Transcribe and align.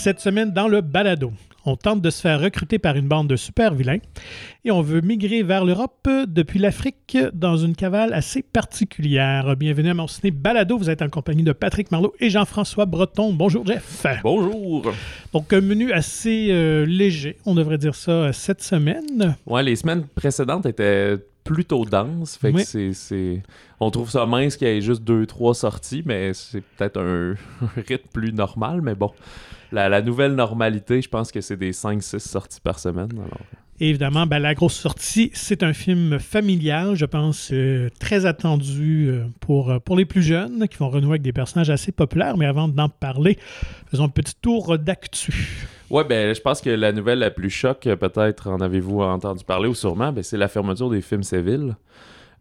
Cette 0.00 0.20
semaine, 0.20 0.50
dans 0.50 0.66
le 0.66 0.80
balado, 0.80 1.30
on 1.66 1.76
tente 1.76 2.00
de 2.00 2.08
se 2.08 2.22
faire 2.22 2.40
recruter 2.40 2.78
par 2.78 2.96
une 2.96 3.06
bande 3.06 3.28
de 3.28 3.36
super 3.36 3.74
vilains 3.74 3.98
et 4.64 4.70
on 4.70 4.80
veut 4.80 5.02
migrer 5.02 5.42
vers 5.42 5.62
l'Europe 5.62 6.08
depuis 6.26 6.58
l'Afrique 6.58 7.18
dans 7.34 7.58
une 7.58 7.76
cavale 7.76 8.14
assez 8.14 8.40
particulière. 8.40 9.54
Bienvenue 9.56 9.90
à 9.90 9.94
mon 9.94 10.06
ciné 10.06 10.30
balado. 10.30 10.78
Vous 10.78 10.88
êtes 10.88 11.02
en 11.02 11.10
compagnie 11.10 11.42
de 11.42 11.52
Patrick 11.52 11.90
Marlot 11.90 12.14
et 12.18 12.30
Jean-François 12.30 12.86
Breton. 12.86 13.34
Bonjour, 13.34 13.66
Jeff. 13.66 14.06
Bonjour. 14.22 14.90
Donc, 15.34 15.52
un 15.52 15.60
menu 15.60 15.92
assez 15.92 16.48
euh, 16.48 16.86
léger, 16.86 17.36
on 17.44 17.54
devrait 17.54 17.76
dire 17.76 17.94
ça, 17.94 18.32
cette 18.32 18.62
semaine. 18.62 19.36
Ouais, 19.44 19.62
les 19.62 19.76
semaines 19.76 20.06
précédentes 20.14 20.64
étaient 20.64 21.18
plutôt 21.52 21.84
denses. 21.84 22.36
Fait 22.36 22.52
Oui. 22.52 22.64
que 22.64 22.92
c'est, 22.92 23.42
On 23.80 23.90
trouve 23.90 24.08
ça 24.08 24.24
mince 24.24 24.56
qu'il 24.56 24.68
y 24.68 24.70
ait 24.70 24.80
juste 24.80 25.02
deux, 25.02 25.26
trois 25.26 25.54
sorties, 25.54 26.02
mais 26.06 26.32
c'est 26.32 26.60
peut-être 26.60 27.00
un, 27.00 27.32
un 27.62 27.80
rythme 27.88 28.08
plus 28.12 28.32
normal. 28.32 28.82
Mais 28.82 28.94
bon, 28.94 29.10
la, 29.72 29.88
la 29.88 30.00
nouvelle 30.00 30.34
normalité, 30.34 31.02
je 31.02 31.08
pense 31.08 31.32
que 31.32 31.40
c'est 31.40 31.56
des 31.56 31.72
5-6 31.72 32.20
sorties 32.20 32.60
par 32.60 32.78
semaine. 32.78 33.08
Alors, 33.14 33.40
évidemment, 33.80 34.26
ben, 34.26 34.38
la 34.38 34.54
grosse 34.54 34.74
sortie, 34.76 35.30
c'est 35.34 35.64
un 35.64 35.72
film 35.72 36.20
familial, 36.20 36.94
je 36.94 37.04
pense, 37.06 37.50
euh, 37.52 37.88
très 37.98 38.26
attendu 38.26 39.08
euh, 39.08 39.24
pour, 39.40 39.70
euh, 39.70 39.78
pour 39.80 39.96
les 39.96 40.04
plus 40.04 40.22
jeunes 40.22 40.68
qui 40.68 40.76
vont 40.78 40.88
renouer 40.90 41.12
avec 41.12 41.22
des 41.22 41.32
personnages 41.32 41.70
assez 41.70 41.90
populaires. 41.90 42.36
Mais 42.36 42.46
avant 42.46 42.68
d'en 42.68 42.88
parler, 42.88 43.38
faisons 43.90 44.04
un 44.04 44.08
petit 44.08 44.34
tour 44.40 44.78
d'actu. 44.78 45.66
Ouais, 45.90 46.04
ben, 46.04 46.32
je 46.34 46.40
pense 46.40 46.60
que 46.60 46.70
la 46.70 46.92
nouvelle 46.92 47.18
la 47.18 47.30
plus 47.30 47.50
choc, 47.50 47.86
euh, 47.86 47.96
peut-être 47.96 48.48
en 48.48 48.60
avez-vous 48.60 49.00
entendu 49.02 49.44
parler 49.44 49.68
ou 49.68 49.74
sûrement, 49.74 50.12
ben, 50.12 50.22
c'est 50.22 50.36
la 50.36 50.46
fermeture 50.48 50.88
des 50.88 51.00
films 51.00 51.24
Séville. 51.24 51.74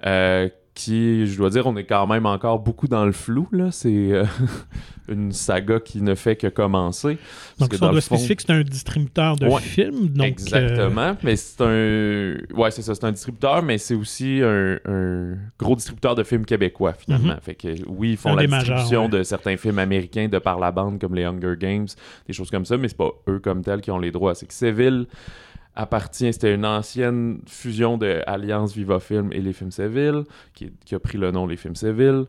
Euh, 0.05 0.47
qui, 0.80 1.27
je 1.27 1.38
dois 1.38 1.49
dire, 1.49 1.67
on 1.67 1.75
est 1.75 1.83
quand 1.83 2.08
même 2.08 2.25
encore 2.25 2.59
beaucoup 2.59 2.88
dans 2.88 3.05
le 3.05 3.11
flou. 3.11 3.47
Là. 3.52 3.69
C'est 3.72 3.89
euh, 4.13 4.23
une 5.09 5.31
saga 5.31 5.80
qui 5.80 6.02
ne 6.02 6.16
fait 6.16 6.36
que 6.36 6.47
commencer. 6.47 7.17
Parce 7.58 7.69
Donc, 7.69 7.80
on 7.81 7.86
dans 7.86 7.91
doit 7.91 8.02
fond- 8.02 8.16
spécifier 8.16 8.36
c'est 8.39 8.49
un 8.52 8.61
distributeur 8.61 9.36
de 9.36 9.47
Ouais, 9.47 9.59
films. 9.61 10.08
Donc, 10.09 10.21
euh, 10.25 10.27
Exactement. 10.30 11.17
Mais 11.23 11.36
c'est 11.36 11.61
un. 11.61 12.55
Ouais, 12.58 12.71
c'est 12.71 12.81
ça. 12.81 12.95
C'est 12.95 13.03
un 13.03 13.11
distributeur, 13.11 13.61
mais 13.61 13.77
c'est 13.77 13.95
aussi 13.95 14.39
un, 14.41 14.77
un 14.86 15.36
gros 15.59 15.75
distributeur 15.75 16.16
de 16.16 16.23
films 16.23 16.45
québécois, 16.45 16.93
finalement. 16.93 17.33
Mhm. 17.33 17.39
Fait 17.41 17.55
que 17.55 17.67
oui, 17.88 18.11
ils 18.11 18.17
font 18.17 18.30
Un 18.31 18.36
la 18.41 18.47
majeurs, 18.47 18.77
distribution 18.77 19.03
ouais. 19.05 19.19
de 19.19 19.23
certains 19.23 19.58
films 19.58 19.80
américains 19.80 20.27
de 20.27 20.39
par 20.39 20.59
la 20.59 20.71
bande, 20.71 20.99
comme 20.99 21.16
les 21.16 21.25
Hunger 21.25 21.55
Games, 21.59 21.88
des 22.27 22.33
choses 22.33 22.49
comme 22.49 22.66
ça, 22.66 22.77
mais 22.77 22.88
c'est 22.88 22.97
pas 22.97 23.11
eux 23.27 23.39
comme 23.39 23.64
tels 23.64 23.81
qui 23.81 23.91
ont 23.91 23.99
les 23.99 24.11
droits. 24.11 24.33
C'est 24.36 24.45
que 24.45 24.53
Séville 24.53 25.08
appartient, 25.80 26.33
c'était 26.33 26.53
une 26.53 26.66
ancienne 26.66 27.39
fusion 27.47 27.97
de 27.97 28.22
Alliance 28.27 28.75
Viva 28.75 28.99
Film 28.99 29.31
et 29.31 29.39
les 29.39 29.53
films 29.53 29.72
Séville, 29.72 30.23
qui, 30.53 30.71
a 30.94 30.99
pris 30.99 31.17
le 31.17 31.31
nom 31.31 31.47
Les 31.47 31.55
films 31.55 31.75
Séville 31.75 32.25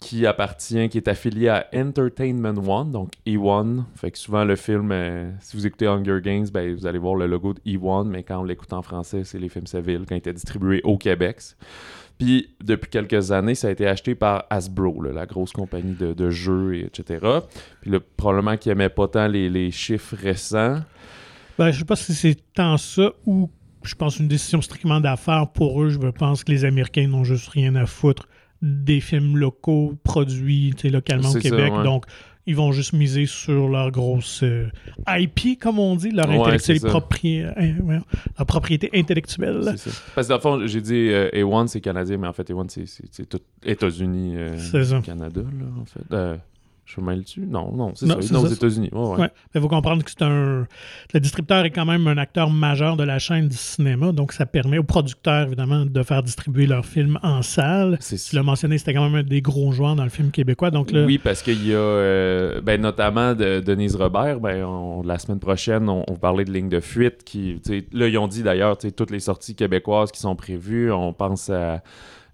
qui 0.00 0.26
appartient, 0.26 0.88
qui 0.90 0.98
est 0.98 1.08
affilié 1.08 1.48
à 1.48 1.66
Entertainment 1.74 2.54
One, 2.68 2.92
donc 2.92 3.10
E1. 3.26 3.82
Fait 3.96 4.12
que 4.12 4.18
souvent 4.18 4.44
le 4.44 4.54
film, 4.54 4.92
euh, 4.92 5.28
si 5.40 5.56
vous 5.56 5.66
écoutez 5.66 5.88
Hunger 5.88 6.20
Games, 6.22 6.46
ben, 6.52 6.72
vous 6.72 6.86
allez 6.86 7.00
voir 7.00 7.16
le 7.16 7.26
logo 7.26 7.54
de 7.54 7.60
E1, 7.66 8.06
mais 8.06 8.22
quand 8.22 8.38
on 8.38 8.44
l'écoute 8.44 8.72
en 8.72 8.82
français, 8.82 9.24
c'est 9.24 9.40
les 9.40 9.48
films 9.48 9.66
Seville, 9.66 10.04
quand 10.08 10.14
il 10.14 10.18
était 10.18 10.32
distribué 10.32 10.80
au 10.84 10.98
Québec. 10.98 11.40
Puis 12.16 12.48
depuis 12.62 12.90
quelques 12.90 13.32
années, 13.32 13.56
ça 13.56 13.66
a 13.66 13.70
été 13.72 13.88
acheté 13.88 14.14
par 14.14 14.44
Hasbro, 14.50 15.02
la 15.02 15.26
grosse 15.26 15.52
compagnie 15.52 15.94
de, 15.94 16.30
jeux, 16.30 16.76
et 16.76 16.84
etc. 16.84 17.40
Puis 17.80 17.90
là, 17.90 17.98
probablement 18.16 18.56
qu'ils 18.56 18.70
n'aimaient 18.70 18.88
pas 18.90 19.08
tant 19.08 19.26
les 19.26 19.70
chiffres 19.72 20.14
récents. 20.14 20.78
Ben, 21.58 21.70
je 21.70 21.78
sais 21.80 21.84
pas 21.84 21.96
si 21.96 22.14
c'est 22.14 22.36
tant 22.54 22.76
ça 22.76 23.10
ou 23.26 23.50
je 23.82 23.94
pense 23.94 24.18
une 24.18 24.28
décision 24.28 24.60
strictement 24.60 25.00
d'affaires 25.00 25.48
pour 25.48 25.82
eux. 25.82 25.90
Je 25.90 25.98
pense 26.10 26.44
que 26.44 26.50
les 26.52 26.64
Américains 26.64 27.06
n'ont 27.08 27.24
juste 27.24 27.48
rien 27.48 27.74
à 27.76 27.86
foutre 27.86 28.28
des 28.62 29.00
films 29.00 29.36
locaux 29.36 29.94
produits 30.02 30.74
localement 30.84 31.28
au 31.28 31.32
ça, 31.32 31.40
Québec. 31.40 31.72
ouais. 31.72 31.84
Donc, 31.84 32.06
ils 32.46 32.56
vont 32.56 32.72
juste 32.72 32.94
miser 32.94 33.26
sur 33.26 33.68
leur 33.68 33.90
grosse 33.90 34.42
euh, 34.42 34.68
IP, 35.06 35.60
comme 35.60 35.78
on 35.78 35.94
dit, 35.96 36.10
leur, 36.10 36.28
Ouais, 36.30 36.56
propri- 36.56 37.44
euh, 37.44 38.00
leur 38.38 38.46
propriété 38.46 38.88
intellectuelle. 38.94 39.64
Ça. 39.76 39.90
Parce 40.14 40.26
que 40.26 40.32
dans 40.32 40.36
le 40.36 40.40
fond, 40.40 40.66
j'ai 40.66 40.80
dit 40.80 41.08
euh, 41.10 41.28
A1, 41.34 41.66
c'est 41.66 41.80
canadien, 41.82 42.16
mais 42.16 42.26
en 42.26 42.32
fait, 42.32 42.50
A1, 42.50 42.68
c'est- 42.86 43.26
tout 43.28 43.40
États-Unis, 43.64 44.34
euh. 44.36 45.00
Canada, 45.02 45.42
là, 45.42 45.66
en 45.80 45.84
fait. 45.84 46.00
Je 46.90 47.02
me 47.02 47.06
mêle 47.08 47.20
dessus? 47.22 47.44
Non, 47.46 47.70
non, 47.76 47.92
c'est 47.94 48.06
ça. 48.06 48.16
Non, 48.32 48.40
aux. 48.40 48.46
États-Unis. 48.46 48.88
Ouais, 48.92 48.98
ouais. 49.08 49.16
Ouais. 49.20 49.30
Il 49.54 49.60
faut 49.60 49.68
comprendre 49.68 50.02
que 50.02 50.10
c'est 50.10 50.22
un. 50.22 50.66
Le 51.12 51.20
distributeur 51.20 51.66
est 51.66 51.70
quand 51.70 51.84
même 51.84 52.06
un 52.06 52.16
acteur 52.16 52.48
majeur 52.48 52.96
de 52.96 53.04
la 53.04 53.18
chaîne 53.18 53.46
du 53.46 53.56
cinéma, 53.58 54.12
donc 54.12 54.32
ça 54.32 54.46
permet 54.46 54.78
aux 54.78 54.84
producteurs, 54.84 55.48
évidemment, 55.48 55.84
de 55.84 56.02
faire 56.02 56.22
distribuer 56.22 56.66
leurs 56.66 56.86
films 56.86 57.18
en 57.22 57.42
salle. 57.42 57.98
C'est 58.00 58.16
Tu 58.16 58.36
l'as 58.36 58.42
mentionné, 58.42 58.78
c'était 58.78 58.94
quand 58.94 59.04
même 59.04 59.16
un 59.16 59.22
des 59.22 59.42
gros 59.42 59.70
joueurs 59.70 59.96
dans 59.96 60.04
le 60.04 60.08
film 60.08 60.30
québécois. 60.30 60.70
Donc 60.70 60.90
là, 60.90 61.04
Oui, 61.04 61.18
parce 61.18 61.42
qu'il 61.42 61.66
y 61.66 61.74
a 61.74 61.76
euh, 61.78 62.62
ben, 62.62 62.80
notamment 62.80 63.34
de 63.34 63.60
Denise 63.60 63.94
Robert. 63.94 64.40
Ben, 64.40 64.64
on- 64.64 65.02
la 65.02 65.18
semaine 65.18 65.40
prochaine, 65.40 65.90
on, 65.90 66.04
on 66.08 66.16
parlait 66.16 66.44
de 66.46 66.52
ligne 66.52 66.70
de 66.70 66.80
fuite. 66.80 67.22
Qui, 67.22 67.60
là, 67.92 68.08
ils 68.08 68.16
ont 68.16 68.28
dit 68.28 68.42
d'ailleurs 68.42 68.78
toutes 68.78 69.10
les 69.10 69.20
sorties 69.20 69.54
québécoises 69.54 70.10
qui 70.10 70.20
sont 70.20 70.36
prévues. 70.36 70.90
On 70.90 71.12
pense 71.12 71.50
à. 71.50 71.82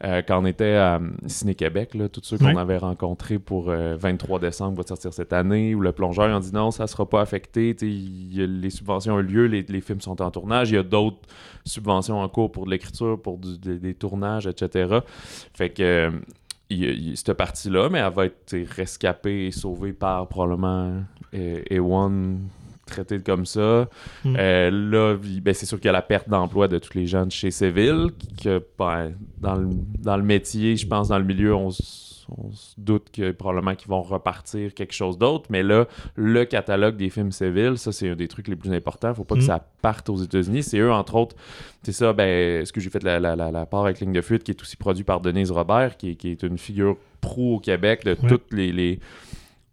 Euh, 0.02 0.22
quand 0.26 0.42
on 0.42 0.46
était 0.46 0.74
à 0.74 0.96
euh, 0.96 1.08
Ciné-Québec, 1.26 1.90
tous 2.12 2.20
ceux 2.24 2.36
qu'on 2.38 2.56
avait 2.56 2.78
rencontrés 2.78 3.38
pour 3.38 3.70
euh, 3.70 3.96
23 3.96 4.40
décembre 4.40 4.76
va 4.78 4.86
sortir 4.86 5.12
cette 5.12 5.32
année, 5.32 5.74
où 5.74 5.80
le 5.80 5.92
plongeur 5.92 6.28
ils 6.28 6.32
ont 6.34 6.40
dit 6.40 6.52
non, 6.52 6.70
ça 6.70 6.86
sera 6.86 7.08
pas 7.08 7.20
affecté, 7.20 7.76
y 7.82 8.46
les 8.46 8.70
subventions 8.70 9.14
ont 9.14 9.18
lieu, 9.18 9.46
les, 9.46 9.62
les 9.62 9.80
films 9.80 10.00
sont 10.00 10.20
en 10.20 10.30
tournage, 10.30 10.70
il 10.70 10.74
y 10.74 10.78
a 10.78 10.82
d'autres 10.82 11.18
subventions 11.64 12.20
en 12.20 12.28
cours 12.28 12.50
pour 12.50 12.66
de 12.66 12.70
l'écriture, 12.70 13.20
pour 13.20 13.38
du- 13.38 13.58
des, 13.58 13.78
des 13.78 13.94
tournages, 13.94 14.46
etc. 14.46 14.98
Fait 15.54 15.70
que 15.70 15.82
euh, 15.82 16.10
y 16.70 16.86
y 16.86 17.16
cette 17.16 17.34
partie-là, 17.34 17.88
mais 17.90 17.98
elle 18.00 18.12
va 18.12 18.26
être 18.26 18.56
rescapée 18.76 19.46
et 19.46 19.50
sauvée 19.52 19.92
par 19.92 20.26
probablement 20.28 21.02
euh, 21.34 21.62
A1 21.70 22.36
traité 22.86 23.18
comme 23.20 23.46
ça. 23.46 23.88
Mm. 24.24 24.36
Euh, 24.38 24.70
là, 24.70 25.16
ben, 25.42 25.54
c'est 25.54 25.66
sûr 25.66 25.78
qu'il 25.78 25.86
y 25.86 25.90
a 25.90 25.92
la 25.92 26.02
perte 26.02 26.28
d'emploi 26.28 26.68
de 26.68 26.78
tous 26.78 26.94
les 26.94 27.04
de 27.06 27.30
chez 27.30 27.50
Séville, 27.50 28.08
que 28.42 28.62
ben, 28.78 29.12
dans, 29.38 29.54
le, 29.56 29.68
dans 29.98 30.16
le 30.16 30.22
métier, 30.22 30.76
je 30.76 30.86
pense, 30.86 31.08
dans 31.08 31.18
le 31.18 31.24
milieu, 31.24 31.54
on, 31.54 31.68
on 31.68 32.50
se 32.52 32.74
doute 32.78 33.08
que 33.12 33.32
probablement 33.32 33.74
qu'ils 33.74 33.88
vont 33.90 34.00
repartir 34.00 34.72
quelque 34.72 34.94
chose 34.94 35.18
d'autre, 35.18 35.44
mais 35.50 35.62
là, 35.62 35.86
le 36.16 36.44
catalogue 36.46 36.96
des 36.96 37.10
films 37.10 37.30
Séville, 37.32 37.76
ça, 37.76 37.92
c'est 37.92 38.08
un 38.08 38.16
des 38.16 38.28
trucs 38.28 38.48
les 38.48 38.56
plus 38.56 38.72
importants. 38.72 39.12
Faut 39.14 39.24
pas 39.24 39.34
Mm. 39.34 39.38
que 39.38 39.44
ça 39.44 39.66
parte 39.82 40.08
aux 40.08 40.16
États-Unis. 40.16 40.62
C'est 40.62 40.78
eux, 40.78 40.90
entre 40.92 41.14
autres, 41.16 41.36
c'est 41.82 41.92
ça, 41.92 42.12
ben, 42.14 42.64
ce 42.64 42.72
que 42.72 42.80
j'ai 42.80 42.88
fait 42.90 43.02
la, 43.02 43.20
la, 43.20 43.36
la, 43.36 43.50
la 43.52 43.66
part 43.66 43.84
avec 43.84 44.00
Ligne 44.00 44.12
de 44.12 44.22
fuite, 44.22 44.42
qui 44.42 44.52
est 44.52 44.60
aussi 44.62 44.76
produit 44.76 45.04
par 45.04 45.20
Denise 45.20 45.50
Robert, 45.50 45.96
qui, 45.98 46.10
est- 46.12 46.14
qui 46.16 46.30
est 46.30 46.42
une 46.42 46.56
figure 46.58 46.96
pro 47.20 47.56
au 47.56 47.58
Québec 47.60 48.04
de 48.04 48.12
Ouais. 48.12 48.28
toutes 48.28 48.52
les, 48.52 48.72
les- 48.72 49.00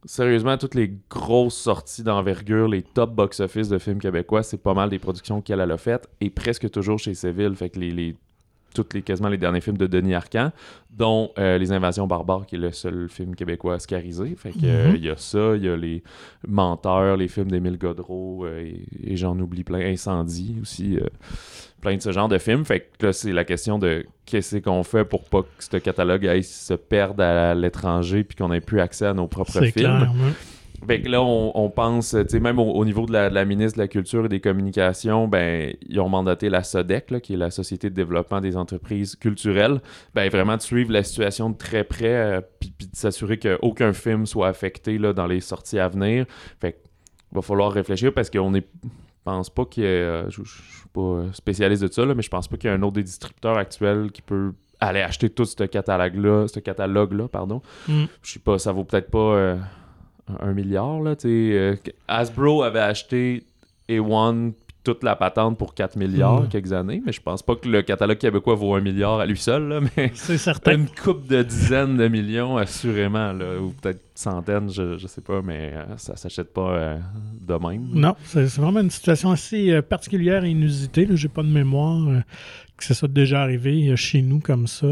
Sérieusement, 0.05 0.57
toutes 0.57 0.73
les 0.75 0.93
grosses 1.09 1.55
sorties 1.55 2.01
d'envergure, 2.03 2.67
les 2.67 2.81
top 2.81 3.13
box-office 3.13 3.69
de 3.69 3.77
films 3.77 3.99
québécois, 3.99 4.41
c'est 4.41 4.57
pas 4.61 4.73
mal 4.73 4.89
des 4.89 4.97
productions 4.99 5.41
qu'elle 5.41 5.59
elle 5.59 5.71
a 5.71 5.77
faites, 5.77 6.09
et 6.21 6.29
presque 6.31 6.69
toujours 6.71 6.97
chez 6.97 7.13
Séville. 7.13 7.55
Fait 7.55 7.69
que 7.69 7.79
les- 7.79 8.15
toutes 8.73 8.93
les, 8.93 9.01
quasiment 9.01 9.29
les 9.29 9.37
derniers 9.37 9.61
films 9.61 9.77
de 9.77 9.87
Denis 9.87 10.13
Arcand, 10.15 10.51
dont 10.91 11.31
euh, 11.37 11.57
Les 11.57 11.71
Invasions 11.71 12.07
barbares, 12.07 12.45
qui 12.45 12.55
est 12.55 12.59
le 12.59 12.71
seul 12.71 13.07
film 13.09 13.35
québécois 13.35 13.75
oscarisé. 13.75 14.35
Fait 14.37 14.51
que 14.51 14.57
euh, 14.63 14.89
Mhm. 14.89 14.95
il 14.97 15.05
y 15.05 15.09
a 15.09 15.15
ça, 15.17 15.55
il 15.55 15.63
y 15.65 15.69
a 15.69 15.75
les 15.77 16.03
Menteurs, 16.47 17.17
les 17.17 17.27
films 17.27 17.49
d'Émile 17.51 17.77
Godreau, 17.77 18.45
euh, 18.45 18.61
et, 18.65 19.11
et 19.13 19.15
j'en 19.17 19.37
oublie 19.39 19.63
plein. 19.63 19.79
Incendie 19.79 20.57
aussi. 20.61 20.97
euh, 20.97 21.05
plein 21.81 21.95
de 21.95 22.01
ce 22.01 22.11
genre 22.11 22.27
de 22.29 22.37
films. 22.37 22.63
Fait 22.63 22.91
que 22.99 23.07
là, 23.07 23.13
c'est 23.13 23.31
la 23.33 23.43
question 23.43 23.79
de 23.79 24.05
qu'est-ce 24.27 24.57
qu'on 24.57 24.83
fait 24.83 25.03
pour 25.03 25.23
pas 25.23 25.41
que 25.41 25.47
ce 25.57 25.77
catalogue 25.77 26.27
aille 26.27 26.43
se 26.43 26.75
perde 26.75 27.19
à 27.19 27.55
l'étranger 27.55 28.23
puis 28.23 28.35
qu'on 28.37 28.53
ait 28.53 28.61
plus 28.61 28.79
accès 28.81 29.07
à 29.07 29.13
nos 29.15 29.25
propres 29.25 29.51
films. 29.61 29.71
clair. 29.71 30.11
ouais. 30.13 30.33
Fait 30.87 31.01
que 31.01 31.09
là, 31.09 31.21
on, 31.21 31.51
on 31.55 31.69
pense, 31.69 32.11
tu 32.11 32.25
sais, 32.27 32.39
même 32.39 32.57
au, 32.59 32.71
au 32.71 32.85
niveau 32.85 33.05
de 33.05 33.13
la, 33.13 33.29
de 33.29 33.35
la 33.35 33.45
ministre 33.45 33.77
de 33.77 33.83
la 33.83 33.87
Culture 33.87 34.25
et 34.25 34.29
des 34.29 34.39
Communications, 34.39 35.27
ben, 35.27 35.73
ils 35.87 35.99
ont 35.99 36.09
mandaté 36.09 36.49
la 36.49 36.63
SODEC, 36.63 37.11
là, 37.11 37.19
qui 37.19 37.33
est 37.33 37.37
la 37.37 37.51
Société 37.51 37.89
de 37.89 37.95
développement 37.95 38.41
des 38.41 38.57
entreprises 38.57 39.15
culturelles, 39.15 39.81
ben, 40.15 40.29
vraiment 40.29 40.57
de 40.57 40.61
suivre 40.61 40.91
la 40.91 41.03
situation 41.03 41.49
de 41.49 41.57
très 41.57 41.83
près, 41.83 42.07
euh, 42.15 42.41
puis, 42.59 42.73
puis 42.77 42.87
de 42.87 42.95
s'assurer 42.95 43.37
qu'aucun 43.37 43.93
film 43.93 44.25
soit 44.25 44.47
affecté 44.47 44.97
là, 44.97 45.13
dans 45.13 45.27
les 45.27 45.39
sorties 45.39 45.79
à 45.79 45.87
venir. 45.87 46.25
Fait 46.59 46.73
que 46.73 46.77
va 47.31 47.41
falloir 47.41 47.71
réfléchir 47.71 48.13
parce 48.13 48.29
qu'on 48.29 48.53
est. 48.55 48.67
Je 48.83 48.89
pense 49.23 49.49
pas 49.51 49.65
qu'il 49.65 49.83
y 49.83 49.85
ait. 49.85 49.89
euh, 49.89 50.29
je, 50.31 50.43
je 50.43 50.49
suis 50.51 50.89
pas 50.91 51.01
euh, 51.01 51.31
spécialiste 51.31 51.83
de 51.83 51.91
ça, 51.91 52.03
là, 52.05 52.15
mais 52.15 52.23
je 52.23 52.29
pense 52.29 52.47
pas 52.47 52.57
qu'il 52.57 52.69
y 52.69 52.73
ait 52.73 52.75
un 52.75 52.81
autre 52.81 52.93
des 52.93 53.03
distributeurs 53.03 53.57
actuels 53.57 54.11
qui 54.11 54.23
peut 54.23 54.51
aller 54.79 55.01
acheter 55.01 55.29
tout 55.29 55.45
ce 55.45 55.63
catalogue-là, 55.63 56.47
ce 56.47 56.59
catalogue-là, 56.59 57.27
pardon. 57.27 57.61
Mm. 57.87 58.05
Je 58.23 58.31
sais 58.31 58.39
pas, 58.39 58.57
ça 58.57 58.71
vaut 58.71 58.83
peut-être 58.83 59.11
pas 59.11 59.19
euh, 59.19 59.55
un- 60.39 60.53
milliard, 60.53 61.01
là, 61.01 61.15
euh, 61.25 61.75
Hasbro 62.07 62.63
avait 62.63 62.79
acheté 62.79 63.43
A1 63.89 64.51
puis 64.51 64.65
toute 64.83 65.03
la 65.03 65.15
patente 65.15 65.59
pour 65.59 65.75
4 65.75 65.95
milliards 65.95 66.41
Mm. 66.41 66.47
quelques 66.49 66.73
années, 66.73 67.03
mais 67.05 67.11
je 67.11 67.21
pense 67.21 67.43
pas 67.43 67.55
que 67.55 67.67
le 67.69 67.83
catalogue 67.83 68.17
québécois 68.17 68.55
vaut 68.55 68.73
un 68.73 68.81
milliard 68.81 69.19
à 69.19 69.27
lui 69.27 69.37
seul, 69.37 69.67
là, 69.67 69.79
mais 69.97 70.11
C'est 70.15 70.39
certain. 70.39 70.73
une 70.73 70.87
coupe 70.87 71.27
de 71.27 71.43
dizaines 71.43 71.97
de 71.97 72.07
millions, 72.07 72.57
assurément, 72.57 73.31
là, 73.31 73.59
ou 73.61 73.69
peut-être 73.79 74.01
centaines, 74.15 74.71
je, 74.71 74.97
je 74.97 75.05
sais 75.05 75.21
pas, 75.21 75.41
mais 75.43 75.71
euh, 75.75 75.97
ça 75.97 76.15
s'achète 76.15 76.51
pas 76.51 76.71
euh, 76.71 76.97
de 77.41 77.53
même. 77.53 77.89
Non, 77.93 78.15
c'est 78.23 78.43
vraiment 78.55 78.79
une 78.79 78.89
situation 78.89 79.29
assez 79.29 79.69
euh, 79.71 79.81
particulière 79.83 80.43
et 80.45 80.49
inusitée. 80.49 81.07
Je 81.11 81.27
n'ai 81.27 81.31
pas 81.31 81.43
de 81.43 81.49
mémoire 81.49 82.07
euh, 82.09 82.19
que 82.75 82.83
ça 82.83 82.95
soit 82.95 83.07
déjà 83.11 83.43
arrivé 83.43 83.95
chez 83.95 84.23
nous 84.23 84.39
comme 84.39 84.65
ça. 84.65 84.87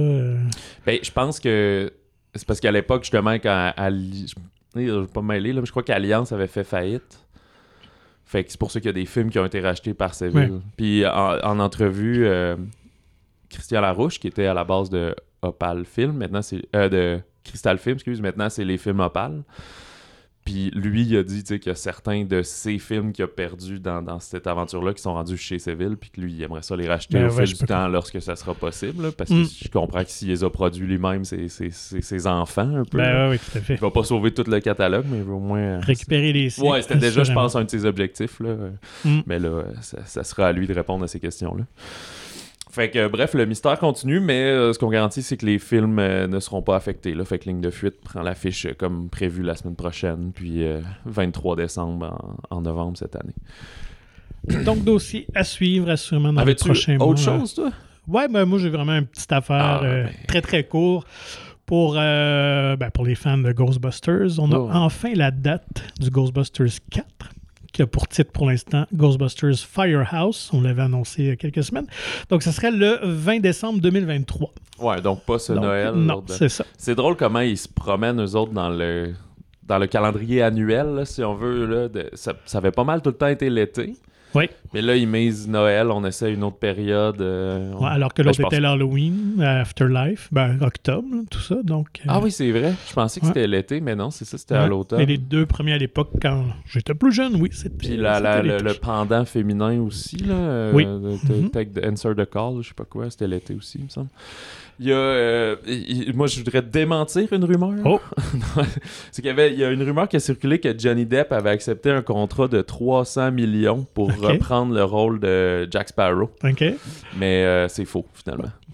Ben, 0.85 0.99
je 1.01 1.11
pense 1.11 1.39
que 1.39 1.91
c'est 2.35 2.45
parce 2.47 2.59
qu'à 2.59 2.71
l'époque, 2.71 3.05
justement, 3.05 3.33
quand 3.39 3.73
Ali... 3.75 4.31
je 4.75 4.79
ne 4.81 4.99
vais 5.01 5.07
pas 5.07 5.21
me 5.21 5.27
mêler, 5.27 5.53
là, 5.53 5.61
mais 5.61 5.65
je 5.65 5.71
crois 5.71 5.83
qu'Alliance 5.83 6.31
avait 6.31 6.47
fait 6.47 6.63
faillite. 6.63 7.25
Fait 8.25 8.43
que 8.43 8.51
c'est 8.51 8.59
pour 8.59 8.69
ça 8.71 8.79
qu'il 8.79 8.87
y 8.87 8.89
a 8.89 8.93
des 8.93 9.05
films 9.05 9.29
qui 9.31 9.39
ont 9.39 9.45
été 9.45 9.59
rachetés 9.59 9.93
par 9.95 10.13
Seville. 10.13 10.61
Puis 10.77 11.05
en, 11.07 11.39
en 11.43 11.59
entrevue, 11.59 12.25
euh, 12.27 12.55
Christian 13.49 13.81
Larouche, 13.81 14.19
qui 14.19 14.27
était 14.27 14.45
à 14.45 14.53
la 14.53 14.63
base 14.63 14.89
de 14.91 15.15
Opal 15.41 15.85
Film, 15.85 16.17
maintenant 16.17 16.41
c'est. 16.43 16.61
euh, 16.75 16.89
de 16.89 17.19
Crystal 17.43 17.77
Film, 17.79 17.95
excuse, 17.95 18.21
maintenant 18.21 18.49
c'est 18.49 18.65
les 18.65 18.77
films 18.77 18.99
Opal. 18.99 19.41
Puis 20.49 20.71
lui, 20.73 21.03
il 21.03 21.15
a 21.15 21.21
dit 21.21 21.43
qu'il 21.43 21.61
y 21.67 21.69
a 21.69 21.75
certains 21.75 22.23
de 22.25 22.41
ses 22.41 22.79
films 22.79 23.11
qu'il 23.11 23.23
a 23.23 23.27
perdus 23.27 23.79
dans, 23.79 24.01
dans 24.01 24.19
cette 24.19 24.47
aventure-là 24.47 24.93
qui 24.95 25.01
sont 25.03 25.13
rendus 25.13 25.37
chez 25.37 25.59
Seville, 25.59 25.95
puis 25.99 26.09
que 26.09 26.19
lui, 26.21 26.33
il 26.33 26.41
aimerait 26.41 26.63
ça 26.63 26.75
les 26.75 26.87
racheter 26.87 27.19
Ben 27.19 27.29
au 27.29 27.33
ouais, 27.35 27.45
fil 27.45 27.55
du 27.55 27.65
temps 27.65 27.87
lorsque 27.87 28.19
ça 28.19 28.35
sera 28.35 28.55
possible. 28.55 29.03
là, 29.03 29.09
parce 29.15 29.29
Mm. 29.29 29.43
que 29.43 29.49
je 29.65 29.69
comprends 29.69 30.03
que 30.03 30.09
s'il 30.09 30.29
les 30.29 30.43
a 30.43 30.49
produits 30.49 30.87
lui-même, 30.87 31.23
c'est 31.23 31.47
ses 31.49 32.27
enfants 32.27 32.77
un 32.77 32.83
peu. 32.83 32.97
Ben 32.97 33.29
oui, 33.29 33.37
oui, 33.37 33.51
tout 33.51 33.57
à 33.59 33.61
fait. 33.61 33.73
Il 33.75 33.79
va 33.79 33.91
pas 33.91 34.03
sauver 34.03 34.31
tout 34.33 34.43
le 34.47 34.59
catalogue, 34.59 35.05
mais 35.07 35.17
il 35.19 35.23
va 35.23 35.33
au 35.33 35.39
moins. 35.39 35.59
euh, 35.59 35.79
Récupérer 35.81 36.33
les 36.33 36.49
sites. 36.49 36.63
Ouais, 36.63 36.81
c'était 36.81 36.97
déjà, 36.97 37.23
je 37.23 37.31
pense, 37.33 37.55
un 37.55 37.63
de 37.65 37.69
ses 37.69 37.85
objectifs. 37.85 38.39
Là. 38.39 38.55
Mm. 39.05 39.19
Mais 39.27 39.37
là, 39.37 39.49
euh, 39.49 39.63
ça, 39.81 39.99
ça 40.05 40.23
sera 40.23 40.47
à 40.47 40.51
lui 40.51 40.65
de 40.65 40.73
répondre 40.73 41.03
à 41.03 41.07
ces 41.07 41.19
questions-là. 41.19 41.63
Fait 42.79 42.89
que, 42.91 42.99
euh, 42.99 43.09
bref, 43.09 43.33
le 43.33 43.45
mystère 43.45 43.77
continue, 43.77 44.19
mais 44.21 44.41
euh, 44.45 44.71
ce 44.71 44.79
qu'on 44.79 44.89
garantit, 44.89 45.21
c'est 45.21 45.35
que 45.35 45.45
les 45.45 45.59
films 45.59 45.99
euh, 45.99 46.27
ne 46.27 46.39
seront 46.39 46.61
pas 46.61 46.77
affectés. 46.77 47.13
Là. 47.13 47.25
Fait 47.25 47.37
que 47.37 47.45
Ligne 47.49 47.59
de 47.59 47.69
fuite 47.71 47.99
prend 48.01 48.21
l'affiche 48.21 48.65
euh, 48.65 48.73
comme 48.77 49.09
prévu 49.09 49.43
la 49.43 49.55
semaine 49.55 49.75
prochaine, 49.75 50.31
puis 50.33 50.63
euh, 50.63 50.79
23 51.05 51.57
décembre 51.57 52.37
en, 52.49 52.55
en 52.57 52.61
novembre 52.61 52.97
cette 52.97 53.15
année. 53.17 53.33
Donc, 54.63 54.83
dossier 54.85 55.27
à 55.35 55.43
suivre, 55.43 55.89
assurément, 55.89 56.31
dans 56.31 56.39
les 56.41 56.43
Avais-tu 56.43 56.65
prochains 56.65 56.97
mois. 56.97 57.07
autre 57.07 57.19
chose, 57.19 57.53
toi? 57.53 57.71
Ouais, 58.07 58.27
ben 58.29 58.45
moi, 58.45 58.57
j'ai 58.59 58.69
vraiment 58.69 58.93
une 58.97 59.05
petite 59.07 59.31
affaire 59.33 59.57
Ah, 59.57 59.79
ben. 59.81 60.09
très, 60.27 60.41
très 60.41 60.63
court. 60.63 61.03
Pour, 61.65 61.93
ben, 61.93 62.89
pour 62.93 63.05
les 63.05 63.13
fans 63.13 63.37
de 63.37 63.51
Ghostbusters, 63.51 64.39
on 64.39 64.51
a 64.51 64.57
Oh. 64.57 64.69
enfin 64.73 65.11
la 65.13 65.29
date 65.29 65.83
du 65.99 66.09
Ghostbusters 66.09 66.79
4, 66.89 67.05
qui 67.79 67.83
a 67.83 67.87
pour 67.87 68.09
titre 68.09 68.31
pour 68.33 68.49
l'instant 68.49 68.85
Ghostbusters 68.93 69.55
Firehouse. 69.57 70.49
On 70.51 70.59
l'avait 70.59 70.81
annoncé 70.81 71.21
il 71.23 71.27
y 71.29 71.31
a 71.31 71.37
quelques 71.37 71.63
semaines. 71.63 71.87
Donc, 72.29 72.43
ce 72.43 72.51
serait 72.51 72.71
le 72.71 72.99
20 73.03 73.39
décembre 73.39 73.79
2023. 73.79 74.51
Ouais, 74.79 74.99
donc 75.01 75.23
pas 75.23 75.39
ce 75.39 75.53
Donc, 75.53 75.63
Noël. 75.63 75.93
Non, 75.93 76.19
de- 76.19 76.33
c'est 76.33 76.49
ça. 76.49 76.65
C'est 76.77 76.95
drôle 76.95 77.15
comment 77.15 77.39
ils 77.39 77.57
se 77.57 77.69
promènent, 77.69 78.21
eux 78.21 78.35
autres, 78.35 78.51
dans 78.51 78.69
le, 78.69 79.13
dans 79.63 79.77
le 79.77 79.87
calendrier 79.87 80.41
annuel, 80.41 80.87
là, 80.87 81.05
si 81.05 81.23
on 81.23 81.35
veut. 81.35 81.65
Là, 81.65 81.87
de- 81.87 82.09
ça, 82.15 82.33
ça 82.45 82.57
avait 82.57 82.71
pas 82.71 82.83
mal 82.83 83.01
tout 83.01 83.11
le 83.11 83.15
temps 83.15 83.27
été 83.27 83.49
l'été. 83.49 83.93
Oui. 84.35 84.45
Mais 84.73 84.81
là, 84.83 84.95
ils 84.95 85.07
misent 85.07 85.47
Noël, 85.47 85.89
on 85.89 86.05
essaie 86.05 86.31
une 86.31 86.43
autre 86.43 86.57
période. 86.57 87.19
euh, 87.21 87.71
on- 87.73 87.83
Ouais, 87.83 87.89
alors 87.89 88.13
que 88.13 88.21
Ben, 88.21 88.27
l'autre 88.27 88.41
pense- 88.43 88.53
était 88.53 88.61
l'Halloween, 88.61 89.41
Afterlife, 89.41 90.29
ben, 90.31 90.57
octobre, 90.61 91.07
tout 91.31 91.39
ça. 91.39 91.55
Donc, 91.63 91.87
euh, 92.01 92.05
Ah 92.07 92.19
oui, 92.21 92.31
c'est 92.31 92.51
vrai. 92.51 92.73
Je 92.87 92.93
pensais 92.93 93.19
que 93.19 93.25
Ouais. 93.25 93.31
c'était 93.33 93.47
l'été, 93.47 93.81
mais 93.81 93.95
non, 93.95 94.11
c'est 94.11 94.25
ça, 94.25 94.37
c'était 94.37 94.53
ouais. 94.55 94.59
à 94.61 94.67
l'automne. 94.67 94.99
Mais 94.99 95.05
les 95.07 95.17
deux 95.17 95.45
premiers 95.47 95.73
à 95.73 95.77
l'époque, 95.79 96.11
quand 96.21 96.43
j'étais 96.67 96.93
plus 96.93 97.11
jeune, 97.11 97.35
oui, 97.41 97.49
c'était. 97.51 97.75
Puis 97.87 97.97
la- 97.97 98.41
le, 98.41 98.57
le 98.59 98.73
pendant 98.75 99.25
féminin 99.25 99.79
aussi, 99.81 100.17
là, 100.17 100.35
euh, 100.35 100.71
Oui. 100.73 100.85
Mhm. 100.85 101.49
Take 101.49 101.71
the 101.71 101.83
Answer 101.85 102.11
the 102.15 102.29
Call, 102.29 102.61
je 102.61 102.67
sais 102.67 102.73
pas 102.75 102.85
quoi, 102.85 103.09
c'était 103.09 103.27
l'été 103.27 103.55
aussi, 103.55 103.79
il 103.79 103.85
me 103.85 103.89
semble. 103.89 104.09
Il 104.81 104.87
y 104.87 104.93
a, 104.93 104.95
euh, 104.95 105.55
il- 105.67 106.13
moi, 106.15 106.27
je 106.27 106.37
voudrais 106.39 106.61
démentir 106.61 107.31
une 107.33 107.43
rumeur. 107.43 107.73
Oh. 107.85 107.99
c'est 109.11 109.21
qu'il 109.21 109.25
y 109.25 109.29
avait, 109.29 109.51
il 109.53 109.59
y 109.59 109.63
a 109.63 109.71
une 109.71 109.83
rumeur 109.83 110.07
qui 110.07 110.15
a 110.15 110.19
circulé 110.19 110.59
que 110.59 110.77
Johnny 110.77 111.05
Depp 111.05 111.31
avait 111.33 111.49
accepté 111.49 111.91
un 111.91 112.01
contrat 112.01 112.47
de 112.47 112.61
300 112.61 113.31
millions 113.31 113.85
pour 113.93 114.09
reprendre 114.21 114.73
le 114.73 114.83
rôle 114.83 115.19
de 115.19 115.67
Jack 115.69 115.89
Sparrow. 115.89 116.31
OK. 116.43 116.63
Mais 117.17 117.43
euh, 117.43 117.67
c'est 117.67 117.85
faux, 117.85 118.05
finalement. 118.13 118.49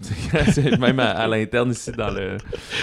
C'est- 0.52 0.78
même 0.78 1.00
à, 1.00 1.10
à 1.10 1.26
l'interne 1.26 1.70
ici, 1.72 1.90
dans, 1.92 2.10
le, 2.10 2.36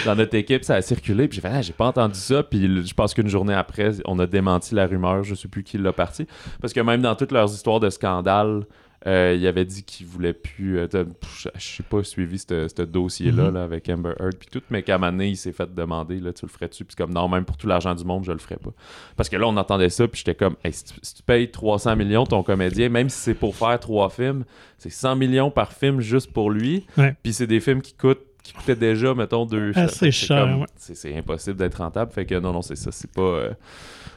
dans 0.04 0.16
notre 0.16 0.34
équipe, 0.34 0.64
ça 0.64 0.74
a 0.74 0.82
circulé. 0.82 1.28
Puis 1.28 1.36
j'ai 1.36 1.40
fait, 1.42 1.54
ah, 1.54 1.62
j'ai 1.62 1.72
pas 1.72 1.86
entendu 1.86 2.18
ça. 2.18 2.42
Puis 2.42 2.86
je 2.86 2.94
pense 2.94 3.14
qu'une 3.14 3.28
journée 3.28 3.54
après, 3.54 3.92
on 4.04 4.18
a 4.18 4.26
démenti 4.26 4.74
la 4.74 4.86
rumeur. 4.86 5.22
Je 5.24 5.34
sais 5.34 5.48
plus 5.48 5.62
qui 5.62 5.78
l'a 5.78 5.92
parti. 5.92 6.26
Parce 6.60 6.72
que 6.72 6.80
même 6.80 7.00
dans 7.02 7.14
toutes 7.14 7.32
leurs 7.32 7.52
histoires 7.52 7.80
de 7.80 7.88
scandale, 7.88 8.64
euh, 9.06 9.36
il 9.38 9.46
avait 9.46 9.64
dit 9.64 9.82
qu'il 9.82 10.06
voulait 10.06 10.32
plus. 10.32 10.78
euh, 10.78 10.86
pff, 10.86 11.46
je 11.56 11.62
sais 11.76 11.82
pas 11.82 12.02
suivi 12.02 12.38
ce 12.38 12.82
dossier-là 12.82 13.44
Mhm. 13.48 13.54
là, 13.54 13.62
avec 13.64 13.88
Amber 13.88 14.12
Heard 14.18 14.36
puis 14.36 14.48
tout, 14.50 14.62
mais 14.70 14.82
qu'à 14.82 14.94
un 14.94 14.98
moment 14.98 15.12
donné, 15.12 15.28
il 15.28 15.36
s'est 15.36 15.52
fait 15.52 15.72
demander 15.74 16.20
là, 16.20 16.32
tu 16.32 16.44
le 16.46 16.50
ferais-tu? 16.50 16.84
Puis 16.84 16.96
comme 16.96 17.12
non, 17.12 17.28
même 17.28 17.44
pour 17.44 17.56
tout 17.56 17.66
l'argent 17.66 17.94
du 17.94 18.04
monde, 18.04 18.24
je 18.24 18.32
le 18.32 18.38
ferais 18.38 18.56
pas. 18.56 18.70
Parce 19.16 19.28
que 19.28 19.36
là, 19.36 19.46
on 19.46 19.56
entendait 19.56 19.90
ça, 19.90 20.08
puis 20.08 20.18
j'étais 20.18 20.34
comme, 20.34 20.56
Hey, 20.64 20.72
si, 20.72 20.84
tu, 20.84 20.94
si 21.02 21.14
tu 21.16 21.22
payes 21.22 21.50
300 21.50 21.96
millions 21.96 22.24
ton 22.24 22.42
comédien, 22.42 22.88
même 22.88 23.08
si 23.08 23.18
c'est 23.18 23.34
pour 23.34 23.54
faire 23.56 23.78
trois 23.80 24.08
films, 24.10 24.44
c'est 24.78 24.90
100 24.90 25.16
millions 25.16 25.50
par 25.50 25.72
film 25.72 26.00
juste 26.00 26.32
pour 26.32 26.50
lui. 26.50 26.86
Ouais. 26.96 27.14
Puis 27.22 27.32
c'est 27.34 27.46
des 27.46 27.60
films 27.60 27.82
qui 27.82 27.94
coûtent 27.94 28.20
qui 28.44 28.52
coûtaient 28.52 28.76
déjà, 28.76 29.12
mettons, 29.14 29.46
deux 29.46 29.72
Assez 29.74 30.12
cher, 30.12 30.58
ouais. 30.60 30.66
C'est 30.76 31.16
impossible 31.16 31.56
d'être 31.56 31.76
rentable. 31.78 32.12
Fait 32.12 32.26
que 32.26 32.34
non, 32.38 32.52
non, 32.52 32.62
c'est 32.62 32.76
ça. 32.76 32.92
C'est 32.92 33.10
pas. 33.10 33.22
euh, 33.22 33.50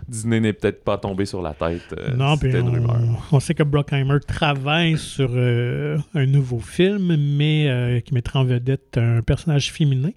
Disney 0.07 0.39
n'est 0.41 0.53
peut-être 0.53 0.83
pas 0.83 0.97
tombé 0.97 1.25
sur 1.25 1.41
la 1.41 1.53
tête. 1.53 1.95
euh, 1.97 2.13
non, 2.15 2.37
puis 2.37 2.51
C'était 2.51 2.61
une 2.61 2.69
rumeur. 2.69 2.97
on, 3.31 3.37
on 3.37 3.39
sait 3.39 3.53
que 3.55 3.63
Brockheimer 3.63 4.19
travaille 4.27 4.97
sur 4.97 5.29
euh, 5.33 5.97
un 6.13 6.25
nouveau 6.25 6.59
film, 6.59 7.15
mais 7.15 7.69
euh, 7.69 7.99
qui 8.01 8.13
mettra 8.13 8.39
en 8.41 8.43
vedette 8.43 8.97
un 8.97 9.21
personnage 9.21 9.71
féminin 9.71 10.11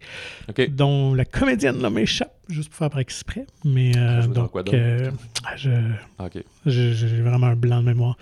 dont 0.71 1.15
la 1.15 1.25
comédienne 1.25 1.81
là, 1.81 1.89
m'échappe, 1.89 2.35
juste 2.53 2.69
pour 2.71 2.79
faire 2.79 2.91
par 2.91 3.01
exprès. 3.01 3.47
Mais 3.65 3.93
euh, 3.97 4.27
donc, 4.27 4.51
quoi 4.53 4.63
euh, 4.73 5.11
je- 6.67 6.93
j'ai 6.93 7.23
vraiment 7.23 7.49
un 7.49 7.57
blanc 7.57 7.81
de 7.81 7.87
mémoire. 7.87 8.17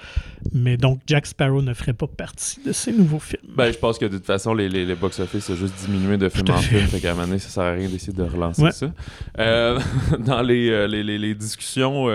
Mais 0.52 0.76
donc, 0.76 1.00
Jack 1.06 1.26
Sparrow 1.26 1.62
ne 1.62 1.74
ferait 1.74 1.92
pas 1.94 2.06
partie 2.06 2.60
de 2.64 2.72
ces 2.72 2.92
nouveaux 2.92 3.18
films. 3.18 3.42
Ben, 3.56 3.72
je 3.72 3.78
pense 3.78 3.98
que 3.98 4.06
de 4.06 4.16
toute 4.16 4.26
façon, 4.26 4.54
les, 4.54 4.68
les, 4.68 4.84
les 4.84 4.94
box-office 4.94 5.50
ont 5.50 5.56
juste 5.56 5.74
diminué 5.86 6.16
de 6.16 6.28
film 6.28 6.50
en 6.50 6.56
film. 6.58 6.86
Fait 6.86 7.00
qu'à 7.00 7.10
un 7.10 7.14
moment 7.14 7.26
donné, 7.26 7.38
ça 7.38 7.48
sert 7.48 7.64
à 7.64 7.72
rien 7.72 7.88
d'essayer 7.88 8.12
de 8.12 8.22
relancer 8.22 8.62
Ouais. 8.62 8.72
ça. 8.72 8.90
Euh, 9.38 9.78
dans 10.18 10.42
les, 10.42 10.70
euh, 10.70 10.86
les, 10.86 11.02
les, 11.02 11.18
les 11.18 11.34
discussions 11.34 12.06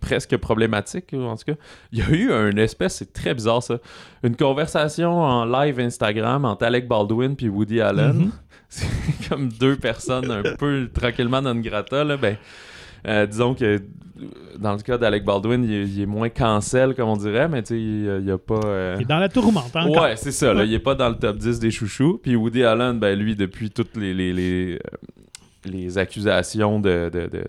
presque 0.00 0.36
problématiques, 0.38 1.12
en 1.12 1.36
tout 1.36 1.44
cas, 1.46 1.54
il 1.92 1.98
y 1.98 2.02
a 2.02 2.08
eu 2.10 2.30
une 2.50 2.58
espèce, 2.58 2.96
c'est 2.96 3.12
très 3.12 3.34
bizarre 3.34 3.62
ça, 3.62 3.76
une 4.22 4.34
conversation 4.34 5.12
en 5.20 5.44
live 5.44 5.78
Instagram 5.78 6.46
entre 6.46 6.64
Alec 6.64 6.88
Baldwin 6.88 7.36
puis 7.36 7.48
Woody 7.50 7.82
Allen. 7.82 8.12
Mhm. 8.16 8.30
C'est 8.68 9.28
comme 9.28 9.48
deux 9.48 9.76
personnes 9.76 10.30
un 10.30 10.42
peu 10.56 10.88
tranquillement 10.92 11.40
le 11.42 11.60
grata. 11.60 12.04
Là, 12.04 12.16
ben, 12.16 12.36
euh, 13.06 13.26
disons 13.26 13.54
que 13.54 13.80
dans 14.58 14.72
le 14.72 14.78
cas 14.78 14.96
d'Alec 14.96 15.24
Baldwin, 15.24 15.64
il 15.64 15.72
est, 15.72 15.84
il 15.88 16.00
est 16.02 16.06
moins 16.06 16.28
cancel, 16.28 16.94
comme 16.94 17.08
on 17.08 17.16
dirait, 17.16 17.48
mais 17.48 17.62
tu 17.62 17.76
il 17.76 18.24
n'y 18.24 18.30
a 18.30 18.38
pas. 18.38 18.60
euh, 18.64 18.94
Il 18.98 19.02
est 19.02 19.06
dans 19.06 19.18
la 19.18 19.28
tourmente 19.28 19.74
hein. 19.74 19.88
Ouais, 19.88 20.16
c'est 20.16 20.32
ça. 20.32 20.54
Là. 20.54 20.64
Il 20.64 20.72
est 20.72 20.78
pas 20.78 20.94
dans 20.94 21.08
le 21.08 21.16
top 21.16 21.36
10 21.36 21.58
des 21.58 21.70
chouchous. 21.70 22.18
Puis 22.22 22.36
Woody 22.36 22.64
Allen, 22.64 22.98
ben 22.98 23.18
lui, 23.18 23.34
depuis 23.36 23.70
toutes 23.70 23.96
les, 23.96 24.14
les, 24.14 24.32
les, 24.32 24.74
euh, 24.74 24.78
les 25.64 25.98
accusations 25.98 26.80
de, 26.80 27.10
de- 27.12 27.26
de- 27.26 27.44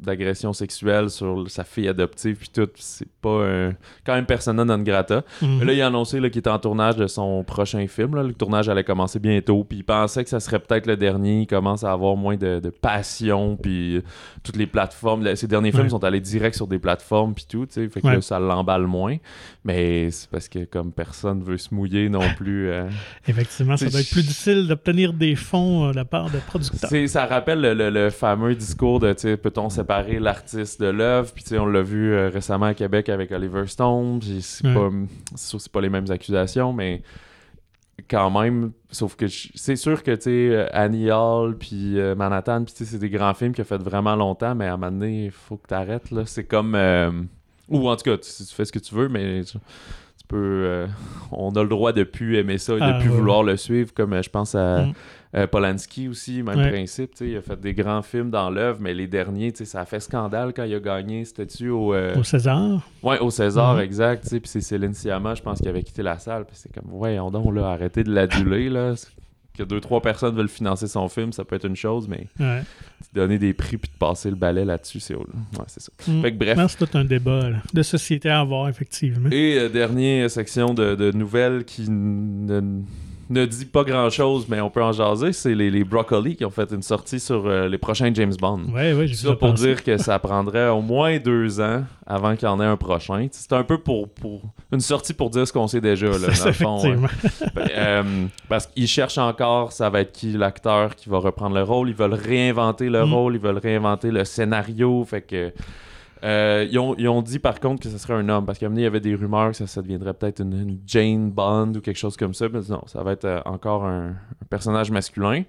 d'agression 0.00 0.52
sexuelle 0.52 1.10
sur 1.10 1.50
sa 1.50 1.64
fille 1.64 1.88
adoptive, 1.88 2.36
puis 2.36 2.48
tout, 2.54 2.68
c'est 2.76 3.08
pas 3.20 3.44
un... 3.46 3.72
quand 4.06 4.14
même 4.14 4.26
persona 4.26 4.64
non 4.64 4.78
grata. 4.78 5.22
Mhm. 5.42 5.64
Là, 5.64 5.72
il 5.72 5.82
a 5.82 5.86
annoncé 5.88 6.18
qu'il 6.18 6.38
était 6.38 6.48
en 6.50 6.58
tournage 6.58 6.96
de 6.96 7.06
son 7.06 7.42
prochain 7.44 7.86
film. 7.88 8.14
là. 8.16 8.22
Le 8.22 8.32
tournage 8.32 8.68
allait 8.68 8.84
commencer 8.84 9.18
bientôt. 9.18 9.64
Puis 9.64 9.78
il 9.78 9.82
pensait 9.84 10.22
que 10.24 10.30
ça 10.30 10.40
serait 10.40 10.58
peut-être 10.60 10.86
le 10.86 10.96
dernier. 10.96 11.42
Il 11.42 11.46
commence 11.46 11.84
à 11.84 11.92
avoir 11.92 12.16
moins 12.16 12.36
de, 12.36 12.60
de 12.60 12.70
passion. 12.70 13.56
Puis 13.60 13.96
euh, 13.96 14.02
toutes 14.42 14.56
les 14.56 14.66
plateformes. 14.66 15.24
là, 15.24 15.34
Ses 15.36 15.46
derniers 15.48 15.70
films 15.72 15.84
Ouais. 15.84 15.88
sont 15.90 16.04
allés 16.04 16.20
direct 16.20 16.54
sur 16.56 16.66
des 16.66 16.78
plateformes. 16.78 17.34
Puis 17.34 17.46
tout. 17.48 17.66
tu 17.66 17.72
sais. 17.74 17.88
Fait 17.88 18.00
que 18.00 18.06
Ouais. 18.06 18.14
là, 18.14 18.20
ça 18.20 18.38
l'emballe 18.38 18.86
moins. 18.86 19.16
Mais 19.64 20.10
c'est 20.10 20.30
parce 20.30 20.48
que 20.48 20.64
comme 20.64 20.92
personne 20.92 21.42
veut 21.42 21.58
se 21.58 21.74
mouiller 21.74 22.08
non 22.08 22.20
plus. 22.36 22.70
euh, 22.70 22.88
Effectivement, 23.26 23.76
ça 23.76 23.86
doit 23.90 24.00
être 24.00 24.10
plus 24.10 24.22
difficile 24.22 24.66
d'obtenir 24.66 25.12
des 25.12 25.34
fonds 25.36 25.86
euh, 25.88 25.90
de 25.90 25.96
la 25.96 26.04
part 26.04 26.30
de 26.30 26.38
producteurs. 26.38 26.90
Ça 27.08 27.26
rappelle 27.26 27.60
le, 27.60 27.74
le- 27.74 27.90
le 27.90 28.10
fameux 28.10 28.54
discours 28.54 29.00
de 29.00 29.12
tu 29.12 29.20
sais, 29.22 29.36
peut-on 29.36 29.68
séparer 29.88 30.18
l'artiste 30.18 30.80
de 30.82 30.88
l'œuvre 30.88 31.32
puis 31.32 31.42
tu 31.44 31.50
sais, 31.50 31.58
on 31.58 31.66
l'a 31.66 31.80
vu 31.82 32.12
euh, 32.12 32.28
récemment 32.28 32.66
à 32.66 32.74
Québec 32.74 33.08
avec 33.08 33.32
Oliver 33.32 33.66
Stone 33.66 34.18
puis 34.20 34.42
c'est 34.42 34.66
Ouais. 34.66 34.74
pas 34.74 34.90
sûr 35.34 35.60
c'est 35.60 35.72
pas 35.72 35.80
les 35.80 35.88
mêmes 35.88 36.10
accusations 36.10 36.72
mais 36.74 37.02
quand 38.08 38.30
même 38.30 38.72
sauf 38.90 39.16
que 39.16 39.26
je- 39.26 39.48
c'est 39.54 39.76
sûr 39.76 40.02
que 40.02 40.10
tu 40.12 40.22
sais 40.22 40.30
euh, 40.30 40.66
Annie 40.72 41.10
Hall 41.10 41.56
puis 41.56 41.98
euh, 41.98 42.14
Manhattan 42.14 42.64
puis 42.64 42.74
tu 42.74 42.84
sais, 42.84 42.92
c'est 42.92 42.98
des 42.98 43.10
grands 43.10 43.34
films 43.34 43.52
qui 43.54 43.60
ont 43.62 43.64
fait 43.64 43.82
vraiment 43.82 44.14
longtemps 44.14 44.54
mais 44.54 44.66
à 44.66 44.74
un 44.74 44.76
moment 44.76 44.92
donné 44.92 45.24
il 45.26 45.30
faut 45.30 45.56
que 45.56 45.66
t'arrêtes 45.66 46.10
là 46.10 46.22
c'est 46.26 46.44
comme 46.44 46.74
euh, 46.74 47.10
ou 47.68 47.88
en 47.88 47.96
tout 47.96 48.04
cas 48.04 48.18
tu, 48.18 48.30
tu 48.30 48.54
fais 48.54 48.64
ce 48.66 48.72
que 48.72 48.78
tu 48.78 48.94
veux 48.94 49.08
mais 49.08 49.42
tu, 49.44 49.52
tu 49.52 50.26
peux 50.28 50.86
on 51.32 51.50
a 51.52 51.62
le 51.62 51.68
droit 51.68 51.92
de 51.92 52.04
plus 52.04 52.36
aimer 52.36 52.58
ça 52.58 52.74
et 52.74 52.80
de 52.80 52.82
Ah, 52.82 52.98
plus 53.00 53.08
ouais, 53.10 53.16
vouloir 53.16 53.42
le 53.42 53.56
suivre 53.56 53.92
comme 53.94 54.22
je 54.22 54.28
pense 54.30 54.54
à 54.54 54.84
Mm. 54.86 54.92
Euh, 55.36 55.46
Polanski 55.46 56.08
aussi, 56.08 56.42
même 56.42 56.58
Ouais. 56.58 56.70
principe, 56.70 57.12
il 57.20 57.36
a 57.36 57.42
fait 57.42 57.60
des 57.60 57.74
grands 57.74 58.02
films 58.02 58.30
dans 58.30 58.48
l'œuvre, 58.50 58.78
mais 58.80 58.94
les 58.94 59.06
derniers, 59.06 59.52
tu 59.52 59.58
sais, 59.58 59.64
ça 59.66 59.80
a 59.82 59.84
fait 59.84 60.00
scandale 60.00 60.52
quand 60.54 60.64
il 60.64 60.74
a 60.74 60.80
gagné, 60.80 61.24
c'était-tu 61.24 61.68
au... 61.68 61.92
euh, 61.94 62.16
Au 62.16 62.22
César? 62.24 62.80
Ouais, 63.02 63.18
au 63.18 63.30
César, 63.30 63.74
Mhm. 63.74 63.80
exact, 63.82 64.22
tu 64.22 64.28
sais, 64.30 64.40
puis 64.40 64.48
c'est 64.48 64.60
Céline 64.62 64.94
Sciamma, 64.94 65.34
je 65.34 65.42
pense, 65.42 65.60
qui 65.60 65.68
avait 65.68 65.82
quitté 65.82 66.02
la 66.02 66.18
salle, 66.18 66.44
puis 66.46 66.56
c'est 66.56 66.72
comme, 66.72 66.92
ouais, 66.94 67.18
on 67.18 67.30
donc, 67.30 67.54
là, 67.54 67.68
arrêtez 67.68 68.04
de 68.04 68.12
l'aduler, 68.12 68.70
là, 68.70 68.94
que 69.56 69.64
deux, 69.64 69.80
trois 69.80 70.00
personnes 70.00 70.36
veulent 70.36 70.48
financer 70.48 70.86
son 70.86 71.08
film, 71.08 71.32
ça 71.32 71.44
peut 71.44 71.56
être 71.56 71.66
une 71.66 71.74
chose, 71.76 72.06
mais 72.08 72.28
Ouais. 72.38 72.62
donner 73.12 73.38
des 73.38 73.52
prix 73.52 73.76
puis 73.76 73.90
de 73.92 73.98
passer 73.98 74.30
le 74.30 74.36
balai 74.36 74.64
là-dessus, 74.64 75.00
c'est... 75.00 75.16
Ouais, 75.16 75.24
c'est 75.66 75.80
ça. 75.82 75.90
Mm. 76.06 76.22
Fait 76.22 76.32
que 76.32 76.38
bref. 76.38 76.58
C'est 76.68 76.86
tout 76.86 76.96
un 76.96 77.04
débat 77.04 77.50
là, 77.50 77.56
de 77.74 77.82
société 77.82 78.28
à 78.30 78.38
avoir, 78.40 78.68
effectivement. 78.68 79.28
Et 79.32 79.58
euh, 79.58 79.68
dernière 79.68 80.30
section 80.30 80.74
de, 80.74 80.94
de 80.94 81.10
nouvelles 81.10 81.64
qui 81.64 81.90
ne, 81.90 82.60
ne 83.30 83.44
dit 83.46 83.66
pas 83.66 83.84
grand-chose, 83.84 84.46
mais 84.48 84.60
on 84.60 84.70
peut 84.70 84.82
en 84.82 84.92
jaser, 84.92 85.32
c'est 85.32 85.54
les, 85.54 85.70
les 85.70 85.84
Broccoli 85.84 86.34
qui 86.36 86.44
ont 86.44 86.50
fait 86.50 86.70
une 86.72 86.82
sortie 86.82 87.20
sur 87.20 87.46
euh, 87.46 87.68
les 87.68 87.76
prochains 87.78 88.10
James 88.14 88.34
Bond. 88.40 88.60
J'ai 88.74 88.94
vu 88.94 89.14
Ça 89.14 89.34
pour 89.36 89.52
dire 89.52 89.82
que 89.84 89.96
ça 89.98 90.18
prendrait 90.18 90.68
au 90.68 90.80
moins 90.80 91.18
deux 91.18 91.60
ans 91.60 91.84
avant 92.06 92.34
qu'il 92.36 92.48
y 92.48 92.50
en 92.50 92.60
ait 92.60 92.64
un 92.64 92.76
prochain. 92.76 93.26
C'est 93.30 93.52
un 93.52 93.64
peu 93.64 93.78
pour, 93.78 94.08
pour 94.08 94.40
une 94.72 94.80
sortie 94.80 95.12
pour 95.12 95.30
dire 95.30 95.46
ce 95.46 95.52
qu'on 95.52 95.66
sait 95.68 95.80
déjà, 95.80 96.06
là, 96.06 96.18
dans 96.28 96.32
ça, 96.34 96.46
le 96.46 96.52
fond. 96.52 96.82
Ben, 97.54 97.68
euh, 97.76 98.02
parce 98.48 98.66
qu'ils 98.66 98.86
cherchent 98.88 99.18
encore, 99.18 99.72
ça 99.72 99.90
va 99.90 100.00
être 100.00 100.12
qui 100.12 100.32
l'acteur 100.32 100.96
qui 100.96 101.08
va 101.08 101.18
reprendre 101.18 101.54
le 101.56 101.62
rôle. 101.62 101.88
Ils 101.90 101.94
veulent 101.94 102.14
réinventer 102.14 102.88
le 102.88 103.04
Mm. 103.04 103.12
rôle, 103.12 103.34
ils 103.34 103.40
veulent 103.40 103.58
réinventer 103.58 104.10
le 104.10 104.24
scénario. 104.24 105.04
Fait 105.04 105.22
que. 105.22 105.52
Euh, 106.24 106.66
ils, 106.70 106.78
ont, 106.78 106.94
ils 106.98 107.08
ont 107.08 107.22
dit 107.22 107.38
par 107.38 107.60
contre 107.60 107.82
que 107.82 107.88
ce 107.88 107.98
serait 107.98 108.14
un 108.14 108.28
homme 108.28 108.44
parce 108.46 108.58
qu'à 108.58 108.66
un 108.66 108.68
moment 108.70 108.80
il 108.80 108.84
y 108.84 108.86
avait 108.86 109.00
des 109.00 109.14
rumeurs 109.14 109.50
que 109.50 109.56
ça, 109.56 109.66
ça 109.66 109.82
deviendrait 109.82 110.14
peut-être 110.14 110.40
une, 110.40 110.52
une 110.52 110.78
Jane 110.86 111.30
Bond 111.30 111.72
ou 111.76 111.80
quelque 111.80 111.96
chose 111.98 112.16
comme 112.16 112.34
ça. 112.34 112.48
Mais 112.52 112.60
non, 112.68 112.82
ça 112.86 113.02
va 113.02 113.12
être 113.12 113.24
euh, 113.24 113.40
encore 113.44 113.84
un, 113.84 114.08
un 114.10 114.46
personnage 114.50 114.90
masculin. 114.90 115.42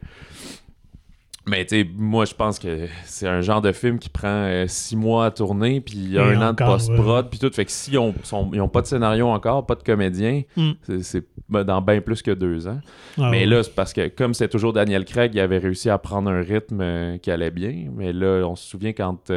Mais 1.48 1.66
tu 1.66 1.82
sais, 1.82 1.90
moi 1.96 2.26
je 2.26 2.36
pense 2.36 2.60
que 2.60 2.86
c'est 3.06 3.28
un 3.28 3.42
genre 3.42 3.62
de 3.62 3.72
film 3.72 3.98
qui 3.98 4.10
prend 4.10 4.28
euh, 4.28 4.66
six 4.68 4.96
mois 4.96 5.26
à 5.28 5.32
tourner, 5.32 5.82
puis 5.82 5.96
il 5.98 6.12
y 6.12 6.20
a 6.20 6.28
Et 6.32 6.36
un 6.36 6.42
an 6.50 6.52
de 6.54 6.64
post-prod, 6.64 7.28
puis 7.30 7.40
tout. 7.40 7.50
Fait 7.52 7.66
que 7.66 7.72
s'ils 7.72 7.98
ont, 7.98 8.14
sont- 8.24 8.52
ils 8.54 8.62
ont 8.62 8.68
pas 8.68 8.82
de 8.82 8.88
scénario 8.88 9.28
encore, 9.28 9.66
pas 9.66 9.74
de 9.76 9.82
comédien, 9.82 10.44
Mm. 10.56 10.72
c'est- 11.02 11.26
ben, 11.48 11.64
dans 11.64 11.82
bien 11.82 12.02
plus 12.02 12.22
que 12.22 12.32
deux 12.32 12.68
ans. 12.68 12.80
Ah, 13.18 13.30
mais 13.32 13.40
ouais. 13.40 13.46
là, 13.48 13.64
c'est 13.64 13.74
parce 13.74 13.94
que 13.94 14.10
comme 14.10 14.36
c'est 14.36 14.50
toujours 14.50 14.74
Daniel 14.74 15.06
Craig, 15.06 15.32
il 15.34 15.40
avait 15.40 15.58
réussi 15.58 15.90
à 15.90 15.98
prendre 15.98 16.30
un 16.30 16.42
rythme 16.42 17.18
qui 17.20 17.32
allait 17.32 17.50
bien. 17.52 17.88
Mais 17.96 18.14
là, 18.14 18.44
on 18.46 18.56
se 18.56 18.68
souvient 18.70 18.94
quand 18.94 19.32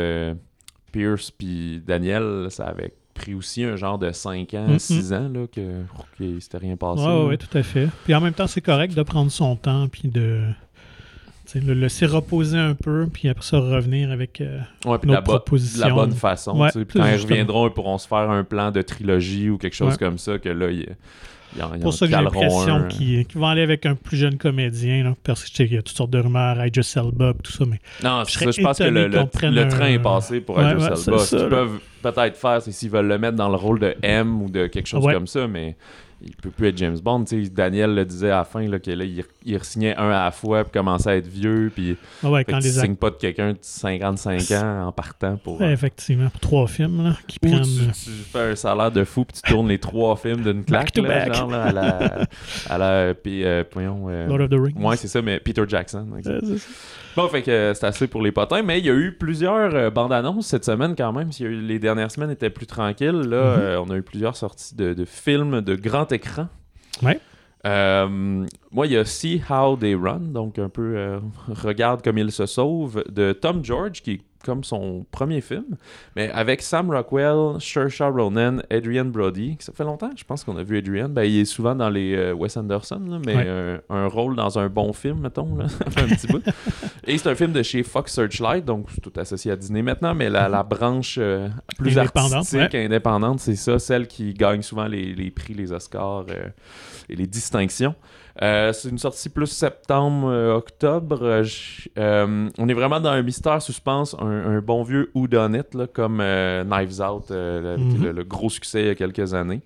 Pierce 0.93 1.31
puis 1.31 1.83
Daniel, 1.87 2.47
ça 2.51 2.67
avait 2.67 2.93
pris 3.15 3.35
aussi 3.35 3.65
un 3.65 3.77
genre 3.77 3.99
de 3.99 4.11
5 4.13 4.55
ans, 4.55 4.69
Mm, 4.69 4.79
6 4.79 5.13
ans, 5.13 5.29
là, 5.33 5.47
que, 5.47 5.83
que 6.19 6.41
s'était 6.41 6.59
rien 6.59 6.77
passé. 6.77 7.03
Ouais, 7.03 7.25
ouais, 7.27 7.37
tout 7.37 7.57
à 7.59 7.63
fait. 7.63 7.89
Puis 8.05 8.15
en 8.15 8.21
même 8.21 8.33
temps, 8.35 8.47
c'est 8.47 8.61
correct 8.61 8.95
de 8.95 9.03
prendre 9.03 9.31
son 9.31 9.57
temps, 9.57 9.89
puis 9.89 10.09
de 10.09 10.41
le 11.55 11.75
laisser 11.75 12.07
reposer 12.07 12.57
un 12.59 12.73
peu, 12.75 13.07
puis 13.13 13.29
après 13.29 13.45
ça 13.45 13.59
revenir 13.59 14.11
avec. 14.11 14.41
euh, 14.41 14.61
Ouais, 14.87 14.97
nos 15.05 15.13
la, 15.13 15.21
propositions. 15.21 15.95
bonne 15.95 16.13
façon. 16.13 16.59
Ouais. 16.59 16.71
Puis 16.73 16.99
quand 16.99 17.05
ils 17.07 17.21
reviendront, 17.21 17.69
ils 17.69 17.73
pourront 17.75 17.99
se 17.99 18.09
faire 18.09 18.31
un 18.31 18.43
plan 18.45 18.71
de 18.71 18.81
trilogie 18.81 19.51
ou 19.51 19.59
quelque 19.59 19.75
chose 19.75 19.93
Ouais. 19.93 19.99
comme 19.99 20.17
ça, 20.17 20.39
que 20.39 20.49
là, 20.49 20.71
ils, 20.71 20.89
pour 21.81 21.93
ça 21.95 22.07
que 22.07 22.13
j'ai 22.13 22.19
l'impression 22.23 22.89
qu'ils 22.89 23.27
vont 23.35 23.47
aller 23.47 23.63
avec 23.63 23.85
un 23.87 23.95
plus 23.95 24.17
jeune 24.17 24.37
comédien, 24.39 25.05
là, 25.05 25.15
parce 25.25 25.43
que 25.43 25.49
je 25.51 25.55
sais 25.55 25.65
qu'il 25.67 25.75
y 25.75 25.79
a 25.79 25.83
toutes 25.83 25.97
sortes 25.97 26.11
de 26.11 26.19
rumeurs, 26.19 26.65
Idris 26.65 26.93
Elba, 26.97 27.35
tout 27.43 27.53
ça, 27.53 27.65
mais 27.67 27.81
Non, 28.03 28.23
Je 28.27 28.33
ça, 28.33 28.45
pense 28.63 28.79
que 28.79 28.85
le, 28.85 29.19
un- 29.19 29.27
train 29.69 29.87
est 29.89 29.99
passé 29.99 30.41
pour 30.41 30.57
Ouais, 30.57 30.65
Idris 30.65 30.77
ouais, 30.83 30.87
Elba. 30.87 30.97
c'est 30.97 31.19
Ce 31.19 31.37
qu'ils 31.37 31.49
peuvent 31.49 31.79
peut-être 32.03 32.37
faire, 32.37 32.63
c'est 32.63 32.73
s'ils 32.73 32.91
veulent 32.91 33.07
le 33.09 33.19
mettre 33.19 33.37
dans 33.37 33.49
le 33.49 33.57
rôle 33.57 33.79
de 33.81 33.95
M 34.03 34.43
ou 34.43 34.49
de 34.51 34.67
quelque 34.67 34.87
chose 34.87 35.05
Ouais. 35.05 35.15
comme 35.15 35.27
ça, 35.27 35.47
mais 35.47 35.77
il 36.25 36.37
peut 36.37 36.51
plus 36.51 36.69
être 36.69 36.79
James 36.79 36.99
Bond. 37.03 37.25
Tu 37.25 37.45
sais, 37.45 37.51
Daniel 37.51 37.95
le 37.95 38.05
disait 38.05 38.31
à 38.31 38.39
la 38.39 38.45
fin, 38.45 38.67
là, 38.67 38.79
que 38.79 38.91
là, 38.91 39.05
il, 39.05 39.25
il 39.45 39.65
signait 39.65 39.97
un 39.97 40.09
à 40.11 40.25
la 40.25 40.31
fois, 40.31 40.65
puis 40.65 40.73
commençait 40.73 41.11
à 41.11 41.17
être 41.17 41.27
vieux, 41.27 41.71
puis 41.75 41.97
ah 42.23 42.31
ouais, 42.31 42.45
quand 42.45 42.57
les 42.57 42.63
tu 42.63 42.69
acteurs. 42.69 42.83
signes 42.85 42.97
pas 42.97 43.11
de 43.11 43.17
quelqu'un 43.17 43.53
de 43.53 43.59
55 43.61 44.51
ans 44.53 44.87
en 44.87 44.93
partant 44.93 45.37
pour... 45.37 45.61
Ouais, 45.61 45.73
effectivement, 45.73 46.29
pour 46.31 46.41
trois 46.41 46.67
films 46.67 47.03
là, 47.05 47.17
qui 47.27 47.39
prennent. 47.39 47.63
tu, 47.63 47.87
tu 47.93 48.11
fais 48.11 48.53
un 48.53 48.57
salaire 48.57 48.91
de 48.91 49.05
fou 49.05 49.25
puis 49.25 49.41
tu 49.43 49.51
tournes 49.51 49.69
les 49.69 49.79
trois 49.79 50.17
films 50.17 50.43
d'une 50.43 50.65
claque, 50.65 50.83
Back 50.87 50.93
to 50.95 51.03
là, 51.03 51.09
back. 51.27 51.35
genre 51.35 51.51
là, 51.51 51.63
à 51.65 51.73
la... 51.73 52.27
À 52.69 52.79
la 52.79 53.15
puis, 53.15 53.45
euh, 53.45 53.63
euh, 53.77 54.27
Lord 54.29 54.41
of 54.43 54.51
the 54.51 54.55
Rings. 54.55 54.83
ouais, 54.85 54.97
c'est 54.97 55.09
ça, 55.09 55.23
mais 55.23 55.41
Peter 55.41 55.65
Jackson. 55.69 56.07
Euh. 56.27 56.41
Bon, 57.17 57.29
fait 57.29 57.43
que 57.43 57.51
euh, 57.51 57.75
c'est 57.75 57.85
assez 57.87 58.07
pour 58.07 58.23
les 58.23 58.33
potins, 58.33 58.63
mais 58.63 58.79
il 58.79 58.87
y 58.87 58.91
a 58.91 58.95
eu 58.95 59.13
plusieurs 59.13 59.75
euh, 59.75 59.91
bandes 59.91 60.13
annonces 60.13 60.47
cette 60.47 60.65
semaine 60.65 60.95
quand 60.97 61.13
même. 61.13 61.29
Eu- 61.41 61.61
les 61.61 61.79
dernières 61.79 62.11
semaines 62.11 62.31
étaient 62.31 62.49
plus 62.51 62.67
tranquilles. 62.67 63.09
Là, 63.11 63.57
Mhm. 63.57 63.61
euh, 63.63 63.81
on 63.87 63.91
a 63.91 63.97
eu 63.97 64.03
plusieurs 64.03 64.37
sorties 64.37 64.75
de, 64.75 64.95
de 64.95 65.05
films 65.05 65.61
de 65.61 65.75
grand 65.75 66.11
écran. 66.13 66.49
Ouais. 67.03 67.21
Euh, 67.65 68.47
moi, 68.73 68.87
il 68.87 68.93
y 68.93 68.97
a 68.97 69.05
See 69.05 69.41
How 69.49 69.77
They 69.77 69.95
Run, 69.95 70.33
donc 70.33 70.59
un 70.59 70.69
peu 70.69 70.97
euh, 70.97 71.21
Regarde 71.49 72.03
comme 72.03 72.19
ils 72.19 72.33
se 72.33 72.47
sauvent, 72.47 73.05
de 73.09 73.33
Tom 73.33 73.65
George, 73.65 74.03
qui 74.03 74.13
est 74.13 74.21
comme 74.43 74.65
son 74.65 75.07
premier 75.11 75.41
film, 75.41 75.65
mais 76.17 76.31
avec 76.31 76.63
Sam 76.63 76.91
Rockwell, 76.91 77.61
Saoirse 77.61 78.01
Ronan, 78.01 78.59
Adrian 78.71 79.05
Brody. 79.07 79.57
Ça 79.61 79.73
fait 79.73 79.85
longtemps, 79.85 80.11
je 80.17 80.25
pense 80.25 80.45
qu'on 80.45 80.57
a 80.57 80.63
vu 80.63 80.79
Adrian. 80.79 81.09
Ben, 81.09 81.25
il 81.25 81.39
est 81.41 81.45
souvent 81.45 81.75
dans 81.75 81.89
les 81.91 82.15
euh, 82.15 82.33
Wes 82.35 82.57
Anderson, 82.57 83.01
là, 83.09 83.19
mais 83.25 83.37
Ouais. 83.37 83.45
euh, 83.47 83.79
un 83.89 84.07
rôle 84.07 84.37
dans 84.37 84.59
un 84.59 84.69
bon 84.69 84.93
film, 84.93 85.21
mettons, 85.21 85.55
là, 85.57 85.65
un 85.97 86.09
petit 86.09 86.27
bout. 86.27 86.43
Et 87.07 87.17
c'est 87.19 87.29
un 87.31 87.35
film 87.35 87.53
de 87.53 87.63
chez 87.63 87.83
Fox 87.83 88.13
Searchlight, 88.13 88.65
donc 88.65 88.87
tout 89.01 89.13
associé 89.17 89.51
à 89.53 89.57
Disney 89.57 89.83
maintenant, 89.83 90.15
mais 90.15 90.29
la, 90.31 90.49
la 90.49 90.63
branche 90.63 91.17
euh, 91.21 91.49
plus 91.79 91.99
Indépendante, 91.99 92.33
artistique, 92.35 92.75
indépendante, 92.75 93.41
c'est 93.41 93.57
ça, 93.57 93.79
celle 93.79 94.07
qui 94.07 94.35
gagne 94.35 94.63
souvent 94.63 94.87
les, 94.87 95.15
les 95.15 95.31
prix, 95.31 95.55
les 95.55 95.73
Oscars 95.73 96.27
euh, 96.31 96.49
et 97.09 97.17
les 97.17 97.27
distinctions. 97.27 97.95
Euh, 98.41 98.73
c'est 98.73 98.89
une 98.89 98.99
sortie 98.99 99.29
plus 99.29 99.47
septembre, 99.47 100.29
euh. 100.31 100.61
Euh, 101.99 102.49
on 102.59 102.69
est 102.69 102.73
vraiment 102.75 103.01
dans 103.01 103.11
un 103.11 103.23
mystère 103.23 103.61
suspense, 103.61 104.17
un, 104.19 104.27
un 104.57 104.61
bon 104.61 104.83
vieux 104.83 105.11
whodunit, 105.15 105.63
là, 105.75 105.87
comme 105.87 106.21
euh, 106.21 106.65
Knives 106.65 107.01
Out, 107.01 107.31
Mhm. 107.31 108.03
le, 108.03 108.13
le 108.13 108.25
gros 108.25 108.49
succès 108.49 108.83
il 108.83 108.87
y 108.87 108.91
a 108.91 108.95
quelques 108.95 109.35
années. 109.35 109.61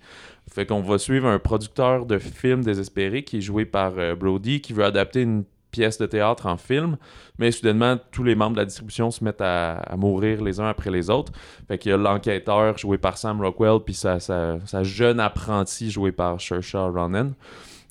Fait 0.51 0.65
qu'on 0.65 0.81
va 0.81 0.97
suivre 0.97 1.27
un 1.27 1.39
producteur 1.39 2.05
de 2.05 2.17
films 2.19 2.63
désespéré 2.63 3.23
qui 3.23 3.37
est 3.37 3.41
joué 3.41 3.65
par 3.65 3.93
Brody, 4.19 4.61
qui 4.61 4.73
veut 4.73 4.85
adapter 4.85 5.21
une 5.21 5.43
pièce 5.71 5.97
de 5.97 6.05
théâtre 6.05 6.45
en 6.47 6.55
film, 6.57 6.97
mais 7.37 7.51
soudainement, 7.51 7.97
tous 8.11 8.23
les 8.23 8.33
membres 8.35 8.53
de 8.55 8.59
la 8.61 8.65
distribution 8.65 9.11
se 9.11 9.23
mettent 9.23 9.41
à, 9.41 9.73
à 9.73 9.95
mourir 9.97 10.41
les 10.41 10.59
uns 10.59 10.67
après 10.69 10.89
les 10.89 11.09
autres. 11.09 11.31
Fait 11.67 11.77
qu'il 11.77 11.91
y 11.91 11.93
a 11.93 11.97
l'enquêteur 11.97 12.77
joué 12.77 12.97
par 12.97 13.17
Sam 13.17 13.41
Rockwell, 13.41 13.79
puis 13.85 13.93
sa, 13.93 14.19
sa, 14.19 14.57
sa 14.65 14.83
jeune 14.83 15.19
apprentie 15.19 15.91
jouée 15.91 16.13
par 16.13 16.39
Saoirse 16.39 16.73
Ronan, 16.73 17.31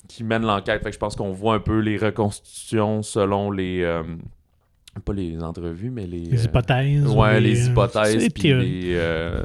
qui 0.07 0.23
mène 0.23 0.43
l'enquête. 0.43 0.81
Fait 0.83 0.89
que 0.89 0.93
je 0.95 0.99
pense 0.99 1.15
qu'on 1.15 1.31
voit 1.31 1.55
un 1.55 1.59
peu 1.59 1.79
les 1.79 1.97
reconstitutions 1.97 3.01
selon 3.03 3.51
les... 3.51 3.81
euh, 3.81 4.03
pas 5.05 5.13
les 5.13 5.41
entrevues, 5.43 5.91
mais 5.91 6.07
les... 6.07 6.19
Les 6.21 6.39
euh, 6.41 6.43
hypothèses. 6.45 7.05
ou 7.05 7.21
Ouais, 7.21 7.39
les, 7.39 7.55
c'est 7.55 7.69
hypothèses, 7.71 8.17
des 8.17 8.29
puis 8.29 8.53
les... 8.53 8.93
euh, 8.95 9.43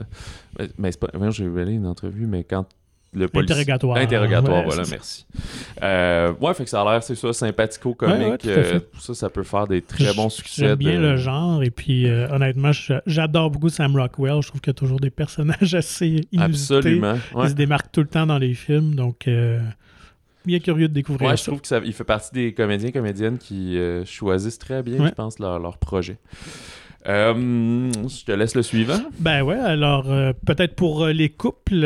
mais- 0.59 0.69
Mais 0.79 0.93
c'est 0.93 1.01
pas... 1.01 1.09
voyons, 1.15 1.31
J'ai 1.31 1.49
vu 1.49 1.71
une 1.73 1.87
entrevue, 1.87 2.27
mais 2.27 2.45
quand 2.45 2.67
le. 3.15 3.27
Interrogatoire. 3.35 3.99
Interrogatoire, 3.99 4.61
Ouais, 4.61 4.65
voilà, 4.65 4.85
merci. 4.91 5.27
Euh, 5.83 6.33
ouais, 6.41 6.55
fait 6.55 6.65
que 6.65 6.71
ça 6.71 6.81
a 6.81 6.91
l'air, 6.93 7.03
c'est 7.03 7.15
ça, 7.15 7.31
sympathico-comique. 7.35 8.17
Ouais, 8.27 8.39
tout 8.39 8.49
euh, 8.49 8.81
ça, 8.99 9.13
ça 9.15 9.29
peut 9.29 9.43
faire 9.43 9.67
des 9.67 9.83
très 9.83 10.15
bons 10.15 10.31
succès. 10.31 10.63
J'aime 10.69 10.77
bien 10.77 10.95
de- 10.99 11.03
le 11.09 11.17
genre, 11.19 11.63
et 11.63 11.71
puis 11.71 12.09
euh, 12.09 12.27
honnêtement, 12.31 12.71
j'adore 13.07 13.51
beaucoup 13.51 13.69
Sam 13.69 13.95
Rockwell. 13.97 14.41
Je 14.43 14.49
trouve 14.49 14.63
qu'il 14.63 14.71
y 14.71 14.77
a 14.77 14.79
toujours 14.79 14.99
des 15.01 15.11
personnages 15.11 15.75
assez 15.75 16.23
inusités. 16.33 16.75
Absolument. 16.77 17.13
Ouais. 17.35 17.45
Il 17.45 17.51
se 17.51 17.55
démarque 17.55 17.93
tout 17.93 18.01
le 18.01 18.07
temps 18.09 18.27
dans 18.27 18.39
les 18.39 18.55
films, 18.55 18.95
donc 18.95 19.29
euh, 19.29 19.61
bien 20.47 20.59
curieux 20.59 20.89
de 20.89 20.95
découvrir 20.95 21.31
Ouais, 21.31 21.37
je 21.37 21.45
trouve 21.45 21.61
qu'il 21.61 21.93
fait 21.93 22.05
partie 22.05 22.31
des 22.33 22.55
comédiens 22.55 22.89
et 22.89 22.93
comédiennes 22.93 23.39
qui 23.39 23.79
euh, 23.79 24.05
choisissent 24.05 24.59
très 24.59 24.83
bien, 24.83 25.01
Ouais. 25.01 25.09
je 25.09 25.15
pense, 25.15 25.39
leur, 25.39 25.59
leur 25.59 25.79
projet. 25.79 26.19
Euh, 27.09 27.91
je 28.09 28.25
te 28.25 28.31
laisse 28.33 28.55
le 28.55 28.63
suivant. 28.63 29.01
Ben 29.19 29.43
ouais, 29.43 29.59
alors 29.59 30.09
euh, 30.11 30.33
peut-être 30.47 30.77
pour 30.77 31.07
les 31.07 31.29
couples, 31.31 31.85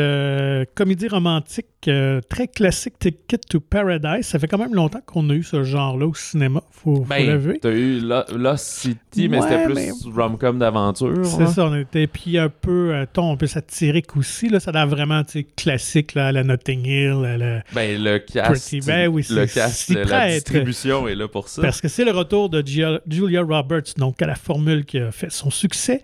comédie 0.75 1.07
romantique 1.07 1.65
euh, 1.87 2.21
très 2.27 2.47
classique 2.47 2.95
Ticket 2.99 3.37
to 3.49 3.59
Paradise. 3.59 4.25
Ça 4.25 4.39
fait 4.39 4.47
quand 4.47 4.57
même 4.57 4.73
longtemps 4.73 5.01
qu'on 5.05 5.29
a 5.29 5.33
eu 5.33 5.43
ce 5.43 5.63
genre-là 5.63 6.07
au 6.07 6.13
cinéma, 6.15 6.61
faut, 6.71 6.95
faut 6.95 7.01
Ben, 7.03 7.25
l'avouer. 7.27 7.59
t'as 7.61 7.71
eu 7.71 7.99
Lo- 7.99 8.23
Lost 8.35 8.65
City, 8.65 9.29
mais 9.29 9.41
c'était 9.41 9.63
plus 9.65 9.73
mais- 9.75 9.91
rom-com 10.15 10.57
d'aventure. 10.59 11.25
C'est 11.25 11.43
hein. 11.43 11.47
ça, 11.47 11.65
on 11.67 11.75
était 11.75 12.07
puis 12.07 12.37
un 12.37 12.49
peu 12.49 12.93
euh, 12.93 13.05
ton 13.11 13.33
un 13.33 13.37
peu 13.37 13.47
satirique 13.47 14.17
aussi 14.17 14.49
là, 14.49 14.59
ça 14.59 14.71
a 14.71 14.73
l'air 14.73 14.87
vraiment 14.87 15.21
classique 15.55 16.13
là, 16.15 16.27
à 16.27 16.31
la 16.31 16.43
Notting 16.43 16.85
Hill, 16.85 17.25
à 17.25 17.37
la- 17.37 17.63
Ben, 17.73 18.01
le 18.01 18.19
cast, 18.19 18.51
Pretty, 18.69 18.79
ben 18.85 19.07
oui, 19.07 19.25
le 19.29 19.45
cast, 19.45 19.89
la 19.89 20.29
distribution 20.33 21.07
est 21.07 21.15
là 21.15 21.27
pour 21.27 21.47
ça. 21.47 21.61
parce 21.61 21.79
que 21.79 21.87
c'est 21.87 22.05
le 22.05 22.11
retour 22.11 22.49
de 22.49 22.61
Gia- 22.61 23.01
Julia 23.07 23.41
Roberts, 23.43 23.93
donc 23.97 24.21
à 24.21 24.27
la 24.27 24.35
formule 24.35 24.83
qui 24.85 24.97
a 24.99 25.11
fait 25.11 25.31
son 25.31 25.49
succès. 25.49 26.01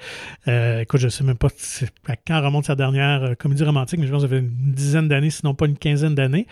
Euh, 0.47 0.81
écoute, 0.81 0.99
je 0.99 1.09
sais 1.09 1.23
même 1.23 1.37
pas 1.37 1.47
à 2.07 2.15
quand 2.15 2.41
remonte 2.41 2.65
sa 2.65 2.75
dernière 2.75 3.23
euh, 3.23 3.33
comédie 3.35 3.63
romantique, 3.63 3.99
mais 3.99 4.07
je 4.07 4.11
pense 4.11 4.23
que 4.23 4.29
ça 4.29 4.35
fait 4.35 4.39
une 4.41 4.51
dizaine 4.73 5.07
d'années, 5.07 5.29
sinon 5.29 5.53
pas 5.53 5.62
une 5.65 5.77
quinzaine 5.77 6.15
d'années, 6.15 6.47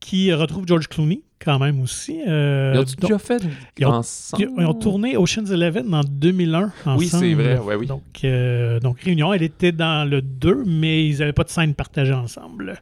qui 0.00 0.32
retrouve 0.32 0.66
George 0.66 0.88
Clooney 0.88 1.22
quand 1.44 1.58
même 1.58 1.80
aussi. 1.80 2.20
Euh, 2.26 2.72
Ils 2.74 2.78
ont 2.78 2.82
donc- 2.82 3.00
déjà 3.00 3.18
fait 3.18 3.42
ils 3.78 3.86
ont- 3.86 3.90
ensemble? 3.90 4.50
Ils 4.58 4.64
ont 4.66 4.74
tourné 4.74 5.16
Ocean's 5.16 5.50
Eleven 5.50 5.94
en 5.94 6.02
2001 6.04 6.72
ensemble. 6.84 6.98
Oui, 6.98 7.06
c'est 7.06 7.34
vrai, 7.34 7.58
ouais, 7.58 7.74
oui. 7.76 7.86
Donc, 7.86 8.02
euh, 8.24 8.80
donc, 8.80 9.00
Réunion, 9.00 9.32
elle 9.32 9.42
était 9.44 9.72
dans 9.72 10.08
le 10.08 10.20
2, 10.20 10.64
mais 10.66 11.06
ils 11.06 11.18
n'avaient 11.18 11.32
pas 11.32 11.44
de 11.44 11.48
scène 11.50 11.74
partagée 11.74 12.12
ensemble. 12.12 12.74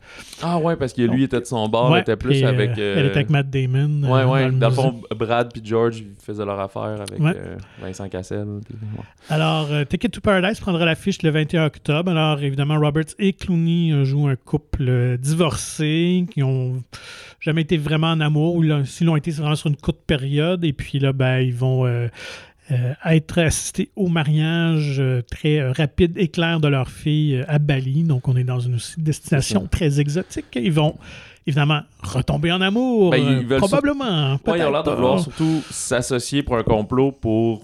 Ah 0.43 0.59
ouais, 0.59 0.77
parce 0.77 0.93
que 0.95 1.03
lui 1.03 1.09
Donc, 1.09 1.21
était 1.21 1.41
de 1.41 1.45
son 1.45 1.69
bord, 1.69 1.91
Ouais, 1.91 2.01
était 2.01 2.17
plus 2.17 2.43
avec... 2.45 2.79
euh, 2.79 2.95
Elle 2.99 3.07
était 3.07 3.17
avec 3.17 3.31
Matt 3.31 3.51
Damon. 3.51 4.03
Ouais, 4.11 4.25
ouais. 4.25 4.47
le 4.47 4.53
Dans 4.53 4.69
le 4.69 4.75
fond, 4.75 5.01
Brad 5.15 5.53
puis 5.53 5.63
George 5.65 6.03
faisaient 6.23 6.45
leur 6.45 6.59
affaire 6.59 6.83
avec 6.83 7.19
Ouais. 7.21 7.35
Vincent 7.83 8.09
Cassel. 8.09 8.47
puis-. 8.65 8.77
Alors, 9.29 9.69
Ticket 9.89 10.09
to 10.09 10.21
Paradise 10.21 10.61
prendra 10.61 10.85
l'affiche 10.85 11.23
le 11.23 11.31
21 11.31 11.67
octobre. 11.67 12.11
Alors, 12.11 12.41
évidemment, 12.43 12.79
Roberts 12.81 13.15
et 13.19 13.33
Clooney 13.33 14.05
jouent 14.05 14.29
un 14.29 14.37
couple 14.37 15.19
divorcé 15.19 16.25
qui 16.33 16.43
ont 16.43 16.83
jamais 17.40 17.62
été 17.62 17.76
vraiment 17.76 18.11
en 18.11 18.21
amour 18.21 18.57
ou 18.57 18.64
s'ils 18.85 19.07
l'ont 19.07 19.16
été, 19.16 19.31
c'est 19.31 19.40
vraiment 19.40 19.57
sur 19.57 19.69
une 19.69 19.76
courte 19.76 20.00
période. 20.07 20.64
Et 20.64 20.73
puis 20.73 20.99
là, 20.99 21.12
ben, 21.12 21.40
ils 21.40 21.55
vont 21.55 21.87
euh, 21.87 22.09
euh, 22.71 22.95
être 23.05 23.38
assistés 23.38 23.90
au 23.97 24.09
mariage 24.09 24.97
euh, 24.99 25.23
très 25.23 25.61
euh, 25.61 25.73
rapide 25.73 26.16
et 26.16 26.28
clair 26.28 26.61
de 26.61 26.69
leur 26.69 26.90
fille 26.90 27.37
euh, 27.37 27.45
à 27.49 27.59
Bali. 27.59 28.02
Donc, 28.02 28.28
on 28.28 28.37
est 28.37 28.45
dans 28.45 28.61
une 28.61 28.78
destination 28.99 29.66
très 29.66 30.00
exotique. 30.00 30.47
Ils 30.55 30.73
vont 30.73 30.97
évidemment 31.47 31.83
retomber 32.02 32.50
en 32.50 32.61
amour. 32.61 33.11
Ben, 33.11 33.19
ils 33.40 33.47
veulent 33.47 33.59
probablement. 33.59 34.33
Ouais, 34.47 34.59
ils 34.59 34.64
ont 34.64 34.73
l'air 34.73 34.83
de 34.83 34.90
vouloir 34.90 35.21
surtout 35.21 35.62
s'associer 35.71 36.43
pour 36.43 36.57
un 36.57 36.64
complot 36.64 37.12
pour 37.12 37.62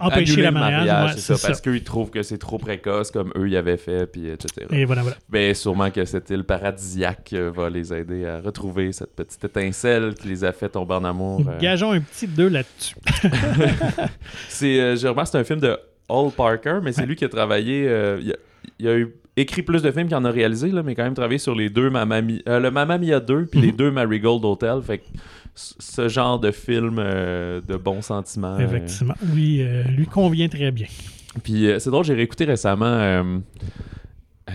empêcher 0.00 0.42
le 0.42 0.50
mariage. 0.50 0.86
mariage, 0.86 1.06
ouais, 1.06 1.12
c'est 1.14 1.20
ça, 1.20 1.36
c'est 1.36 1.46
parce 1.48 1.60
qu'ils 1.60 1.84
trouvent 1.84 2.10
que 2.10 2.22
c'est 2.22 2.38
trop 2.38 2.58
précoce 2.58 3.10
comme 3.10 3.32
eux 3.36 3.48
y 3.48 3.56
avaient 3.56 3.76
fait, 3.76 4.06
puis 4.06 4.28
etc. 4.28 4.66
Et 4.70 4.84
voilà, 4.84 5.02
voilà. 5.02 5.16
Ben, 5.28 5.54
sûrement 5.54 5.90
que 5.90 6.04
cette 6.04 6.30
île 6.30 6.44
paradisiaque 6.44 7.30
euh, 7.34 7.50
va 7.54 7.70
les 7.70 7.92
aider 7.92 8.26
à 8.26 8.40
retrouver 8.40 8.92
cette 8.92 9.14
petite 9.14 9.44
étincelle 9.44 10.14
qui 10.14 10.28
les 10.28 10.44
a 10.44 10.52
fait 10.52 10.68
tomber 10.68 10.94
en 10.94 11.04
amour. 11.04 11.42
euh. 11.48 11.58
Gageons 11.60 11.92
un 11.92 12.00
petit 12.00 12.26
2 12.26 12.48
là-dessus. 12.48 12.94
C'est, 14.48 14.80
euh, 14.80 14.96
je 14.96 15.06
remarque, 15.08 15.28
c'est 15.28 15.38
un 15.38 15.44
film 15.44 15.60
de 15.60 15.76
Hall 16.08 16.30
Parker, 16.32 16.78
mais 16.82 16.92
c'est 16.92 17.02
Ouais. 17.02 17.06
lui 17.06 17.16
qui 17.16 17.24
a 17.24 17.28
travaillé. 17.28 17.86
euh, 17.88 18.18
il, 18.20 18.32
a, 18.32 18.36
il 18.78 18.88
a 18.88 18.96
eu- 18.96 19.14
écrit 19.36 19.62
plus 19.62 19.80
de 19.82 19.90
films 19.90 20.08
qu'il 20.08 20.16
en 20.16 20.24
a 20.24 20.30
réalisé, 20.30 20.70
là, 20.70 20.82
mais 20.82 20.94
quand 20.94 21.04
même 21.04 21.14
travaillé 21.14 21.38
sur 21.38 21.54
les 21.54 21.70
deux 21.70 21.88
Mamma 21.88 22.20
Mia, 22.20 22.38
euh, 22.48 22.58
le 22.60 22.70
Mamma 22.70 22.98
Mia 22.98 23.20
2 23.20 23.46
puis 23.46 23.60
Mhm. 23.60 23.66
les 23.66 23.72
deux 23.72 23.90
Marigold 23.90 24.44
Hotel. 24.44 24.80
Fait 24.84 25.02
ce 25.54 26.08
genre 26.08 26.38
de 26.38 26.50
film 26.50 26.96
euh, 26.98 27.60
de 27.60 27.76
bons 27.76 28.02
sentiments. 28.02 28.56
euh, 28.58 28.66
Effectivement. 28.66 29.14
Lui, 29.34 29.62
euh, 29.62 29.82
lui 29.84 30.06
convient 30.06 30.48
très 30.48 30.70
bien. 30.70 30.86
Puis 31.44 31.68
c'est 31.78 31.90
drôle, 31.90 32.04
j'ai 32.04 32.14
réécouté 32.14 32.44
récemment. 32.44 33.40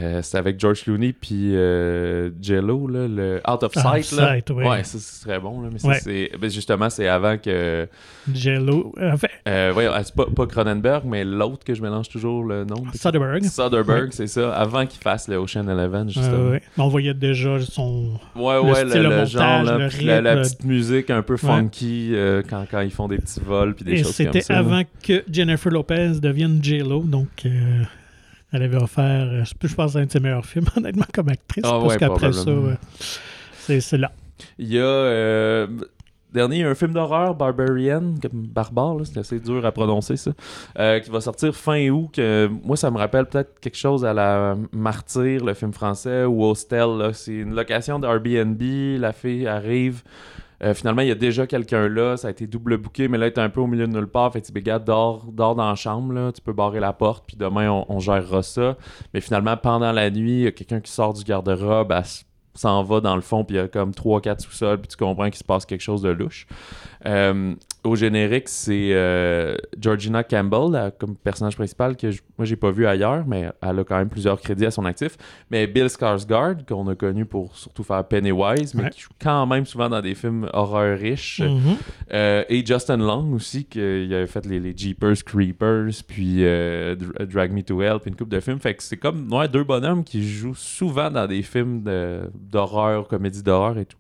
Euh, 0.02 0.22
c'était 0.22 0.38
avec 0.38 0.60
George 0.60 0.84
Clooney 0.84 1.14
puis 1.14 1.56
euh, 1.56 2.30
Jello, 2.42 2.88
là, 2.88 3.08
le 3.08 3.38
Out 3.50 3.64
of 3.64 3.76
Out 3.76 3.78
of 3.86 4.02
Sight. 4.04 4.12
là. 4.20 4.28
Sight, 4.36 4.50
ouais. 4.52 4.84
ça, 4.84 5.00
ce 5.00 5.22
serait 5.24 5.40
bon. 5.40 5.62
Là, 5.62 5.70
mais 5.72 5.80
ça, 5.80 5.88
Ouais. 5.88 6.00
c'est, 6.02 6.32
ben, 6.40 6.50
justement, 6.50 6.90
c'est 6.90 7.08
avant 7.08 7.38
que. 7.38 7.88
Jello. 8.34 8.94
euh, 9.00 9.12
Enfin, 9.14 9.28
Euh, 9.48 9.72
voyons, 9.74 9.92
c'est 10.04 10.16
pas, 10.16 10.26
pas 10.36 10.48
Cronenberg, 10.48 11.04
mais 11.06 11.24
l'autre 11.24 11.64
que 11.64 11.74
je 11.74 11.82
mélange 11.82 12.10
toujours 12.10 12.44
le 12.44 12.66
nom. 12.66 12.84
Soderbergh. 12.94 13.44
Soderbergh, 13.44 14.04
Ouais. 14.06 14.10
c'est 14.12 14.28
ça. 14.28 14.54
Avant 14.54 14.86
qu'il 14.86 15.02
fasse 15.02 15.28
le 15.28 15.38
Ocean 15.38 15.68
Eleven, 15.68 16.10
justement. 16.10 16.50
ouais. 16.52 16.62
On 16.78 16.88
voyait 16.88 17.14
déjà 17.14 17.60
son. 17.62 18.20
Ouais, 18.36 18.56
Le 18.56 18.62
ouais, 18.62 18.84
le, 18.84 18.90
style, 18.90 19.02
le 19.02 19.04
le 19.04 19.10
montage, 19.10 19.30
genre, 19.32 19.64
le 19.64 20.06
la, 20.06 20.22
la 20.22 20.36
petite 20.42 20.64
musique 20.66 21.10
un 21.10 21.22
peu 21.22 21.38
funky 21.38 22.14
quand, 22.50 22.66
quand 22.70 22.82
ils 22.82 22.92
font 22.92 23.08
des 23.08 23.18
petits 23.18 23.40
vols 23.40 23.76
puis 23.76 23.86
des 23.86 23.92
Et 23.94 23.98
choses 23.98 24.06
comme 24.18 24.26
c'était 24.28 24.42
ça. 24.42 24.54
là. 24.54 24.60
avant 24.60 24.82
que 25.04 25.24
Jennifer 25.32 25.72
Lopez 25.72 26.20
devienne 26.22 26.60
J-Lo. 26.62 27.02
Donc, 27.04 27.28
elle 28.56 28.64
avait 28.64 28.82
offert, 28.82 29.28
euh, 29.30 29.44
je 29.44 29.76
pense, 29.76 29.96
un 29.96 30.06
de 30.06 30.12
ses 30.12 30.20
meilleurs 30.20 30.46
films, 30.46 30.66
honnêtement, 30.76 31.06
comme 31.14 31.30
actrice. 31.30 31.64
Ah 31.66 31.80
parce 31.82 31.94
ouais, 31.94 31.98
qu'après 31.98 32.32
ça, 32.32 32.52
c'est 33.58 33.98
là. 33.98 34.12
Il 34.58 34.68
y 34.68 34.80
a 34.80 34.84
euh, 34.84 35.68
dernier 36.34 36.64
un 36.64 36.76
film 36.76 36.92
d'horreur 36.92 37.34
Barbarian 37.36 38.16
comme 38.22 38.48
barbare 38.48 38.98
c'est 39.06 39.20
assez 39.20 39.40
dur 39.40 39.66
à 39.66 39.72
prononcer 39.72 40.18
ça 40.18 40.32
euh, 40.78 41.00
qui 41.00 41.10
va 41.10 41.22
sortir 41.22 41.56
fin 41.56 41.88
août 41.90 42.10
que 42.14 42.50
moi 42.66 42.76
ça 42.76 42.92
me 42.92 42.98
rappelle 42.98 43.26
peut-être 43.26 43.58
quelque 43.62 43.78
chose 43.78 44.04
à 44.04 44.14
la 44.14 44.58
Martyr 44.74 45.46
le 45.46 45.54
film 45.54 45.72
français 45.72 46.26
ou 46.26 46.44
Hostel 46.44 47.12
c'est 47.14 47.36
une 47.36 47.56
location 47.56 48.00
d'Airbnb 48.00 48.62
la 49.00 49.14
fille 49.14 49.48
arrive 49.48 50.04
euh, 50.66 50.74
finalement, 50.74 51.04
il 51.04 51.10
y 51.10 51.12
a 51.12 51.16
déjà 51.16 51.46
quelqu'un 51.46 51.88
là, 51.88 52.18
ça 52.18 52.28
a 52.28 52.32
été 52.32 52.48
double 52.48 52.78
booké, 52.78 53.08
mais 53.08 53.20
là, 53.20 53.28
est 53.28 53.38
un 53.38 53.50
peu 53.50 53.62
au 53.62 53.68
milieu 53.68 53.86
de 53.86 53.94
nulle 53.94 54.08
part. 54.08 54.34
Fait 54.34 54.42
que 54.42 54.60
gars, 54.60 54.80
dors, 54.80 55.26
dors 55.32 55.54
dans 55.54 55.70
la 55.70 55.76
chambre, 55.76 56.32
tu 56.32 56.42
peux 56.42 56.54
barrer 56.54 56.80
la 56.80 56.92
porte, 56.92 57.26
puis 57.28 57.38
demain, 57.38 57.70
on, 57.70 57.86
on 57.88 58.00
gérera 58.00 58.42
ça. 58.42 58.76
Mais 59.14 59.22
finalement, 59.22 59.56
pendant 59.58 59.92
la 59.92 60.10
nuit, 60.10 60.40
il 60.40 60.44
y 60.44 60.48
a 60.48 60.52
quelqu'un 60.52 60.80
qui 60.80 60.92
sort 60.92 61.14
du 61.14 61.24
garde-robe, 61.24 61.94
s'en 62.56 62.84
va 62.84 63.00
dans 63.02 63.16
le 63.16 63.22
fond, 63.22 63.44
puis 63.44 63.58
il 63.58 63.60
y 63.60 63.62
a 63.62 63.68
comme 63.68 63.92
3-4 63.92 64.40
sous-sols, 64.40 64.80
puis 64.80 64.88
tu 64.88 64.98
comprends 64.98 65.26
qu'il 65.26 65.36
se 65.36 65.44
passe 65.44 65.66
quelque 65.66 65.82
chose 65.82 66.02
de 66.02 66.10
louche. 66.10 66.48
Euh, 67.08 67.54
au 67.84 67.96
générique, 67.96 68.50
c'est 68.50 68.90
euh, 68.94 69.56
Georgina 69.80 70.24
Campbell, 70.24 70.92
comme 70.98 71.16
personnage 71.16 71.56
principal, 71.56 71.96
que 71.96 72.10
je- 72.10 72.22
moi, 72.36 72.46
j'ai 72.46 72.56
pas 72.56 72.72
vu 72.72 72.88
ailleurs, 72.88 73.26
mais 73.28 73.52
elle 73.62 73.80
a 73.80 73.84
quand 73.84 73.98
même 73.98 74.10
plusieurs 74.10 74.42
crédits 74.42 74.66
à 74.66 74.72
son 74.72 74.86
actif. 74.86 75.16
Mais 75.52 75.68
Bill 75.68 75.86
Skarsgård, 75.86 76.66
qu'on 76.68 76.88
a 76.88 76.96
connu 76.96 77.26
pour 77.26 77.56
surtout 77.56 77.84
faire 77.84 78.04
Pennywise, 78.08 78.74
mais 78.74 78.86
Ouais. 78.86 78.90
qui 78.90 79.02
joue 79.02 79.12
quand 79.22 79.46
même 79.46 79.68
souvent 79.68 79.88
dans 79.88 80.02
des 80.02 80.16
films 80.16 80.50
horreur 80.52 80.98
riches. 80.98 81.42
Mhm. 81.42 81.76
Euh, 82.12 82.44
et 82.50 82.66
Justin 82.66 82.98
Long 82.98 83.34
aussi, 83.34 83.66
qui 83.66 83.80
avait 83.80 84.26
fait 84.26 84.46
les, 84.48 84.60
les 84.60 84.76
Jeepers 84.76 85.24
Creepers, 85.24 85.92
puis 86.08 86.38
Dr- 86.42 87.26
Drag 87.28 87.52
Me 87.54 87.62
to 87.62 87.82
Hell, 87.84 88.00
puis 88.02 88.10
une 88.10 88.16
couple 88.18 88.32
de 88.32 88.40
films. 88.40 88.60
Fait 88.60 88.74
que 88.74 88.82
c'est 88.82 88.98
comme 88.98 89.32
ouais, 89.32 89.48
deux 89.48 89.64
bonhommes 89.64 90.04
qui 90.04 90.28
jouent 90.28 90.56
souvent 90.56 91.12
dans 91.12 91.28
des 91.28 91.44
films 91.44 91.84
de- 91.84 92.32
d'horreur, 92.34 93.08
comédie 93.08 93.44
d'horreur 93.44 93.78
et 93.78 93.86
tout. 93.86 93.98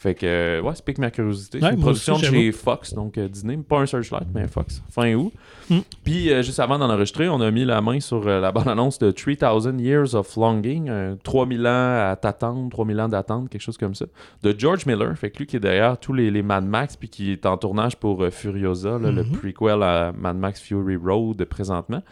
Fait 0.00 0.14
que, 0.14 0.24
euh, 0.26 0.60
ouais, 0.62 0.76
ça 0.76 0.82
pique 0.82 0.98
ma 0.98 1.10
curiosité. 1.10 1.58
Ouais, 1.58 1.70
c'est 1.70 1.74
une 1.74 1.80
production 1.80 2.14
aussi, 2.14 2.26
de 2.26 2.30
chez 2.30 2.52
Fox, 2.52 2.94
donc 2.94 3.18
euh, 3.18 3.26
Disney. 3.26 3.56
Pas 3.56 3.80
un 3.80 3.86
Searchlight, 3.86 4.28
mais 4.32 4.46
Fox. 4.46 4.80
Fin 4.90 5.12
août. 5.14 5.32
Mm. 5.68 5.78
Puis, 6.04 6.32
euh, 6.32 6.40
juste 6.42 6.60
avant 6.60 6.78
d'en 6.78 6.88
enregistrer, 6.88 7.28
on 7.28 7.40
a 7.40 7.50
mis 7.50 7.64
la 7.64 7.80
main 7.80 7.98
sur 7.98 8.24
euh, 8.28 8.40
la 8.40 8.52
bande-annonce 8.52 9.00
de 9.00 9.10
3000 9.10 9.80
Years 9.80 10.14
of 10.14 10.36
Longing. 10.36 10.88
euh, 10.88 11.16
3000 11.24 11.66
ans 11.66 12.10
à 12.10 12.16
t'attendre, 12.20 12.70
3000 12.70 13.00
ans 13.00 13.08
d'attente, 13.08 13.48
quelque 13.50 13.60
chose 13.60 13.76
comme 13.76 13.96
ça. 13.96 14.06
De 14.44 14.54
George 14.56 14.86
Miller. 14.86 15.18
Fait 15.18 15.30
que 15.30 15.38
lui 15.38 15.46
qui 15.46 15.56
est 15.56 15.60
derrière 15.60 15.98
tous 15.98 16.12
les, 16.12 16.30
les 16.30 16.42
Mad 16.42 16.64
Max, 16.64 16.94
puis 16.94 17.08
qui 17.08 17.32
est 17.32 17.44
en 17.44 17.56
tournage 17.56 17.96
pour 17.96 18.24
Furiosa, 18.30 18.98
là, 19.00 19.10
le 19.10 19.24
Mhm. 19.24 19.32
prequel 19.32 19.82
à 19.82 20.12
Mad 20.16 20.36
Max 20.36 20.60
Fury 20.60 20.94
Road 20.94 21.44
présentement. 21.46 22.02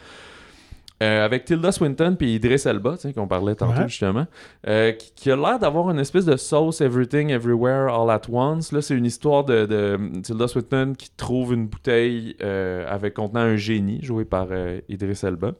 Euh, 1.03 1.23
avec 1.23 1.45
Tilda 1.45 1.71
Swinton 1.71 2.15
puis 2.17 2.33
Idris 2.33 2.63
Elba, 2.65 2.93
tu 2.95 3.01
sais, 3.01 3.13
qu'on 3.13 3.27
parlait 3.27 3.53
tantôt 3.53 3.81
Ouais. 3.81 3.87
justement, 3.87 4.25
euh, 4.67 4.93
qui, 4.93 5.11
qui 5.15 5.31
a 5.31 5.35
l'air 5.35 5.59
d'avoir 5.59 5.91
une 5.91 5.99
espèce 5.99 6.25
de 6.25 6.35
sauce 6.37 6.81
Everything 6.81 7.29
Everywhere 7.29 7.93
All 7.93 8.09
at 8.09 8.21
Once. 8.31 8.71
Là, 8.71 8.81
c'est 8.81 8.95
une 8.95 9.05
histoire 9.05 9.43
de, 9.43 9.67
de 9.67 9.99
Tilda 10.23 10.47
Swinton 10.47 10.95
qui 10.97 11.11
trouve 11.15 11.53
une 11.53 11.67
bouteille 11.67 12.35
euh, 12.41 12.83
avec 12.89 13.13
contenant 13.13 13.41
un 13.41 13.57
génie, 13.57 13.99
joué 14.01 14.25
par 14.25 14.47
Idris 14.89 15.19
Elba. 15.21 15.51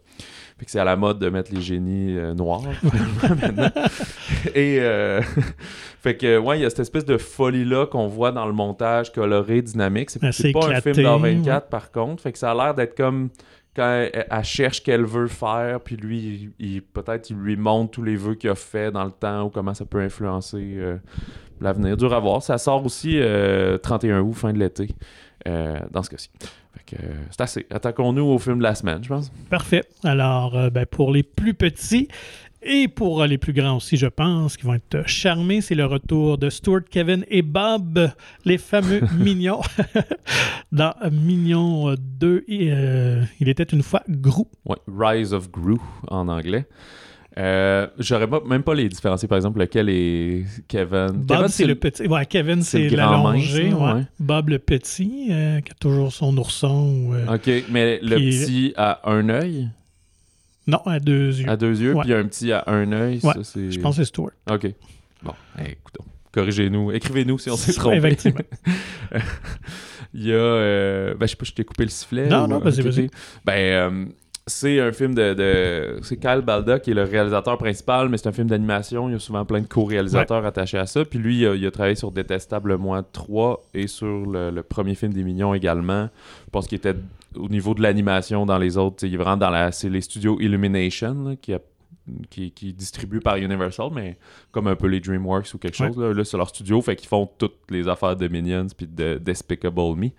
Fait 0.58 0.66
que 0.66 0.72
c'est 0.72 0.80
à 0.80 0.84
la 0.84 0.96
mode 0.96 1.20
de 1.20 1.30
mettre 1.30 1.54
les 1.54 1.62
génies 1.62 2.16
noirs 2.36 2.64
maintenant. 3.30 3.70
Et 4.56 4.80
fait 6.02 6.18
que 6.18 6.40
ouais, 6.40 6.58
il 6.58 6.62
y 6.64 6.66
a 6.66 6.72
cette 6.72 6.80
espèce 6.80 7.06
de 7.06 7.18
folie 7.18 7.64
là 7.64 7.86
qu'on 7.86 8.08
voit 8.08 8.32
dans 8.32 8.48
le 8.48 8.54
montage 8.54 9.12
coloré, 9.12 9.62
dynamique. 9.62 10.10
C'est 10.10 10.52
pas 10.52 10.68
un 10.68 10.82
film 10.82 10.96
d'A24 10.96 11.46
ouais. 11.46 11.62
par 11.70 11.92
contre. 11.92 12.24
Fait 12.24 12.32
que 12.32 12.40
ça 12.40 12.52
a 12.52 12.56
l'air 12.56 12.74
d'être 12.74 12.98
comme 12.98 13.30
quand 13.78 14.08
elle, 14.12 14.44
cherche 14.44 14.84
qu'elle 14.84 15.06
veut 15.06 15.28
faire, 15.28 15.80
puis 15.80 15.96
lui, 15.96 16.52
il, 16.60 16.82
peut-être 16.82 17.30
il 17.30 17.38
lui 17.38 17.56
montre 17.56 17.92
tous 17.92 18.04
les 18.04 18.16
vœux 18.16 18.34
qu'il 18.34 18.50
a 18.50 18.56
fait 18.56 18.92
dans 18.92 19.06
le 19.06 19.12
temps 19.12 19.44
ou 19.44 19.50
comment 19.50 19.76
ça 19.76 19.86
peut 19.86 20.02
influencer 20.02 20.74
euh, 20.78 20.98
l'avenir. 21.62 21.96
Dur 21.96 22.12
à 22.12 22.20
voir. 22.20 22.42
Ça 22.42 22.58
sort 22.58 22.84
aussi 22.84 23.20
euh, 23.20 23.78
31 23.78 24.22
août, 24.22 24.34
fin 24.34 24.52
de 24.52 24.58
l'été, 24.58 24.90
euh, 25.48 25.78
dans 25.92 26.02
ce 26.02 26.10
cas-ci. 26.10 26.30
Euh, 26.94 27.14
c'est 27.32 27.42
assez. 27.42 27.66
Attaquons-nous 27.70 28.24
au 28.24 28.40
film 28.40 28.60
de 28.60 28.64
la 28.64 28.76
semaine, 28.76 29.04
je 29.04 29.10
pense. 29.10 29.32
Parfait. 29.50 29.84
Alors, 30.04 30.56
euh, 30.56 30.70
ben, 30.70 30.86
pour 30.86 31.12
les 31.12 31.24
plus 31.24 31.54
petits 31.54 32.08
et 32.68 32.88
pour 32.88 33.22
euh, 33.22 33.28
les 33.28 33.38
plus 33.38 33.54
grands 33.54 33.78
aussi, 33.78 33.98
je 33.98 34.08
pense, 34.08 34.58
qui 34.58 34.66
vont 34.66 34.74
être 34.76 34.96
euh, 34.96 35.04
charmés, 35.06 35.62
c'est 35.62 35.76
le 35.76 35.86
retour 35.86 36.38
de 36.38 36.50
Stuart, 36.50 36.82
Kevin 36.90 37.26
et 37.30 37.42
Bob, 37.42 38.10
les 38.46 38.58
fameux 38.58 39.02
mignons. 39.18 39.62
Dans 40.72 40.94
Mignon 41.12 41.96
2, 41.98 42.44
et, 42.48 42.70
euh, 42.72 43.24
il 43.40 43.48
était 43.50 43.64
une 43.64 43.84
fois 43.84 44.04
Gru. 44.10 44.44
Ouais, 44.66 44.76
Rise 44.88 45.34
of 45.34 45.50
Gru 45.50 45.78
en 46.10 46.28
anglais. 46.28 46.68
Euh, 47.38 47.88
J'aurais 48.00 48.28
pas- 48.28 48.42
même 48.46 48.64
pas 48.64 48.74
les 48.74 48.90
différencier, 48.90 49.28
par 49.28 49.36
exemple, 49.38 49.60
lequel 49.60 49.90
est 49.90 50.44
Kevin. 50.68 51.10
Bob, 51.14 51.38
Kevin, 51.38 51.48
c'est 51.50 51.66
le 51.66 51.76
petit. 51.76 52.08
Ouais, 52.08 52.26
Kevin, 52.26 52.64
c'est 52.64 52.90
c'est 52.90 52.90
le 52.90 52.96
grand 52.98 53.12
l'allongé. 53.30 53.72
ouais. 53.74 53.94
ouais. 53.94 54.02
Bob, 54.20 54.50
le 54.50 54.58
petit, 54.60 55.28
euh, 55.30 55.62
qui 55.62 55.72
a 55.72 55.76
toujours 55.80 56.12
son 56.12 56.36
ourson. 56.38 57.12
euh, 57.14 57.36
Ok, 57.36 57.66
mais 57.70 58.00
le 58.02 58.16
petit 58.16 58.74
a 58.76 59.08
un 59.10 59.30
œil, 59.30 59.70
Non, 60.68 60.80
à 60.86 61.00
deux 61.00 61.40
yeux. 61.40 61.50
à 61.50 61.56
deux 61.58 61.82
yeux, 61.82 61.94
Ouais. 61.96 62.04
puis 62.04 62.14
un 62.14 62.26
petit 62.26 62.52
a 62.52 62.64
un 62.68 62.92
œil. 62.92 63.20
Ouais, 63.24 63.34
ça, 63.34 63.44
c'est- 63.44 63.72
Je 63.72 63.80
pense 63.80 63.96
que 63.96 64.04
c'est 64.04 64.08
Stuart. 64.10 64.32
Ok. 64.52 64.68
Bon, 65.24 65.34
hey, 65.58 65.72
écoutons. 65.72 66.04
Corrigez-nous. 66.34 66.92
Écrivez-nous 66.92 67.40
si 67.40 67.50
on 67.50 67.56
s'est 67.56 67.74
trompé. 67.74 67.96
Effectivement. 67.98 68.42
Il 70.14 70.26
y 70.28 70.32
a. 70.32 70.36
euh, 70.36 71.14
ben, 71.16 71.26
je 71.26 71.32
sais 71.32 71.36
pas, 71.36 71.46
je 71.46 71.52
t'ai 71.54 71.64
coupé 71.64 71.84
le 71.84 71.90
sifflet. 71.90 72.28
Non, 72.28 72.44
ou- 72.44 72.48
non, 72.48 72.60
vas-y, 72.60 72.80
ok, 72.82 72.86
vas-y. 72.88 73.06
ok. 73.06 73.12
Ben, 73.46 73.54
euh, 73.54 74.06
c'est 74.46 74.80
un 74.80 74.92
film 74.92 75.14
de. 75.16 75.34
de- 75.34 76.00
C'est 76.04 76.18
Kyle 76.18 76.42
Balda 76.46 76.80
qui 76.80 76.92
est 76.92 76.94
le 76.94 77.04
réalisateur 77.04 77.58
principal, 77.58 78.10
mais 78.10 78.18
c'est 78.18 78.28
un 78.30 78.32
film 78.32 78.48
d'animation. 78.48 79.10
Il 79.10 79.14
y 79.14 79.16
a 79.16 79.20
souvent 79.20 79.46
plein 79.46 79.62
de 79.62 79.68
co-réalisateurs 79.68 80.46
attachés 80.46 80.78
à 80.78 80.86
ça. 80.86 81.04
Puis 81.06 81.20
lui, 81.20 81.40
il 81.40 81.48
a, 81.48 81.56
il 81.56 81.66
a 81.66 81.72
travaillé 81.72 81.96
sur 81.96 82.12
Détestable 82.12 82.78
Moi 82.78 83.04
3 83.12 83.64
et 83.74 83.88
sur 83.88 84.26
le, 84.26 84.50
le 84.52 84.64
premier 84.64 84.96
film 84.96 85.14
des 85.14 85.24
Mignons 85.24 85.54
également. 85.54 86.10
Je 86.46 86.50
pense 86.52 86.68
qu'il 86.68 86.78
était 86.78 86.96
au 87.36 87.50
niveau 87.50 87.74
de 87.74 87.82
l'animation 87.82 88.46
dans 88.46 88.58
les 88.58 88.78
autres. 88.78 89.06
Il 89.06 89.14
est 89.14 89.18
vraiment 89.18 89.38
dans 89.38 89.50
la. 89.50 89.72
C'est 89.72 89.90
les 89.90 90.02
studios 90.02 90.40
Illumination 90.40 91.14
là, 91.24 91.36
qui 91.36 91.54
a 91.54 91.60
qui, 92.30 92.52
qui 92.52 92.70
est 92.70 92.74
distribué 92.74 93.20
par 93.20 93.38
Universal, 93.38 93.90
mais 93.94 94.18
comme 94.52 94.68
un 94.68 94.76
peu 94.76 94.88
les 94.88 95.00
DreamWorks 95.00 95.54
ou 95.54 95.58
quelque 95.58 95.76
chose. 95.76 95.98
Là, 95.98 96.14
là 96.14 96.24
c'est 96.24 96.38
leur 96.38 96.50
studio, 96.50 96.82
fait 96.82 96.96
qu'ils 96.96 97.10
font 97.10 97.30
toutes 97.38 97.60
les 97.70 97.88
affaires 97.88 98.16
de 98.16 98.28
Minions 98.28 98.68
puis 98.76 98.88
de 98.88 99.20
Despicable 99.22 99.96
Me. 99.96 100.10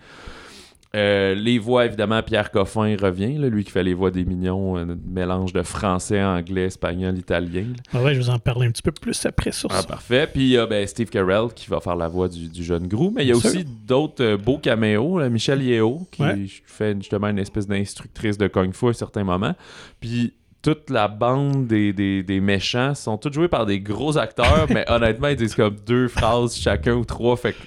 Euh, 0.96 1.34
les 1.34 1.58
voix, 1.58 1.84
évidemment, 1.84 2.22
Pierre 2.22 2.50
Coffin 2.50 2.96
revient, 3.00 3.36
là, 3.36 3.48
lui 3.50 3.62
qui 3.62 3.70
fait 3.70 3.82
les 3.82 3.92
voix 3.92 4.10
des 4.10 4.24
mignons, 4.24 4.76
un 4.78 4.86
mélange 5.06 5.52
de 5.52 5.62
français, 5.62 6.22
anglais, 6.22 6.64
espagnol, 6.64 7.18
italien. 7.18 7.66
Ah 7.92 8.02
ouais, 8.02 8.14
je 8.14 8.20
vous 8.20 8.30
en 8.30 8.38
parler 8.38 8.66
un 8.66 8.70
petit 8.70 8.80
peu 8.82 8.92
plus 8.92 9.26
après 9.26 9.52
sur 9.52 9.68
Ah, 9.70 9.82
ça. 9.82 9.86
parfait. 9.86 10.26
Puis 10.32 10.42
il 10.44 10.48
y 10.48 10.56
a 10.58 10.64
ben, 10.66 10.86
Steve 10.86 11.10
Carell 11.10 11.48
qui 11.54 11.68
va 11.68 11.80
faire 11.80 11.94
la 11.96 12.08
voix 12.08 12.28
du, 12.28 12.48
du 12.48 12.64
jeune 12.64 12.86
Grou. 12.86 13.12
Mais 13.14 13.24
il 13.24 13.28
y 13.28 13.32
a 13.32 13.36
aussi 13.36 13.64
d'autres 13.86 14.24
euh, 14.24 14.36
beaux 14.38 14.56
caméos. 14.58 15.18
là. 15.18 15.28
Michel 15.28 15.62
Yeo 15.62 16.06
qui 16.10 16.22
Ouais. 16.22 16.46
fait 16.64 16.96
justement 16.98 17.28
une 17.28 17.38
espèce 17.38 17.66
d'instructrice 17.66 18.38
de 18.38 18.48
Kung 18.48 18.72
Fu 18.72 18.86
à 18.86 18.88
un 18.88 18.92
certain 18.94 19.24
moment. 19.24 19.54
Puis 20.00 20.32
toute 20.62 20.90
la 20.90 21.06
bande 21.06 21.66
des, 21.68 21.92
des, 21.92 22.22
des 22.22 22.40
méchants 22.40 22.94
sont 22.94 23.16
tous 23.16 23.32
joués 23.32 23.46
par 23.48 23.66
des 23.66 23.78
gros 23.78 24.16
acteurs. 24.16 24.66
mais 24.70 24.90
honnêtement, 24.90 25.28
ils 25.28 25.36
disent 25.36 25.54
comme 25.54 25.76
deux 25.86 26.08
phrases 26.08 26.56
chacun 26.56 26.94
ou 26.94 27.04
trois. 27.04 27.36
Fait 27.36 27.52
que 27.52 27.58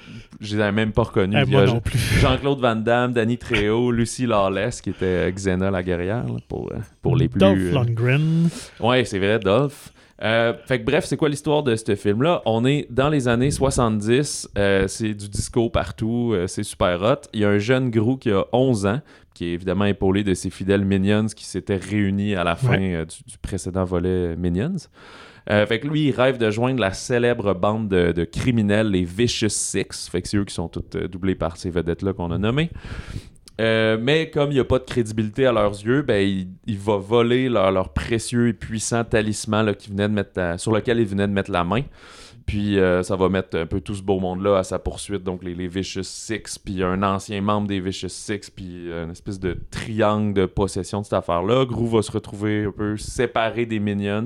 je 0.42 0.56
les 0.56 0.62
avais 0.62 0.72
même 0.74 0.92
pas 0.92 1.04
reconnus. 1.04 1.38
Eh, 1.48 1.50
moi 1.50 1.66
non 1.66 1.80
plus. 1.80 1.98
Jean-Claude 2.20 2.60
Van 2.60 2.76
Damme, 2.76 3.14
Danny 3.14 3.38
Trejo, 3.38 3.92
Lucie 3.92 4.26
Lawless 4.26 4.82
qui 4.82 4.90
était 4.90 5.06
euh, 5.06 5.32
Xena 5.32 5.72
la 5.72 5.84
guerrière 5.84 6.26
là, 6.26 6.36
pour, 6.50 6.70
euh, 6.74 6.78
pour 7.02 7.16
les 7.16 7.30
plus... 7.30 7.40
Dolph 7.40 7.60
euh, 7.62 7.72
Lundgren. 7.74 8.50
Ouais, 8.80 9.06
c'est 9.06 9.20
vrai, 9.20 9.40
Dolph. 9.40 9.94
Euh, 10.24 10.54
fait 10.68 10.80
que 10.80 10.86
bref, 10.86 11.06
c'est 11.06 11.18
quoi 11.18 11.30
l'histoire 11.30 11.64
de 11.64 11.76
ce 11.76 11.96
film-là? 11.96 12.42
On 12.46 12.64
est 12.66 12.86
dans 12.92 13.10
les 13.10 13.28
années 13.28 13.50
70, 13.50 14.50
euh, 14.58 14.88
c'est 14.88 15.16
du 15.16 15.28
disco 15.30 15.70
partout, 15.72 16.32
euh, 16.34 16.46
c'est 16.46 16.62
super 16.62 17.02
hot. 17.02 17.28
Il 17.34 17.40
y 17.40 17.46
a 17.46 17.50
un 17.50 17.58
jeune 17.58 17.90
Gru 17.90 18.20
qui 18.20 18.30
a 18.30 18.44
11 18.54 18.86
ans, 18.86 19.02
qui 19.34 19.46
est 19.46 19.54
évidemment 19.54 19.86
épaulé 19.86 20.24
de 20.24 20.36
ses 20.36 20.52
fidèles 20.52 20.86
Minions 20.86 21.26
qui 21.26 21.46
s'étaient 21.46 21.78
réunis 21.78 22.36
à 22.36 22.44
la 22.44 22.56
fin 22.56 22.78
Ouais. 22.78 23.06
du, 23.06 23.32
du 23.32 23.38
précédent 23.40 23.84
volet 23.84 24.36
Minions. 24.36 24.76
Euh, 25.50 25.66
fait 25.66 25.80
que 25.80 25.88
lui, 25.88 26.08
il 26.08 26.12
rêve 26.12 26.38
de 26.38 26.50
joindre 26.52 26.80
la 26.80 26.94
célèbre 26.94 27.54
bande 27.54 27.90
de, 27.90 28.24
criminels, 28.24 28.90
les 28.90 29.04
Vicious 29.04 29.50
Six. 29.50 30.10
Fait 30.12 30.22
que 30.22 30.28
c'est 30.28 30.38
eux 30.38 30.46
qui 30.46 30.54
sont 30.54 30.68
toutes 30.68 30.96
euh, 30.96 31.08
doublés 31.08 31.36
par 31.36 31.58
ces 31.58 31.70
vedettes-là 31.70 32.14
qu'on 32.14 32.32
a 32.32 32.38
nommées. 32.38 32.70
Euh, 33.60 33.98
mais 34.00 34.30
comme 34.30 34.52
il 34.52 34.56
n'y 34.56 34.60
a 34.60 34.66
pas 34.66 34.80
de 34.80 34.86
crédibilité 34.86 35.46
à 35.46 35.52
leurs 35.52 35.72
yeux, 35.72 36.02
ben, 36.02 36.48
il, 36.66 36.78
va 36.78 36.98
voler 36.98 37.50
leur, 37.50 37.72
leur 37.72 37.90
précieux 37.90 38.48
et 38.48 38.54
puissant 38.54 39.04
talisman 39.04 39.66
là, 39.66 39.74
qui 39.74 39.90
venait 39.90 40.08
de 40.08 40.14
mettre 40.14 40.60
sur 40.60 40.72
lequel 40.72 41.00
il 41.00 41.06
venait 41.06 41.28
de 41.28 41.34
mettre 41.34 41.52
la 41.52 41.64
main. 41.64 41.82
Puis 42.46 42.80
euh, 42.80 43.04
ça 43.04 43.16
va 43.16 43.30
mettre 43.30 43.58
un 43.58 43.66
peu 43.66 43.80
tout 43.82 43.94
ce 43.96 44.02
beau 44.02 44.20
monde-là 44.20 44.58
à 44.58 44.64
sa 44.64 44.80
poursuite, 44.80 45.24
donc 45.24 45.44
les, 45.44 45.54
les 45.54 45.68
Vicious 45.68 46.04
Six, 46.04 46.58
puis 46.58 46.84
un 46.84 47.02
ancien 47.04 47.40
membre 47.42 47.68
des 47.68 47.80
Vicious 47.80 48.10
Six, 48.10 48.50
puis 48.50 48.90
euh, 48.92 49.06
une 49.06 49.12
espèce 49.12 49.40
de 49.40 49.58
triangle 49.70 50.34
de 50.34 50.46
possession 50.48 51.00
de 51.00 51.06
cette 51.06 51.14
affaire-là. 51.14 51.66
Gru 51.66 51.88
va 51.88 52.02
se 52.02 52.12
retrouver 52.12 52.66
un 52.66 52.72
peu 52.72 52.98
séparé 52.98 53.66
des 53.66 53.80
Minions, 53.80 54.26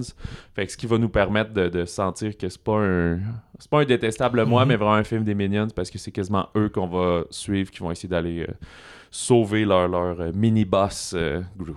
fait 0.55 0.65
que 0.65 0.71
ce 0.71 0.77
qui 0.77 0.87
va 0.87 0.97
nous 0.97 1.09
permettre 1.09 1.53
de, 1.53 1.67
de 1.67 1.85
sentir 1.85 2.37
que 2.37 2.47
c'est 2.49 2.63
pas 2.63 2.79
un 2.79 3.19
c'est 3.59 3.69
pas 3.69 3.81
un 3.81 3.85
détestable 3.85 4.43
moi, 4.45 4.63
Mhm. 4.63 4.69
mais 4.69 4.75
vraiment 4.75 4.93
un 4.95 5.03
film 5.03 5.23
des 5.23 5.35
Minions, 5.35 5.67
parce 5.75 5.89
que 5.91 5.97
c'est 5.97 6.11
quasiment 6.11 6.47
eux 6.57 6.69
qu'on 6.69 6.87
va 6.87 7.23
suivre, 7.29 7.69
qui 7.69 7.79
vont 7.79 7.91
essayer 7.91 8.09
d'aller 8.09 8.41
euh, 8.41 8.53
sauver 9.11 9.65
leur, 9.65 9.87
leur 9.87 10.19
euh, 10.19 10.31
mini-boss 10.33 11.15
Gru. 11.57 11.73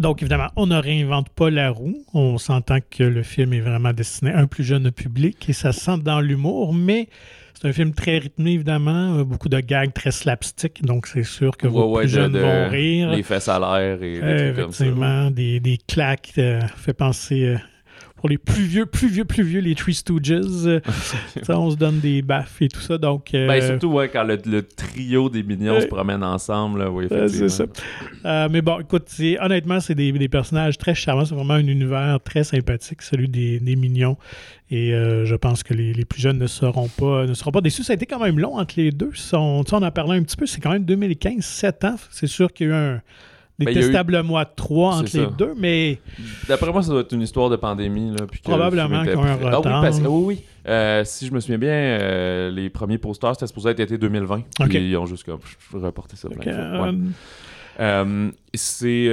Donc, 0.00 0.22
évidemment, 0.22 0.48
on 0.56 0.66
ne 0.66 0.76
réinvente 0.76 1.28
pas 1.28 1.50
la 1.50 1.70
roue. 1.70 1.94
On 2.14 2.38
s'entend 2.38 2.78
que 2.90 3.04
le 3.04 3.22
film 3.22 3.52
est 3.52 3.60
vraiment 3.60 3.92
destiné 3.92 4.32
à 4.32 4.38
un 4.38 4.46
plus 4.46 4.64
jeune 4.64 4.90
public 4.90 5.46
et 5.48 5.52
ça 5.52 5.72
se 5.72 5.80
sent 5.80 5.98
dans 6.02 6.20
l'humour, 6.20 6.72
mais 6.74 7.08
c'est 7.52 7.68
un 7.68 7.72
film 7.74 7.92
très 7.92 8.16
rythmé, 8.16 8.52
évidemment. 8.52 9.18
euh, 9.18 9.24
Beaucoup 9.24 9.50
de 9.50 9.60
gags 9.60 9.92
très 9.92 10.10
slapstick, 10.10 10.82
donc 10.82 11.06
c'est 11.06 11.22
sûr 11.22 11.54
que 11.56 11.66
vos 11.68 11.84
Ouais, 11.84 11.90
ouais, 11.98 12.02
plus 12.04 12.12
de- 12.14 12.20
jeunes 12.20 12.32
de- 12.32 12.38
vont 12.38 12.68
rire. 12.70 13.10
Les 13.10 13.22
fesses 13.22 13.48
à 13.48 13.58
l'air 13.58 14.02
et 14.02 14.14
des 14.14 14.20
trucs 14.20 14.56
comme 14.56 14.72
ça. 14.72 14.84
effectivement, 14.86 15.30
des, 15.30 15.60
des 15.60 15.76
claques, 15.86 16.32
euh, 16.38 16.60
fait 16.76 16.94
penser 16.94 17.44
euh, 17.44 17.56
pour 18.20 18.28
les 18.28 18.36
plus 18.36 18.64
vieux, 18.64 18.84
plus 18.84 19.08
vieux, 19.08 19.24
plus 19.24 19.42
vieux, 19.42 19.60
les 19.60 19.74
Three 19.74 19.94
Stooges. 19.94 20.30
euh, 20.66 20.80
ça, 21.42 21.58
on 21.58 21.70
se 21.70 21.76
donne 21.76 22.00
des 22.00 22.20
baffes 22.20 22.60
et 22.60 22.68
tout 22.68 22.80
ça. 22.80 22.98
Donc, 22.98 23.32
euh, 23.32 23.46
Ben, 23.48 23.62
surtout, 23.62 23.88
ouais, 23.88 24.10
quand 24.10 24.24
le, 24.24 24.38
le 24.44 24.62
trio 24.62 25.30
des 25.30 25.42
mignons 25.42 25.72
Ouais. 25.74 25.80
se 25.80 25.86
promène 25.86 26.22
ensemble, 26.22 26.80
là, 26.80 26.90
oui, 26.90 27.06
euh, 27.10 27.28
c'est 27.28 27.48
ça. 27.48 27.64
Euh, 28.26 28.48
mais 28.50 28.60
bon, 28.60 28.80
écoute, 28.80 29.08
honnêtement, 29.40 29.80
c'est 29.80 29.94
des, 29.94 30.12
des 30.12 30.28
personnages 30.28 30.76
très 30.76 30.94
charmants. 30.94 31.24
C'est 31.24 31.34
vraiment 31.34 31.54
un 31.54 31.66
univers 31.66 32.18
très 32.22 32.44
sympathique, 32.44 33.00
celui 33.00 33.28
des, 33.28 33.58
des 33.58 33.74
mignons. 33.76 34.18
Et 34.70 34.92
euh, 34.94 35.24
je 35.24 35.34
pense 35.34 35.62
que 35.62 35.72
les, 35.72 35.94
les 35.94 36.04
plus 36.04 36.20
jeunes 36.20 36.38
ne 36.38 36.46
seront 36.46 36.88
pas 36.88 37.26
ne 37.26 37.32
seront 37.34 37.50
pas 37.52 37.60
déçus. 37.62 37.82
Ça 37.84 37.94
a 37.94 37.96
été 37.96 38.04
quand 38.06 38.20
même 38.20 38.38
long 38.38 38.58
entre 38.58 38.74
les 38.76 38.90
deux. 38.92 39.12
On 39.32 39.60
en 39.62 39.90
parlait 39.90 40.16
un 40.18 40.22
petit 40.22 40.36
peu. 40.36 40.44
C'est 40.46 40.60
quand 40.60 40.70
même 40.72 40.84
2015, 40.84 41.42
7 41.44 41.84
ans. 41.86 41.96
C'est 42.10 42.26
sûr 42.26 42.52
qu'il 42.52 42.68
y 42.68 42.70
a 42.70 42.72
eu 42.72 42.76
un 42.76 43.02
Ben, 43.60 43.70
il 43.70 43.74
y 43.74 43.76
a 43.76 43.80
eu- 43.80 43.84
détestable 43.84 44.22
mois 44.22 44.44
de 44.44 44.50
3 44.56 44.92
C'est 44.92 44.98
entre 45.00 45.16
les 45.18 45.24
ça. 45.24 45.30
deux, 45.38 45.54
mais 45.58 45.98
D'après 46.48 46.72
moi, 46.72 46.82
ça 46.82 46.90
doit 46.90 47.00
être 47.02 47.12
une 47.12 47.22
histoire 47.22 47.50
de 47.50 47.56
pandémie. 47.56 48.10
Là, 48.10 48.26
puis 48.30 48.40
que 48.40 48.44
Probablement 48.44 48.96
ont 48.98 49.00
un 49.00 49.04
prêt. 49.04 49.14
Ah 49.16 49.36
oui, 49.38 49.56
retard. 49.56 49.82
parce 49.82 49.98
oui, 50.00 50.22
oui. 50.26 50.42
Euh, 50.68 51.02
si 51.04 51.26
je 51.26 51.32
me 51.32 51.40
souviens 51.40 51.58
bien, 51.58 51.70
euh, 51.72 52.50
les 52.50 52.68
premiers 52.70 52.98
posters, 52.98 53.34
c'était 53.34 53.46
supposé 53.46 53.70
être 53.70 53.80
été 53.80 53.96
2020. 53.98 54.42
Ok. 54.60 54.68
Puis 54.68 54.90
ils 54.90 54.96
ont 54.96 55.06
juste 55.06 55.24
comme, 55.24 55.40
reporté 55.74 56.16
ça 56.16 56.28
fois. 56.28 56.52
euh, 56.52 56.82
Ouais. 56.82 58.30
C'est. 58.54 59.06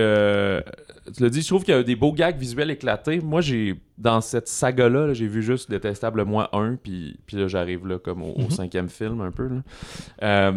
tu 1.15 1.23
l'as 1.23 1.29
dit, 1.29 1.41
je 1.41 1.47
trouve 1.47 1.63
qu'il 1.63 1.73
y 1.73 1.77
a 1.77 1.83
des 1.83 1.95
beaux 1.95 2.11
gags 2.11 2.37
visuels 2.37 2.69
éclatés. 2.71 3.19
Moi, 3.21 3.41
j'ai. 3.41 3.75
Dans 3.97 4.21
cette 4.21 4.47
saga-là, 4.47 5.07
là, 5.07 5.13
j'ai 5.13 5.25
vu 5.27 5.41
juste 5.41 5.71
Détestable 5.71 6.23
Moi 6.23 6.49
1, 6.53 6.75
puis, 6.75 7.17
puis 7.25 7.37
là, 7.37 7.47
j'arrive 7.47 7.87
là 7.87 7.97
comme 7.97 8.21
au, 8.21 8.33
au 8.33 8.41
Mhm. 8.43 8.49
cinquième 8.51 8.89
film, 8.89 9.21
un 9.21 9.31
peu. 9.31 9.47
Là. 9.47 10.51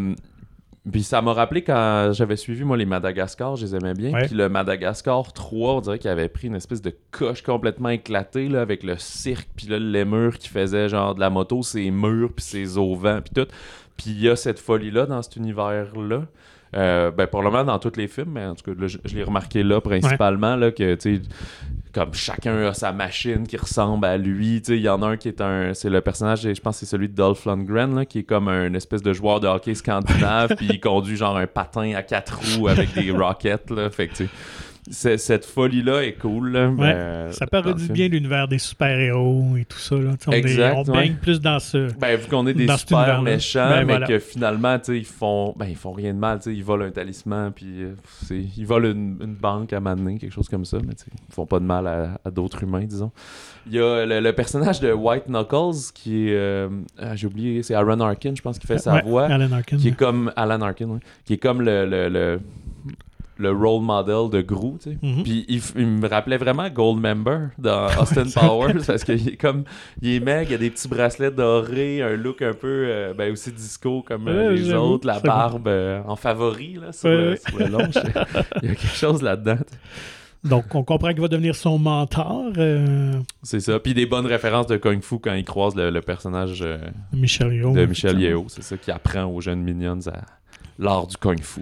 Puis 0.91 1.03
ça 1.03 1.21
m'a 1.21 1.35
rappelé 1.35 1.63
quand 1.63 2.11
j'avais 2.13 2.37
suivi, 2.37 2.65
moi, 2.65 2.77
les 2.77 2.87
Madagascar, 2.87 3.55
je 3.57 3.67
les 3.67 3.77
aimais 3.77 3.93
bien. 3.93 4.13
Ouais. 4.13 4.27
Puis 4.27 4.35
le 4.35 4.49
Madagascar 4.49 5.31
3, 5.33 5.75
on 5.75 5.81
dirait 5.81 5.99
qu'il 5.99 6.11
avait 6.11 6.29
pris 6.29 6.49
une 6.49 6.55
espèce 6.55 6.81
de 6.81 6.95
coche 7.11 7.43
complètement 7.43 7.91
éclatée, 7.91 8.49
là, 8.49 8.63
avec 8.63 8.83
le 8.83 8.97
cirque, 8.97 9.49
puis 9.55 9.67
là, 9.67 9.79
les 9.79 10.07
murs 10.07 10.39
qui 10.39 10.49
faisaient 10.49 10.89
genre 10.89 11.15
de 11.15 11.21
la 11.21 11.29
moto, 11.29 11.63
ses 11.63 11.91
murs, 11.91 12.33
puis 12.35 12.45
ses 12.45 12.79
auvents, 12.79 13.21
puis 13.21 13.35
tout. 13.35 13.51
Puis 13.99 14.11
il 14.11 14.21
y 14.23 14.29
a 14.31 14.37
cette 14.37 14.59
folie-là 14.59 15.05
dans 15.05 15.21
cet 15.21 15.37
univers-là. 15.37 16.23
Euh, 16.77 17.11
ben, 17.11 17.27
probablement 17.27 17.65
dans 17.65 17.79
tous 17.81 17.97
les 17.97 18.07
films, 18.07 18.31
mais 18.33 18.47
en 18.47 18.55
tout 18.55 18.63
cas, 18.65 18.81
là, 18.81 18.87
je, 18.87 18.99
je 19.05 19.17
l'ai 19.17 19.25
remarqué 19.25 19.65
là 19.65 19.81
principalement, 19.81 20.55
là, 20.55 20.71
que, 20.71 20.95
tu 20.95 21.17
sais, 21.17 21.23
comme 21.93 22.15
chacun 22.15 22.67
a 22.69 22.75
sa 22.75 22.93
machine 22.93 23.47
qui 23.47 23.57
ressemble 23.57 24.05
à 24.07 24.17
lui. 24.17 24.61
Tu 24.63 24.73
sais, 24.73 24.77
Il 24.79 24.83
y 24.83 24.89
en 24.89 25.03
a 25.03 25.07
un 25.09 25.17
qui 25.17 25.29
est 25.29 25.41
un. 25.41 25.75
C'est 25.75 25.91
le 25.91 26.01
personnage, 26.01 26.43
je 26.43 26.61
pense 26.61 26.77
que 26.77 26.81
c'est 26.87 26.91
celui 26.91 27.09
de 27.09 27.15
Dolph 27.15 27.45
Lundgren, 27.45 27.95
là, 27.95 28.05
qui 28.07 28.21
est 28.21 28.23
comme 28.25 28.49
un 28.49 28.73
espèce 28.75 29.03
de 29.03 29.13
joueur 29.13 29.41
de 29.41 29.47
hockey 29.49 29.75
scandinave, 29.75 30.55
puis 30.57 30.67
il 30.71 30.81
conduit 30.81 31.17
genre 31.17 31.37
un 31.37 31.47
patin 31.47 31.95
à 31.95 32.03
quatre 32.03 32.39
roues 32.57 32.69
avec 32.69 32.93
des 32.95 33.11
rockets. 33.17 33.71
Là, 33.71 33.91
fait 33.91 34.09
que, 34.09 34.15
tu 34.15 34.25
sais, 34.27 34.31
c'est- 34.33 34.70
cette 34.91 35.45
folie-là 35.45 36.05
est 36.05 36.15
cool. 36.15 36.53
Là, 36.53 37.31
ça 37.33 37.45
dans 37.47 37.59
le 37.59 37.63
parodie 37.63 37.83
film. 37.85 37.95
bien 37.95 38.09
l'univers 38.09 38.49
des 38.49 38.59
super-héros 38.59 39.57
et 39.59 39.65
tout 39.65 39.79
ça. 39.79 39.97
Là. 39.97 40.11
On, 40.27 40.33
est- 40.33 40.39
Exact, 40.39 40.75
on 40.77 40.85
ouais. 40.85 40.99
baigne 40.99 41.15
plus 41.21 41.41
dans 41.41 41.59
ce. 41.59 41.93
Ben, 41.99 42.17
vu 42.19 42.27
qu'on 42.29 42.47
est 42.47 42.55
des 42.55 42.67
super 42.77 43.23
méchants, 43.23 43.69
Ben, 43.69 43.79
mais 43.85 43.93
voilà. 43.93 44.07
que 44.07 44.19
finalement, 44.19 44.77
ils 44.89 45.05
font, 45.05 45.55
ben, 45.57 45.67
ils 45.67 45.77
font 45.77 45.93
rien 45.93 46.15
de 46.15 46.19
mal, 46.19 46.39
ils 46.47 46.65
volent 46.65 46.85
un 46.87 46.91
talisman, 46.91 47.53
puis 47.53 47.83
euh, 47.83 47.95
ils 48.57 48.67
volent 48.67 48.91
une, 48.91 49.19
une 49.23 49.35
banque 49.35 49.73
à 49.73 49.81
m'amener, 49.81 50.19
quelque 50.19 50.33
chose 50.33 50.49
comme 50.49 50.65
ça, 50.65 50.79
mais 50.85 50.95
ils 51.29 51.35
font 51.35 51.47
pas 51.47 51.61
de 51.61 51.65
mal 51.65 51.87
à, 51.87 52.19
à 52.25 52.31
d'autres 52.31 52.63
humains, 52.63 52.85
disons. 52.85 53.13
Il 53.67 53.75
y 53.75 53.79
a 53.81 54.07
le, 54.07 54.21
le 54.21 54.33
personnage 54.33 54.81
de 54.81 54.93
White 54.93 55.29
Knuckles, 55.29 55.93
qui 55.95 56.29
est, 56.29 56.35
euh, 56.37 56.69
ah, 56.99 57.15
j'ai 57.15 57.27
oublié, 57.27 57.63
c'est 57.63 57.75
Aaron 57.75 58.01
Arkin, 58.01 58.33
je 58.35 58.43
pense, 58.43 58.59
qui 58.59 58.67
fait 58.67 58.79
sa 58.79 58.95
Ouais, 58.95 59.03
voix, 59.03 59.27
Alan 59.27 59.53
Arkin. 59.53 59.77
qui 59.77 59.89
est 59.89 59.97
comme 59.97 60.33
Alan 60.37 60.61
Arkin, 60.63 60.99
qui 61.25 61.35
est 61.35 61.39
comme 61.39 61.61
le, 61.61 61.85
le, 61.87 62.09
le, 62.09 62.41
le 63.41 63.51
role 63.51 63.83
model 63.83 64.31
de 64.31 64.41
Gru, 64.43 64.75
tu 64.83 64.91
sais. 64.91 64.99
Mhm. 65.03 65.23
Puis 65.25 65.45
il, 65.49 65.87
me 65.87 66.09
rappelait 66.09 66.37
vraiment 66.37 66.69
Goldmember 66.69 67.49
dans 67.59 67.87
Austin 68.01 68.25
Powers 68.33 68.83
parce 68.87 69.03
qu'il 69.05 69.29
est 69.31 69.37
comme 69.37 69.65
il 70.03 70.15
est 70.17 70.21
mec, 70.21 70.49
il 70.51 70.55
a 70.55 70.59
des 70.59 70.71
petits 70.71 70.87
bracelets 70.89 71.31
dorés, 71.31 72.03
un 72.03 72.17
look 72.17 72.43
un 72.43 72.53
peu 72.53 72.85
euh, 72.89 73.15
ben 73.15 73.33
aussi 73.33 73.51
disco 73.53 74.03
comme 74.07 74.29
euh, 74.29 74.51
Ouais, 74.51 74.55
les 74.57 74.73
autres, 74.75 75.07
la 75.07 75.19
barbe 75.21 75.67
euh, 75.69 76.03
en 76.07 76.17
favori 76.17 76.75
là 76.81 76.93
sur, 76.93 77.09
Ouais, 77.09 77.17
le, 77.17 77.31
ouais. 77.31 77.37
sur 77.49 77.59
le 77.59 77.67
long. 77.67 77.89
Je- 77.93 77.99
il 78.63 78.69
y 78.69 78.73
a 78.73 78.75
quelque 78.75 78.87
chose 78.95 79.23
là-dedans. 79.23 79.57
Donc, 80.43 80.75
on 80.75 80.83
comprend 80.83 81.11
qu'il 81.11 81.21
va 81.21 81.29
devenir 81.29 81.55
son 81.55 81.79
mentor, 81.79 82.47
euh, 82.57 83.13
C'est 83.43 83.61
ça. 83.61 83.79
Puis 83.79 83.93
des 83.93 84.07
bonnes 84.07 84.25
références 84.25 84.67
de 84.69 84.79
Kung 84.79 85.03
Fu 85.03 85.19
quand 85.19 85.35
il 85.35 85.45
croise 85.45 85.75
le, 85.77 85.91
le 85.91 86.01
personnage 86.01 86.63
euh, 86.63 86.79
Michel 87.13 87.53
Yeoh. 87.53 87.73
de 87.75 87.85
Michel. 87.85 88.19
Yeo, 88.19 88.47
c'est 88.49 88.63
ça 88.63 88.79
qui 88.79 88.91
apprend 88.91 89.25
aux 89.25 89.43
jeunes 89.43 89.63
minions 89.63 89.99
à 90.07 90.23
l'art 90.79 91.07
du 91.07 91.17
Kung 91.19 91.41
Fu. 91.43 91.61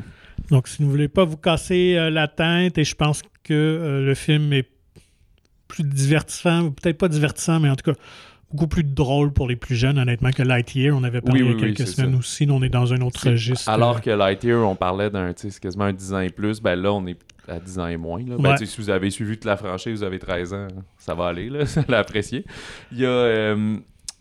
Donc, 0.51 0.69
si 0.69 0.79
vous 0.79 0.85
ne 0.87 0.91
voulez 0.91 1.09
pas 1.09 1.25
vous 1.25 1.37
casser 1.37 1.97
euh, 1.97 2.11
la 2.11 2.29
tête, 2.29 2.79
et 2.79 2.85
je 2.85 2.95
pense 2.95 3.23
que 3.45 3.53
euh, 3.55 4.01
le 4.05 4.15
film 4.15 4.53
est 4.53 4.69
plus 5.69 5.85
divertissant, 5.85 6.71
peut-être 6.71 6.97
pas 6.99 7.09
divertissant, 7.09 7.61
mais 7.61 7.69
en 7.69 7.77
tout 7.77 7.93
cas 7.93 7.99
beaucoup 8.51 8.67
plus 8.67 8.83
drôle 8.83 9.33
pour 9.33 9.47
les 9.47 9.57
plus 9.57 9.75
jeunes, 9.77 9.99
honnêtement, 9.99 10.31
que 10.31 10.43
Lightyear. 10.43 10.97
On 10.97 11.05
avait 11.05 11.21
parlé 11.21 11.43
Oui, 11.43 11.49
il 11.49 11.51
y 11.51 11.53
a 11.53 11.67
oui, 11.67 11.75
quelques 11.75 11.87
semaines 11.89 12.13
ça. 12.13 12.19
aussi. 12.19 12.47
Nous, 12.47 12.55
on 12.55 12.63
est 12.63 12.71
dans 12.71 12.95
un 12.95 13.01
autre 13.03 13.29
registre. 13.29 13.69
Alors 13.69 14.01
que 14.01 14.09
Lightyear, 14.11 14.67
on 14.67 14.75
parlait 14.75 15.11
d'un, 15.11 15.35
tu 15.35 15.43
sais, 15.43 15.51
c'est 15.51 15.61
quasiment 15.61 15.85
un 15.85 15.93
10 15.93 16.15
ans 16.15 16.21
et 16.21 16.31
plus, 16.31 16.63
ben 16.63 16.75
là, 16.77 16.93
on 16.95 17.07
est 17.07 17.19
à 17.47 17.61
10 17.61 17.79
ans 17.79 17.87
et 17.87 17.99
moins. 17.99 18.21
Là. 18.25 18.37
Ben, 18.39 18.51
Ouais. 18.53 18.67
si 18.67 18.81
vous 18.81 18.89
avez 18.89 19.11
suivi 19.11 19.35
toute 19.35 19.45
la 19.45 19.59
franchise, 19.59 19.99
vous 19.99 20.03
avez 20.03 20.19
13 20.19 20.55
ans, 20.55 20.69
ça 20.97 21.15
va 21.15 21.27
aller, 21.27 21.51
là, 21.51 21.67
ça 21.67 21.85
l'a 21.89 21.99
apprécié. 21.99 22.45
Il 22.93 23.01
y 23.01 23.05
a, 23.05 23.11
euh, 23.11 23.77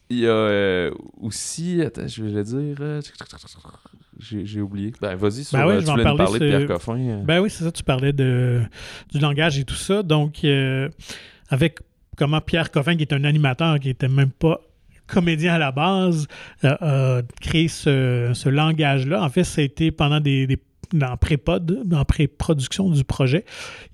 il 0.10 0.20
y 0.20 0.28
a 0.28 0.32
euh, 0.32 0.92
aussi, 1.22 1.82
attends, 1.82 2.08
je 2.08 2.24
vais 2.24 2.32
le 2.32 2.44
dire, 2.44 2.78
euh, 2.82 3.02
j'ai, 4.20 4.62
oublié. 4.62 4.94
Ben, 5.02 5.16
vas-y, 5.16 5.44
sur, 5.44 5.58
Ben 5.58 5.68
euh, 5.68 5.80
je 5.80 5.86
tu 5.86 5.92
voulais 5.92 6.04
parler, 6.04 6.18
parler 6.18 6.40
de 6.40 6.48
Pierre 6.48 6.68
Coffin. 6.68 6.98
euh. 7.00 7.24
Ben 7.24 7.40
oui, 7.40 7.50
c'est 7.50 7.64
ça, 7.64 7.72
tu 7.72 7.84
parlais 7.84 8.14
de, 8.14 8.62
du 9.14 9.20
langage 9.20 9.60
et 9.60 9.64
tout 9.64 9.76
ça. 9.76 10.04
Donc, 10.04 10.44
euh, 10.44 10.90
avec 11.50 11.80
comment 12.18 12.42
Pierre 12.42 12.72
Coffin, 12.72 12.96
qui 12.96 13.04
est 13.04 13.14
un 13.14 13.24
animateur, 13.24 13.80
qui 13.80 13.90
était 13.90 14.08
même 14.08 14.32
pas 14.32 14.60
comédien 15.08 15.54
à 15.54 15.58
la 15.58 15.72
base, 15.72 16.28
euh, 16.64 17.20
a 17.20 17.22
créé 17.42 17.68
ce, 17.68 18.32
ce 18.34 18.50
langage-là. 18.50 19.24
En 19.24 19.30
fait, 19.30 19.44
ça 19.44 19.62
a 19.62 19.64
été 19.64 19.92
pendant 19.92 20.20
des, 20.20 20.48
des 20.48 20.58
dans 20.94 21.18
pré-pod, 21.18 21.84
en 21.94 22.06
pré-production 22.06 22.90
du 22.90 23.04
projet. 23.04 23.46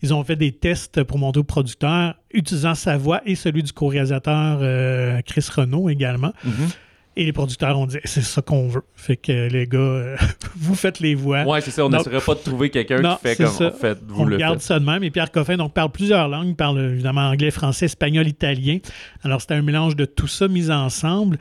Ils 0.02 0.14
ont 0.14 0.24
fait 0.24 0.36
des 0.36 0.52
tests 0.52 1.04
pour 1.04 1.18
montrer 1.18 1.40
au 1.40 1.44
producteur, 1.44 2.16
utilisant 2.32 2.76
sa 2.76 2.98
voix 2.98 3.22
et 3.26 3.36
celui 3.36 3.64
du 3.64 3.74
co-réalisateur 3.74 4.60
euh, 4.62 5.20
Chris 5.26 5.48
Renault 5.56 5.90
également. 5.90 6.34
Mm-hmm. 6.46 6.76
Et 7.16 7.26
les 7.26 7.34
producteurs 7.34 7.78
ont 7.78 7.86
dit 7.86 7.98
c'est 8.06 8.24
ça 8.24 8.42
qu'on 8.42 8.68
veut. 8.68 8.82
Fait 8.96 9.18
que 9.18 9.48
les 9.48 9.68
gars, 9.68 9.78
euh, 9.78 10.18
vous 10.56 10.74
faites 10.74 11.00
les 11.00 11.14
voix. 11.14 11.44
Ouais, 11.44 11.62
c'est 11.62 11.70
ça. 11.70 11.86
On 11.86 11.90
n'essaierait 11.90 12.20
pas 12.20 12.34
de 12.34 12.40
trouver 12.40 12.70
quelqu'un 12.72 13.02
qui 13.02 13.22
fait 13.22 13.36
comme 13.36 13.48
ça. 13.48 13.68
en 13.68 13.72
fait, 13.72 14.00
vous 14.08 14.22
on 14.22 14.26
le 14.26 14.38
garde 14.38 14.56
faites. 14.56 14.64
ça 14.64 14.80
de 14.80 14.86
même. 14.86 15.04
Et 15.04 15.12
Pierre 15.12 15.32
Coffin 15.32 15.56
donc, 15.58 15.74
parle 15.74 15.92
plusieurs 15.92 16.28
langues. 16.28 16.48
Il 16.48 16.56
parle 16.56 16.80
évidemment 16.80 17.22
anglais, 17.30 17.52
français, 17.52 17.86
espagnol, 17.86 18.28
italien. 18.28 18.80
Alors, 19.24 19.42
c'était 19.42 19.54
un 19.54 19.62
mélange 19.62 19.96
de 19.96 20.06
tout 20.06 20.28
ça 20.28 20.48
mis 20.48 20.72
ensemble. 20.72 21.38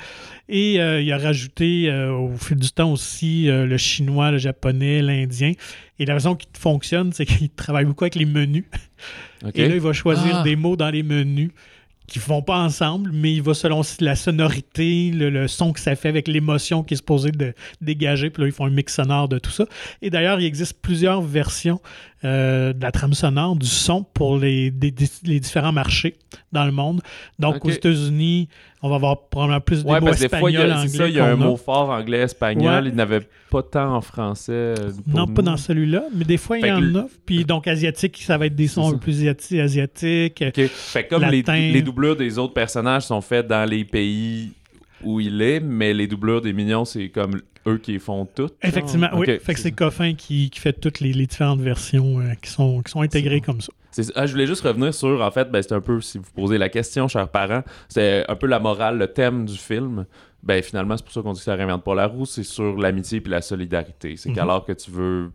Et 0.49 0.79
euh, 0.81 1.01
il 1.01 1.11
a 1.11 1.17
rajouté 1.17 1.89
euh, 1.89 2.13
au 2.13 2.37
fil 2.37 2.59
du 2.59 2.71
temps 2.71 2.93
aussi 2.93 3.49
euh, 3.49 3.65
le 3.65 3.79
chinois, 3.79 4.31
le 4.31 4.39
japonais, 4.39 5.01
l'indien. 5.01 5.53
Et 5.99 6.05
la 6.05 6.15
raison 6.15 6.35
qui 6.35 6.49
fonctionne, 6.59 7.13
c'est 7.15 7.25
qu'il 7.25 7.49
travaille 7.57 7.87
beaucoup 7.87 8.05
avec 8.05 8.17
les 8.17 8.27
menus. 8.27 8.65
Ok. 9.43 9.53
Et 9.55 9.69
là, 9.69 9.75
il 9.75 9.81
va 9.81 9.95
choisir 9.95 10.37
Ah. 10.41 10.43
des 10.43 10.57
mots 10.57 10.77
dans 10.77 10.91
les 10.91 11.03
menus 11.03 11.51
qui 12.07 12.19
ne 12.19 12.25
vont 12.25 12.43
pas 12.43 12.59
ensemble, 12.59 13.11
mais 13.13 13.33
il 13.33 13.43
va 13.43 13.55
selon 13.55 13.83
la 14.01 14.17
sonorité, 14.17 15.11
le, 15.13 15.49
son 15.49 15.73
que 15.73 15.81
ça 15.81 15.97
fait 15.97 16.09
avec 16.09 16.29
l'émotion 16.29 16.83
qui 16.83 16.95
est 16.95 16.97
supposé 16.99 17.31
de 17.31 17.55
dégager. 17.81 18.31
Puis 18.31 18.43
là, 18.43 18.49
ils 18.49 18.53
font 18.53 18.67
un 18.67 18.71
mix 18.71 18.95
sonore 18.95 19.29
de 19.29 19.39
tout 19.39 19.51
ça. 19.51 19.67
Et 20.03 20.11
d'ailleurs, 20.11 20.41
il 20.41 20.47
existe 20.47 20.81
plusieurs 20.81 21.23
versions 21.23 21.81
euh, 22.25 22.73
de 22.73 22.81
la 22.83 22.93
trame 22.93 23.15
sonore, 23.15 23.57
du 23.57 23.67
son 23.67 24.05
pour 24.05 24.39
les, 24.39 24.71
des- 24.71 24.91
des- 24.91 25.07
les 25.25 25.41
différents 25.41 25.73
marchés 25.73 26.15
dans 26.53 26.65
le 26.65 26.71
monde. 26.73 27.01
Donc, 27.39 27.65
aux 27.65 27.71
États-Unis, 27.71 28.49
on 28.83 28.89
va 28.89 28.97
avoir 28.97 29.29
probablement 29.29 29.61
plus 29.61 29.83
des 29.85 29.91
Ouais, 29.91 30.01
mots 30.01 30.07
parce 30.07 30.21
des 30.21 30.29
fois, 30.29 30.39
anglais. 30.49 30.89
ça, 30.89 31.09
il 31.09 31.15
y 31.15 31.21
a 31.21 31.27
un 31.27 31.37
mot 31.37 31.57
fort 31.57 31.91
anglais-espagnol. 31.91 32.85
Ouais. 32.85 32.91
Il 32.91 32.95
n'avait 32.95 33.21
pas 33.51 33.63
tant 33.63 33.95
en 33.97 34.01
français. 34.01 34.53
euh, 34.53 34.91
Non, 35.07 35.27
pas 35.27 35.43
dans 35.43 35.57
celui-là, 35.57 36.05
mais 36.15 36.25
des 36.25 36.37
fois, 36.37 36.59
il 36.59 36.67
y 36.67 36.71
en 36.71 36.81
le- 36.81 36.99
a. 37.01 37.07
Puis 37.27 37.45
donc, 37.45 37.67
asiatique, 37.67 38.19
ça 38.23 38.39
va 38.39 38.47
être 38.47 38.55
des 38.57 38.69
sons 38.69 38.97
plus 38.99 39.23
asiati- 39.23 39.61
asiatiques. 39.61 40.45
Ok. 40.47 40.67
Fait 40.69 41.07
comme 41.07 41.25
les, 41.25 41.43
les 41.43 41.83
doublures 41.83 42.17
des 42.17 42.39
autres 42.39 42.55
personnages 42.55 43.03
sont 43.03 43.21
faites 43.21 43.47
dans 43.49 43.69
les 43.69 43.85
pays 43.85 44.53
où 45.03 45.19
il 45.21 45.43
est, 45.43 45.59
mais 45.61 45.93
les 45.93 46.07
doublures 46.07 46.41
des 46.41 46.53
mignons, 46.53 46.85
c'est 46.85 47.09
comme 47.09 47.41
eux 47.67 47.79
qui 47.79 47.99
font 47.99 48.27
toutes. 48.27 48.55
Effectivement, 48.63 49.09
genre. 49.11 49.19
oui. 49.21 49.39
Fait 49.41 49.55
que 49.55 49.61
c'est 49.61 49.73
Coffin 49.73 50.15
qui, 50.15 50.51
qui 50.51 50.59
fait 50.61 50.73
toutes 50.73 51.01
les, 51.01 51.13
les 51.13 51.27
différentes 51.27 51.61
versions 51.61 52.21
euh, 52.21 52.35
qui, 52.43 52.51
sont, 52.51 52.83
qui 52.83 52.91
sont 52.91 53.01
intégrées 53.03 53.41
comme 53.41 53.61
ça. 53.61 53.73
Ah, 54.15 54.27
je 54.27 54.33
voulais 54.33 54.47
juste 54.47 54.63
revenir 54.63 54.93
sur, 54.95 55.21
en 55.21 55.31
fait, 55.31 55.51
ben, 55.51 55.63
c'est 55.63 55.73
un 55.73 55.81
peu, 55.81 56.01
si 56.01 56.19
vous 56.19 56.25
posez 56.35 56.57
la 56.59 56.69
question, 56.69 57.09
chers 57.09 57.29
parents, 57.29 57.63
c'est 57.89 58.25
un 58.29 58.37
peu 58.37 58.47
la 58.47 58.59
morale, 58.59 58.99
le 58.99 59.07
thème 59.07 59.45
du 59.45 59.57
film. 59.57 60.07
Ben, 60.43 60.63
finalement, 60.63 60.97
c'est 60.97 61.05
pour 61.05 61.13
ça 61.13 61.23
qu'on 61.23 61.33
dit 61.35 61.39
que 61.41 61.45
ça 61.45 61.55
réinvente 61.55 61.85
pas 61.85 61.95
la 61.95 62.07
roue, 62.07 62.25
c'est 62.27 62.43
sur 62.43 62.77
l'amitié 62.77 63.23
et 63.25 63.29
la 63.29 63.43
solidarité. 63.43 64.17
C'est 64.17 64.31
Mhm. 64.31 64.35
qu'alors 64.35 64.65
que 64.65 64.73
tu 64.73 64.91
veux 64.91 65.31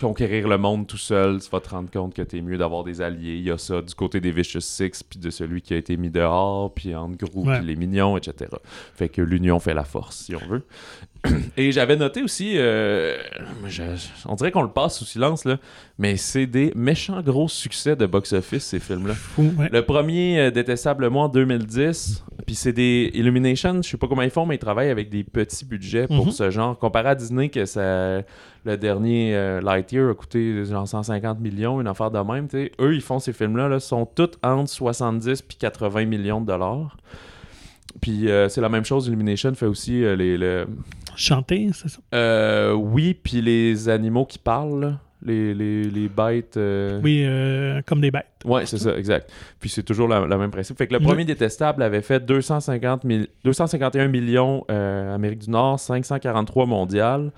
conquérir 0.00 0.48
le 0.48 0.58
monde 0.58 0.86
tout 0.88 0.96
seul, 0.98 1.40
tu 1.40 1.48
vas 1.50 1.60
te 1.60 1.68
rendre 1.70 1.88
compte 1.90 2.14
que 2.14 2.22
t'es 2.22 2.40
mieux 2.40 2.58
d'avoir 2.58 2.82
des 2.82 3.00
alliés. 3.00 3.36
Il 3.36 3.44
y 3.44 3.50
a 3.50 3.58
ça 3.58 3.80
du 3.80 3.94
côté 3.94 4.20
des 4.20 4.32
Vicious 4.32 4.60
Six, 4.60 5.02
puis 5.08 5.18
de 5.20 5.30
celui 5.30 5.62
qui 5.62 5.72
a 5.72 5.76
été 5.76 5.96
mis 5.96 6.10
dehors, 6.10 6.72
puis 6.74 6.94
entre 6.94 7.16
groupe, 7.16 7.46
Ouais. 7.46 7.58
puis 7.58 7.66
les 7.68 7.76
mignons, 7.76 8.16
etc. 8.16 8.50
Fait 8.94 9.08
que 9.08 9.22
l'union 9.22 9.60
fait 9.60 9.72
la 9.74 9.84
force, 9.84 10.16
si 10.16 10.34
on 10.34 10.46
veut. 10.46 10.62
Et 11.56 11.70
j'avais 11.72 11.96
noté 11.96 12.22
aussi, 12.22 12.58
euh, 12.58 13.16
je- 13.66 13.82
on 14.26 14.34
dirait 14.34 14.50
qu'on 14.50 14.62
le 14.62 14.68
passe 14.70 14.98
sous 14.98 15.04
silence, 15.04 15.44
là, 15.44 15.58
mais 15.98 16.16
c'est 16.16 16.46
des 16.46 16.72
méchants 16.74 17.22
gros 17.22 17.48
succès 17.48 17.94
de 17.96 18.04
box-office, 18.04 18.64
ces 18.64 18.80
films-là. 18.80 19.14
Ouais. 19.38 19.68
Le 19.72 19.82
premier, 19.82 20.38
euh, 20.40 20.50
Détestablement, 20.50 21.24
en 21.24 21.28
2010. 21.28 22.24
Puis 22.46 22.54
c'est 22.54 22.72
des 22.74 23.10
Illumination, 23.14 23.80
je 23.82 23.88
sais 23.88 23.96
pas 23.96 24.06
comment 24.06 24.22
ils 24.22 24.30
font, 24.30 24.44
mais 24.44 24.56
ils 24.56 24.58
travaillent 24.58 24.90
avec 24.90 25.08
des 25.08 25.24
petits 25.24 25.64
budgets 25.64 26.06
pour 26.06 26.26
Mhm. 26.26 26.30
ce 26.32 26.50
genre. 26.50 26.78
Comparé 26.78 27.08
à 27.08 27.14
Disney, 27.14 27.48
que 27.48 27.64
ça, 27.64 28.18
le 28.64 28.76
dernier 28.76 29.34
euh, 29.34 29.60
Lightyear 29.62 30.10
a 30.10 30.14
coûté 30.14 30.64
genre 30.66 30.86
150 30.86 31.40
millions, 31.40 31.80
une 31.80 31.86
affaire 31.86 32.10
de 32.10 32.18
même. 32.18 32.46
Eux, 32.80 32.94
ils 32.94 33.00
font 33.00 33.18
ces 33.18 33.32
films-là, 33.32 33.68
là, 33.68 33.80
sont 33.80 34.04
tous 34.04 34.32
entre 34.42 34.68
70 34.68 35.42
puis 35.42 35.56
80 35.58 36.04
millions 36.04 36.40
de 36.42 36.46
dollars. 36.46 36.96
Puis 38.00 38.28
euh, 38.30 38.48
c'est 38.48 38.60
la 38.60 38.68
même 38.68 38.84
chose, 38.84 39.06
Illumination 39.06 39.54
fait 39.54 39.66
aussi 39.66 40.04
euh, 40.04 40.16
les... 40.16 40.36
le- 40.36 40.66
Chanter, 41.16 41.70
c'est 41.72 41.88
ça? 41.88 42.00
Euh, 42.12 42.72
oui, 42.72 43.14
puis 43.14 43.40
les 43.40 43.88
animaux 43.88 44.26
qui 44.26 44.38
parlent. 44.38 44.98
Les, 45.24 45.54
les, 45.54 45.84
les 45.84 46.08
bêtes... 46.08 46.56
euh, 46.56 47.00
Oui, 47.02 47.22
euh, 47.24 47.80
comme 47.86 48.00
des 48.00 48.10
bêtes. 48.10 48.26
Ouais, 48.44 48.66
c'est 48.66 48.78
ça, 48.78 48.96
exact. 48.96 49.30
Puis 49.60 49.68
c'est 49.70 49.82
toujours 49.82 50.06
la- 50.08 50.26
le 50.26 50.38
même 50.38 50.50
principe. 50.50 50.76
Fait 50.78 50.86
que 50.86 50.92
le 50.92 51.00
premier 51.00 51.24
détestable 51.24 51.82
avait 51.82 52.02
fait 52.02 52.24
250 52.24 53.04
mille- 53.04 53.28
251 53.44 54.08
millions 54.08 54.64
euh, 54.70 55.14
Amérique 55.14 55.40
du 55.40 55.50
Nord, 55.50 55.80
543 55.80 56.66
mondial. 56.66 57.32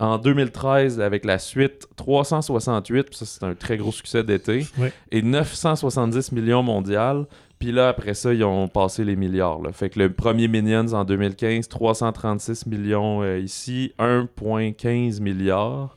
En 0.00 0.16
2013, 0.16 1.00
avec 1.00 1.24
la 1.24 1.40
suite, 1.40 1.88
368, 1.96 3.06
puis 3.08 3.16
ça 3.16 3.26
c'est 3.26 3.42
un 3.44 3.54
très 3.54 3.76
gros 3.76 3.90
succès 3.90 4.22
d'été, 4.22 4.64
et 5.10 5.22
970 5.22 6.30
millions 6.30 6.62
mondial. 6.62 7.26
Puis 7.58 7.72
là, 7.72 7.88
après 7.88 8.14
ça, 8.14 8.32
ils 8.32 8.44
ont 8.44 8.68
passé 8.68 9.02
les 9.04 9.16
milliards. 9.16 9.60
là. 9.60 9.72
Fait 9.72 9.88
que 9.90 9.98
le 9.98 10.12
premier 10.12 10.46
Minions 10.46 10.92
en 10.92 11.04
2015, 11.04 11.66
336 11.66 12.66
millions 12.66 13.22
euh, 13.24 13.40
ici, 13.40 13.92
1,15 13.98 15.20
milliard. 15.20 15.96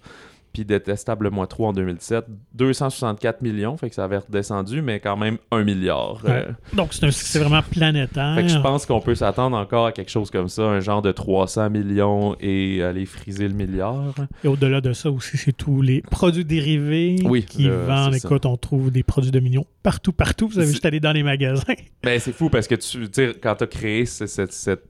Puis 0.54 0.66
Détestable 0.66 1.30
3 1.48 1.70
en 1.70 1.74
2007, 1.74 2.26
264 2.56 3.42
millions, 3.42 3.78
fait 3.78 3.90
que 3.90 3.96
ça 3.96 4.04
avait 4.04 4.18
redescendu, 4.18 4.82
mais 4.82 5.00
quand 5.00 5.18
même 5.18 5.38
1 5.52 5.64
milliard. 5.64 6.22
Euh, 6.26 6.46
Donc, 6.74 6.94
c'est 6.94 7.06
un 7.06 7.12
succès 7.12 7.40
vraiment 7.40 7.62
planétaire. 7.62 8.36
fait 8.36 8.44
que 8.44 8.50
je 8.50 8.58
pense 8.60 8.86
qu'on 8.86 9.00
peut 9.02 9.16
s'attendre 9.16 9.56
encore 9.58 9.86
à 9.88 9.92
quelque 9.92 10.10
chose 10.12 10.30
comme 10.32 10.48
ça, 10.50 10.64
un 10.64 10.80
genre 10.80 11.02
de 11.02 11.12
300 11.12 11.70
millions 11.70 12.36
et 12.40 12.84
aller 12.84 13.06
friser 13.06 13.48
le 13.48 13.54
milliard. 13.54 14.14
Et 14.44 14.48
au-delà 14.48 14.82
de 14.82 14.94
ça 14.94 15.10
aussi, 15.12 15.38
c'est 15.38 15.54
tous 15.56 15.82
les 15.82 16.02
produits 16.02 16.46
dérivés 16.46 17.16
Oui, 17.26 17.44
qui 17.44 17.70
vendent. 17.70 18.14
ça. 18.16 18.28
Écoute, 18.28 18.46
on 18.46 18.58
trouve 18.58 18.92
des 18.92 19.04
produits 19.04 19.32
de 19.32 19.40
millions 19.40 19.66
partout, 19.84 20.12
partout. 20.14 20.48
Vous 20.48 20.60
avez 20.60 20.68
juste 20.68 20.86
allé 20.86 21.00
dans 21.00 21.12
les 21.12 21.24
magasins. 21.24 21.74
Ben, 22.04 22.20
c'est 22.20 22.34
fou 22.34 22.50
parce 22.50 22.68
que 22.68 22.76
tu 22.76 23.08
sais, 23.12 23.34
quand 23.42 23.56
tu 23.56 23.64
as 23.64 23.68
créé 23.68 24.06
ce- 24.06 24.28
cette, 24.28 24.54
cette 24.54 24.84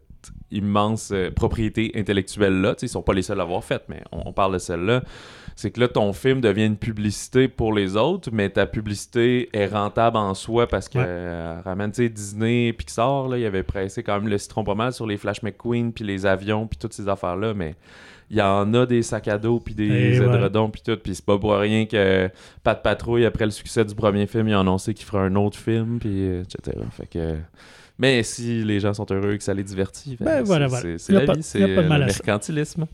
immense 0.52 1.12
euh, 1.14 1.32
propriété 1.32 1.92
intellectuelle-là, 1.96 2.76
ils 2.82 2.90
sont 2.90 3.02
pas 3.02 3.14
les 3.14 3.22
seuls 3.22 3.38
à 3.40 3.44
l'avoir 3.44 3.64
faite, 3.64 3.84
mais 3.88 4.02
on, 4.12 4.24
on 4.28 4.34
parle 4.34 4.54
de 4.54 4.58
celle-là. 4.60 5.04
C'est 5.56 5.72
que 5.72 5.80
là, 5.80 5.88
ton 5.88 6.14
film 6.14 6.42
devient 6.42 6.66
une 6.66 6.78
publicité 6.78 7.48
pour 7.48 7.74
les 7.74 7.96
autres, 7.98 8.30
mais 8.32 8.50
ta 8.50 8.66
publicité 8.66 9.50
est 9.54 9.68
rentable 9.68 10.18
en 10.18 10.34
soi 10.34 10.66
parce 10.68 10.88
que 10.90 10.98
Ouais. 10.98 11.06
euh, 11.08 11.62
ramène, 11.64 11.92
tu 11.92 12.04
sais, 12.04 12.10
Disney, 12.10 12.74
Pixar, 12.74 13.28
là, 13.28 13.38
ils 13.38 13.46
avaient 13.46 13.64
pressé 13.64 14.02
quand 14.04 14.20
même 14.20 14.30
le 14.30 14.38
citron 14.38 14.64
pas 14.64 14.76
mal 14.76 14.94
sur 14.94 15.06
les 15.06 15.18
Flash 15.18 15.44
McQueen, 15.44 15.92
puis 15.94 16.04
les 16.04 16.26
avions, 16.26 16.68
puis 16.68 16.78
toutes 16.80 16.94
ces 16.94 17.08
affaires-là, 17.10 17.54
mais 17.54 17.76
il 18.30 18.38
y 18.38 18.42
en 18.42 18.74
a 18.74 18.86
des 18.86 19.04
sacs 19.04 19.28
à 19.28 19.38
dos, 19.38 19.60
puis 19.60 19.76
des 19.76 20.20
édredons, 20.24 20.70
puis 20.70 20.82
tout, 20.84 20.96
puis 20.98 21.14
c'est 21.16 21.26
pas 21.26 21.38
pour 21.38 21.54
rien 21.54 21.86
que 21.86 22.30
Pat 22.64 22.82
Patrouille, 22.82 23.26
après 23.26 23.44
le 23.46 23.52
succès 23.52 23.84
du 23.84 23.94
premier 23.94 24.26
film, 24.28 24.48
il 24.48 24.54
a 24.54 24.60
annoncé 24.62 24.94
qu'il 24.94 25.06
ferait 25.06 25.20
un 25.26 25.36
autre 25.36 25.58
film, 25.58 26.00
puis 26.00 26.10
euh, 26.28 26.44
etc. 26.44 26.78
Fait 26.92 27.08
que... 27.08 27.36
Mais 28.00 28.24
si 28.24 28.64
les 28.64 28.80
gens 28.80 28.94
sont 28.94 29.06
heureux 29.12 29.34
et 29.34 29.38
que 29.38 29.44
ça 29.44 29.54
les 29.54 29.64
divertit, 29.64 30.18
ben, 30.20 30.26
Ben, 30.26 30.38
c'est- 30.38 30.44
voilà, 30.44 30.68
voilà. 30.68 30.90
la 31.10 31.22
pas- 31.22 31.34
vie, 31.34 31.44
c'est 31.44 31.60
le 31.68 31.88
mercantilisme. 31.88 32.88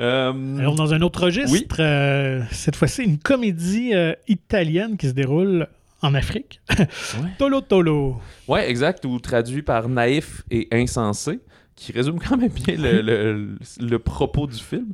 Euh, 0.00 0.58
Alors, 0.58 0.74
dans 0.74 0.94
un 0.94 1.02
autre 1.02 1.24
registre, 1.24 1.52
Oui. 1.52 1.66
euh, 1.80 2.42
cette 2.50 2.76
fois-ci, 2.76 3.02
une 3.02 3.18
comédie 3.18 3.90
euh, 3.94 4.14
italienne 4.26 4.96
qui 4.96 5.06
se 5.08 5.12
déroule 5.12 5.66
en 6.00 6.14
Afrique. 6.14 6.60
Tolo 7.38 7.60
Tolo. 7.60 8.16
Ouais, 8.48 8.68
exact, 8.70 9.04
ou 9.04 9.18
traduit 9.20 9.62
par 9.62 9.88
naïf 9.88 10.42
et 10.50 10.66
insensé, 10.72 11.40
qui 11.82 11.92
résume 11.92 12.18
quand 12.18 12.36
même 12.36 12.48
bien 12.50 12.76
le, 12.78 13.96
propos 13.98 14.46
du 14.46 14.58
film. 14.58 14.92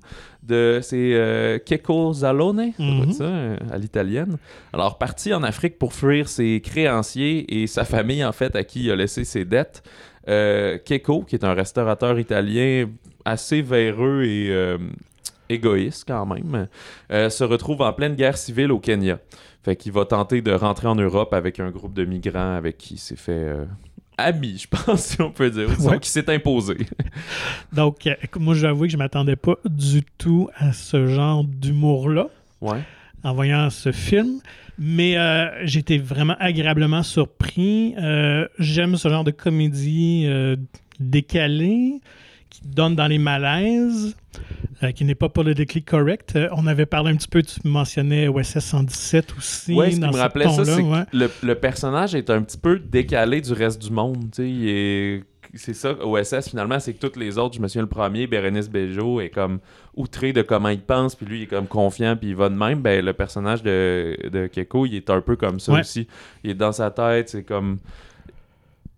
C'est 0.48 1.14
euh, 1.14 1.58
Checco 1.58 2.12
Zalone, 2.12 2.72
Mhm. 2.78 3.12
ça, 3.12 3.24
euh, 3.24 3.56
à 3.70 3.76
l'italienne. 3.78 4.38
Alors, 4.72 4.96
parti 4.98 5.34
en 5.34 5.42
Afrique 5.42 5.78
pour 5.78 5.92
fuir 5.92 6.28
ses 6.28 6.60
créanciers 6.62 7.60
et 7.62 7.66
sa 7.66 7.84
famille, 7.84 8.24
en 8.24 8.32
fait, 8.32 8.56
à 8.56 8.64
qui 8.64 8.84
il 8.84 8.90
a 8.90 8.96
laissé 8.96 9.24
ses 9.24 9.44
dettes, 9.44 9.82
euh, 10.28 10.78
Checco, 10.86 11.22
qui 11.22 11.36
est 11.36 11.44
un 11.44 11.54
restaurateur 11.54 12.18
italien 12.18 12.86
assez 13.24 13.60
véreux 13.60 14.22
et 14.24 14.48
euh, 14.50 14.78
égoïste 15.50 16.04
quand 16.08 16.24
même, 16.26 16.68
euh, 17.10 17.28
se 17.30 17.44
retrouve 17.44 17.82
en 17.82 17.92
pleine 17.92 18.14
guerre 18.14 18.38
civile 18.38 18.72
au 18.72 18.78
Kenya. 18.78 19.18
Fait 19.62 19.76
qu'il 19.76 19.92
va 19.92 20.04
tenter 20.06 20.40
de 20.40 20.52
rentrer 20.52 20.86
en 20.88 20.94
Europe 20.94 21.34
avec 21.34 21.60
un 21.60 21.70
groupe 21.70 21.92
de 21.92 22.04
migrants 22.06 22.54
avec 22.56 22.78
qui 22.78 22.94
il 22.94 22.98
s'est 22.98 23.16
fait 23.16 23.52
ami, 24.18 24.58
je 24.58 24.66
pense, 24.66 25.00
si 25.06 25.22
on 25.22 25.30
peut 25.30 25.50
dire. 25.50 25.68
Ouais. 25.80 25.98
qui 25.98 26.10
s'est 26.10 26.28
imposé. 26.30 26.76
Donc, 27.72 28.06
euh, 28.06 28.14
moi, 28.38 28.54
j'avoue 28.54 28.84
que 28.84 28.90
je 28.90 28.96
m'attendais 28.96 29.36
pas 29.36 29.56
du 29.64 30.02
tout 30.18 30.50
à 30.56 30.72
ce 30.72 31.06
genre 31.06 31.44
d'humour-là 31.44 32.28
ouais. 32.60 32.80
en 33.22 33.32
voyant 33.32 33.70
ce 33.70 33.92
film. 33.92 34.40
Mais 34.78 35.16
euh, 35.18 35.66
été 35.66 35.98
vraiment 35.98 36.36
agréablement 36.38 37.02
surpris. 37.02 37.94
Euh, 37.98 38.46
J'aime 38.58 38.96
ce 38.96 39.08
genre 39.08 39.24
de 39.24 39.32
comédie 39.32 40.24
euh, 40.26 40.56
décalée 41.00 42.00
qui 42.50 42.60
donne 42.64 42.94
dans 42.96 43.06
les 43.06 43.18
malaises, 43.18 44.16
euh, 44.82 44.92
qui 44.92 45.04
n'est 45.04 45.14
pas 45.14 45.28
politically 45.28 45.82
correct. 45.82 46.34
Euh, 46.36 46.48
on 46.52 46.66
avait 46.66 46.86
parlé 46.86 47.10
un 47.12 47.16
petit 47.16 47.28
peu, 47.28 47.42
tu 47.42 47.60
mentionnais 47.64 48.28
OSS 48.28 48.58
117 48.60 49.34
aussi. 49.36 49.74
Ouais, 49.74 49.90
ce 49.90 49.96
qui 49.96 50.00
me 50.06 50.16
rappelait 50.16 50.48
ça, 50.48 50.64
c'est 50.64 50.80
ouais. 50.82 51.04
que 51.10 51.16
le, 51.16 51.30
le 51.42 51.54
personnage 51.54 52.14
est 52.14 52.30
un 52.30 52.42
petit 52.42 52.58
peu 52.58 52.78
décalé 52.78 53.40
du 53.40 53.52
reste 53.52 53.80
du 53.82 53.90
monde. 53.90 54.24
est- 54.38 55.24
C'est 55.54 55.74
ça, 55.74 55.92
OSS, 56.04 56.50
finalement, 56.50 56.78
c'est 56.78 56.92
que 56.92 56.98
toutes 57.00 57.16
les 57.16 57.38
autres, 57.38 57.56
je 57.56 57.60
me 57.60 57.68
souviens, 57.68 57.82
le 57.82 57.88
premier, 57.88 58.26
Bérénice 58.26 58.68
Bejo, 58.68 59.20
est 59.20 59.30
comme 59.30 59.60
outré 59.96 60.32
de 60.34 60.42
comment 60.42 60.68
il 60.68 60.80
pense, 60.80 61.14
puis 61.16 61.26
lui, 61.26 61.38
il 61.40 61.42
est 61.44 61.46
comme 61.46 61.66
confiant, 61.66 62.16
puis 62.16 62.28
il 62.30 62.36
va 62.36 62.48
de 62.50 62.54
même. 62.54 62.80
Ben, 62.80 63.04
le 63.04 63.12
personnage 63.14 63.62
de, 63.62 64.14
de 64.30 64.46
Keko, 64.46 64.84
il 64.86 64.94
est 64.96 65.10
un 65.10 65.20
peu 65.22 65.36
comme 65.36 65.58
ça 65.58 65.72
Ouais. 65.72 65.80
aussi. 65.80 66.06
Il 66.44 66.50
est 66.50 66.54
dans 66.54 66.72
sa 66.72 66.90
tête, 66.90 67.30
c'est 67.30 67.44
comme... 67.44 67.78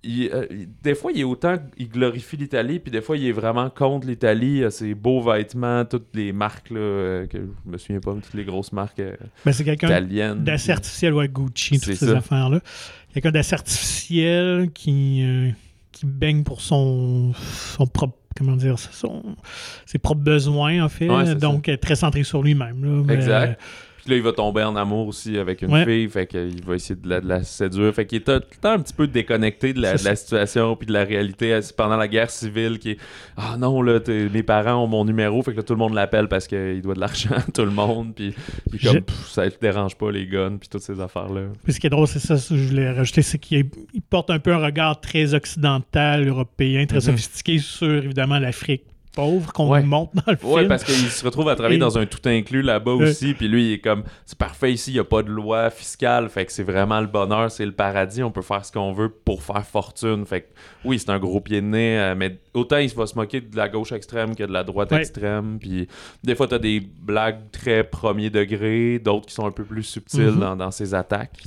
il- 0.02 0.30
euh, 0.32 0.46
des 0.82 0.94
fois, 0.94 1.12
il 1.12 1.20
est 1.20 1.24
autant... 1.24 1.56
Il 1.78 1.88
glorifie 1.88 2.36
l'Italie, 2.36 2.78
puis 2.78 2.90
des 2.90 3.00
fois, 3.00 3.16
il 3.16 3.26
est 3.26 3.32
vraiment 3.32 3.68
contre 3.70 4.06
l'Italie. 4.06 4.64
A 4.64 4.70
ses 4.70 4.94
beaux 4.94 5.20
vêtements, 5.20 5.84
toutes 5.84 6.08
les 6.14 6.32
marques, 6.32 6.70
là, 6.70 6.78
euh, 6.80 7.26
que 7.26 7.38
je 7.38 7.70
me 7.70 7.76
souviens 7.78 8.00
pas, 8.00 8.12
toutes 8.14 8.34
les 8.34 8.44
grosses 8.44 8.72
marques 8.72 9.00
euh, 9.00 9.14
Ben, 9.44 9.52
c'est 9.52 9.64
quelqu'un 9.64 9.88
italiennes. 9.88 10.42
d'assez 10.44 10.72
artificiel, 10.72 11.12
ouais, 11.14 11.28
Gucci, 11.28 11.78
toutes 11.80 11.94
ces 11.94 12.10
affaires-là. 12.12 12.60
Quelqu'un 13.12 13.30
d'assez 13.32 13.54
artificiel 13.54 14.70
qui, 14.72 15.22
euh, 15.24 15.50
qui 15.92 16.06
baigne 16.06 16.44
pour 16.44 16.60
son, 16.60 17.32
son 17.34 17.86
propre, 17.86 18.16
comment 18.36 18.56
dire, 18.56 18.78
son, 18.78 19.22
ses 19.86 19.98
propres 19.98 20.20
besoins, 20.22 20.82
en 20.84 20.88
fait. 20.88 21.10
Ouais, 21.10 21.34
donc, 21.34 21.68
euh, 21.68 21.76
très 21.76 21.96
centré 21.96 22.22
sur 22.22 22.42
lui-même. 22.42 23.04
Exact. 23.10 23.60
Puis 24.02 24.10
là, 24.12 24.16
il 24.16 24.22
va 24.22 24.32
tomber 24.32 24.62
en 24.62 24.76
amour 24.76 25.08
aussi 25.08 25.36
avec 25.38 25.62
une 25.62 25.70
Ouais. 25.72 25.84
fille, 25.84 26.08
fait 26.08 26.26
qu'il 26.26 26.64
va 26.64 26.74
essayer 26.74 26.94
de 26.98 27.08
la, 27.08 27.20
de 27.20 27.28
la 27.28 27.42
séduire. 27.44 27.94
Fait 27.94 28.06
qu'il 28.06 28.18
est 28.18 28.24
tout 28.24 28.32
le 28.32 28.40
temps 28.60 28.72
un 28.72 28.78
petit 28.78 28.94
peu 28.94 29.06
déconnecté 29.06 29.72
de 29.72 29.80
la, 29.82 29.96
C'est 29.98 30.04
de 30.04 30.08
la 30.08 30.16
situation 30.16 30.74
puis 30.76 30.86
de 30.86 30.92
la 30.92 31.04
réalité 31.04 31.52
euh, 31.52 31.60
c'est 31.62 31.76
pendant 31.76 31.96
la 31.96 32.08
guerre 32.08 32.30
civile 32.30 32.78
qui 32.78 32.92
est 32.92 32.98
Ah 33.36 33.56
non, 33.58 33.82
là, 33.82 34.00
mes 34.32 34.42
parents 34.42 34.82
ont 34.82 34.86
mon 34.86 35.04
numéro, 35.04 35.42
fait 35.42 35.52
que 35.52 35.58
là, 35.58 35.62
tout 35.62 35.74
le 35.74 35.78
monde 35.78 35.94
l'appelle 35.94 36.28
parce 36.28 36.46
qu'il 36.46 36.80
doit 36.82 36.94
de 36.94 37.00
l'argent 37.00 37.34
à 37.36 37.42
tout 37.42 37.64
le 37.64 37.70
monde. 37.70 38.14
Puis, 38.14 38.34
puis 38.70 38.78
comme 38.80 39.00
pff, 39.02 39.28
ça 39.28 39.44
ne 39.44 39.50
dérange 39.60 39.96
pas 39.96 40.10
les 40.10 40.26
guns, 40.26 40.56
puis 40.58 40.68
toutes 40.68 40.82
ces 40.82 40.98
affaires-là. 41.00 41.42
Puis 41.62 41.72
ce 41.74 41.80
qui 41.80 41.86
est 41.86 41.90
drôle, 41.90 42.06
c'est 42.06 42.18
ça, 42.20 42.36
ce 42.38 42.50
que 42.54 42.56
je 42.56 42.68
voulais 42.68 42.90
rajouter, 42.90 43.22
c'est 43.22 43.38
qu'il 43.38 43.66
il 43.92 44.02
porte 44.02 44.30
un 44.30 44.38
peu 44.38 44.52
un 44.52 44.58
regard 44.64 45.00
très 45.00 45.34
occidental, 45.34 46.26
européen, 46.26 46.86
très 46.86 46.96
Mhm. 46.96 47.02
sophistiqué 47.02 47.58
sur, 47.58 47.88
évidemment, 48.04 48.38
l'Afrique 48.38 48.82
pauvre 49.14 49.52
qu'on 49.52 49.70
Ouais. 49.70 49.80
nous 49.82 49.88
montre 49.88 50.12
dans 50.14 50.32
le 50.32 50.38
Ouais, 50.46 50.58
film. 50.60 50.68
parce 50.68 50.84
qu'il 50.84 50.94
se 50.94 51.24
retrouve 51.24 51.48
à 51.48 51.54
travailler 51.56 51.76
Et- 51.76 51.80
dans 51.80 51.98
un 51.98 52.06
tout 52.06 52.20
inclus 52.26 52.62
là-bas 52.62 52.92
Euh. 52.92 53.08
aussi. 53.10 53.34
Puis 53.34 53.48
lui, 53.48 53.70
il 53.70 53.72
est 53.74 53.78
comme, 53.80 54.04
c'est 54.24 54.38
parfait 54.38 54.72
ici, 54.72 54.90
il 54.90 54.94
n'y 54.94 55.00
a 55.00 55.04
pas 55.04 55.22
de 55.22 55.30
loi 55.30 55.70
fiscale. 55.70 56.28
Fait 56.28 56.46
que 56.46 56.52
c'est 56.52 56.62
vraiment 56.62 57.00
le 57.00 57.06
bonheur, 57.06 57.50
c'est 57.50 57.66
le 57.66 57.72
paradis. 57.72 58.22
On 58.22 58.30
peut 58.30 58.42
faire 58.42 58.64
ce 58.64 58.72
qu'on 58.72 58.92
veut 58.92 59.08
pour 59.08 59.42
faire 59.42 59.64
fortune. 59.66 60.24
Fait 60.26 60.42
que 60.42 60.46
oui, 60.84 60.98
c'est 60.98 61.10
un 61.10 61.18
gros 61.18 61.40
pied 61.40 61.60
de 61.60 61.66
nez. 61.66 61.98
euh, 61.98 62.14
mais 62.16 62.38
autant 62.54 62.78
il 62.78 62.88
va 62.94 63.06
se 63.06 63.14
moquer 63.16 63.40
de 63.40 63.56
la 63.56 63.68
gauche 63.68 63.92
extrême 63.92 64.34
que 64.36 64.44
de 64.44 64.52
la 64.52 64.64
droite 64.64 64.90
Ouais. 64.92 64.98
extrême. 65.00 65.58
Puis 65.60 65.88
des 66.24 66.34
fois, 66.34 66.46
tu 66.48 66.54
as 66.54 66.58
des 66.58 66.80
blagues 66.80 67.50
très 67.52 67.84
premier 67.84 68.30
degré, 68.30 68.98
d'autres 68.98 69.26
qui 69.26 69.34
sont 69.34 69.46
un 69.46 69.50
peu 69.52 69.64
plus 69.64 69.82
subtiles 69.82 70.30
Mhm. 70.32 70.40
dans, 70.40 70.56
dans 70.56 70.70
ses 70.70 70.94
attaques. 70.94 71.42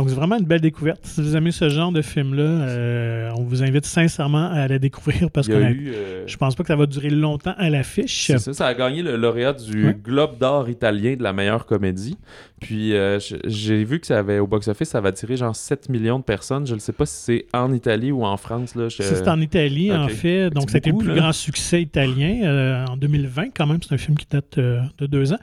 Donc, 0.00 0.08
c'est 0.08 0.14
vraiment 0.16 0.38
une 0.38 0.46
belle 0.46 0.62
découverte. 0.62 1.00
Si 1.04 1.20
vous 1.20 1.36
aimez 1.36 1.50
ce 1.50 1.68
genre 1.68 1.92
de 1.92 2.00
film-là, 2.00 2.42
euh, 2.42 3.30
on 3.36 3.42
vous 3.42 3.62
invite 3.62 3.84
sincèrement 3.84 4.50
à 4.50 4.66
la 4.66 4.78
découvrir 4.78 5.30
parce 5.30 5.46
que 5.46 5.52
euh, 5.52 6.26
je 6.26 6.36
pense 6.38 6.54
pas 6.54 6.62
que 6.62 6.68
ça 6.68 6.76
va 6.76 6.86
durer 6.86 7.10
longtemps 7.10 7.52
à 7.58 7.68
l'affiche. 7.68 8.28
C'est 8.28 8.38
ça, 8.38 8.54
ça 8.54 8.66
a 8.66 8.72
gagné 8.72 9.02
le 9.02 9.16
lauréat 9.16 9.52
du 9.52 9.88
Ouais. 9.88 9.96
Globe 10.02 10.38
d'or 10.38 10.70
italien 10.70 11.16
de 11.16 11.22
la 11.22 11.34
meilleure 11.34 11.66
comédie. 11.66 12.16
Puis 12.60 12.94
euh, 12.94 13.18
j'ai 13.46 13.82
vu 13.84 14.00
que 14.00 14.06
ça 14.06 14.18
avait 14.18 14.38
au 14.38 14.46
box-office, 14.46 14.90
ça 14.90 15.00
va 15.00 15.12
tirer 15.12 15.36
genre 15.36 15.56
7 15.56 15.88
millions 15.88 16.18
de 16.18 16.24
personnes. 16.24 16.66
Je 16.66 16.74
ne 16.74 16.78
sais 16.78 16.92
pas 16.92 17.06
si 17.06 17.14
c'est 17.16 17.46
en 17.54 17.72
Italie 17.72 18.12
ou 18.12 18.22
en 18.24 18.36
France. 18.36 18.74
Là. 18.74 18.88
Je- 18.90 19.02
Ça, 19.02 19.14
c'est 19.16 19.28
en 19.28 19.40
Italie, 19.40 19.90
en 19.92 20.08
fait. 20.08 20.50
Donc, 20.50 20.70
c'était 20.70 20.90
le 20.90 20.98
plus 20.98 21.08
là. 21.08 21.14
grand 21.14 21.32
succès 21.32 21.80
italien 21.80 22.42
euh, 22.44 22.84
en 22.86 22.96
2020, 22.98 23.46
quand 23.56 23.66
même. 23.66 23.78
C'est 23.82 23.94
un 23.94 23.98
film 23.98 24.16
qui 24.18 24.26
date 24.30 24.58
euh, 24.58 24.80
de 24.98 25.06
deux 25.06 25.32
ans. 25.32 25.38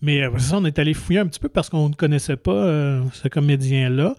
Mais 0.00 0.22
ça, 0.38 0.56
on 0.58 0.64
est 0.64 0.78
allé 0.78 0.94
fouiller 0.94 1.20
un 1.20 1.26
petit 1.26 1.40
peu 1.40 1.48
parce 1.50 1.68
qu'on 1.68 1.90
ne 1.90 1.94
connaissait 1.94 2.36
pas 2.36 3.00
ce 3.12 3.28
comédien-là. 3.28 4.14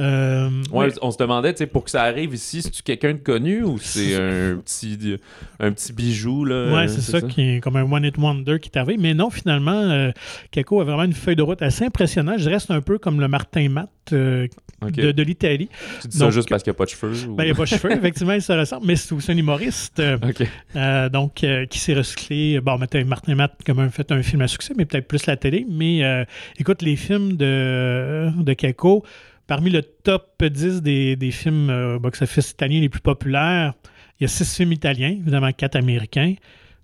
Euh, 0.00 0.48
Ouais, 0.72 0.86
mais- 0.86 0.92
on 1.02 1.10
se 1.10 1.18
demandait, 1.18 1.52
tu 1.52 1.58
sais, 1.58 1.66
pour 1.66 1.84
que 1.84 1.90
ça 1.90 2.02
arrive 2.02 2.32
ici, 2.34 2.62
c'est-tu 2.62 2.82
quelqu'un 2.82 3.12
de 3.14 3.18
connu 3.18 3.62
ou 3.64 3.78
c'est 3.78 4.14
un 4.54 4.56
petit, 4.58 5.16
un 5.58 5.72
petit 5.72 5.92
bijou, 5.92 6.44
là? 6.44 6.72
Ouais, 6.72 6.88
c'est 6.88 7.00
ça, 7.00 7.20
qui 7.20 7.40
est 7.56 7.60
comme 7.60 7.76
un 7.76 7.82
one-hit 7.90 8.16
wonder 8.18 8.58
qui 8.60 8.68
est 8.72 8.78
arrivé. 8.78 8.96
Mais 8.98 9.14
non, 9.14 9.30
finalement, 9.30 9.72
euh, 9.72 10.10
Kako 10.52 10.80
a 10.80 10.84
vraiment 10.84 11.04
une 11.04 11.12
feuille 11.14 11.36
de 11.36 11.42
route 11.42 11.62
assez 11.62 11.84
impressionnante. 11.84 12.38
Je 12.38 12.48
reste 12.48 12.70
un 12.70 12.80
peu 12.80 12.98
comme 12.98 13.20
le 13.20 13.28
Martin 13.28 13.68
Matt 13.68 13.90
euh, 14.12 14.46
de, 14.82 15.10
de 15.10 15.22
l'Italie. 15.24 15.68
Tu 16.00 16.08
dis 16.08 16.16
ça 16.18 16.30
juste 16.30 16.48
parce 16.48 16.62
qu'il 16.62 16.70
n'y 16.70 16.76
a 16.76 16.78
pas 16.78 16.84
de 16.84 16.90
cheveux? 16.90 17.28
ou- 17.28 17.34
Ben, 17.34 17.42
il 17.44 17.46
n'y 17.46 17.52
a 17.52 17.54
pas 17.56 17.64
de 17.64 17.68
cheveux, 17.68 17.90
effectivement, 17.98 18.32
il 18.34 18.42
se 18.42 18.52
ressemble, 18.52 18.86
mais 18.86 18.94
c'est 18.96 19.12
aussi 19.12 19.32
un 19.32 19.36
humoriste. 19.36 20.00
euh, 20.76 21.08
donc, 21.08 21.44
qui 21.70 21.78
s'est 21.78 21.94
recyclé. 21.94 22.60
Bon, 22.60 22.78
Martin, 22.78 23.04
Martin 23.04 23.34
Matt, 23.34 23.54
comme 23.66 23.80
un 23.80 23.90
fait 23.90 24.10
un 24.12 24.22
film 24.22 24.42
à 24.42 24.48
succès, 24.48 24.74
mais 24.76 24.84
peut-être 24.84 25.08
plus 25.08 25.26
la 25.26 25.36
télé. 25.36 25.66
Mais 25.68 26.02
écoute, 26.58 26.82
les 26.82 26.94
films 26.96 27.36
de, 27.36 28.30
de 28.40 28.52
Kako, 28.52 29.04
parmi 29.48 29.70
le 29.70 29.82
top 29.82 30.44
10 30.44 30.82
des, 30.82 31.16
des 31.16 31.30
films 31.32 31.70
euh, 31.70 31.98
box-office 31.98 32.50
italiens 32.52 32.80
les 32.80 32.88
plus 32.88 33.00
populaires, 33.00 33.74
il 34.20 34.22
y 34.22 34.26
a 34.26 34.28
six 34.28 34.56
films 34.56 34.72
italiens, 34.72 35.10
évidemment 35.10 35.50
quatre 35.52 35.74
américains. 35.74 36.34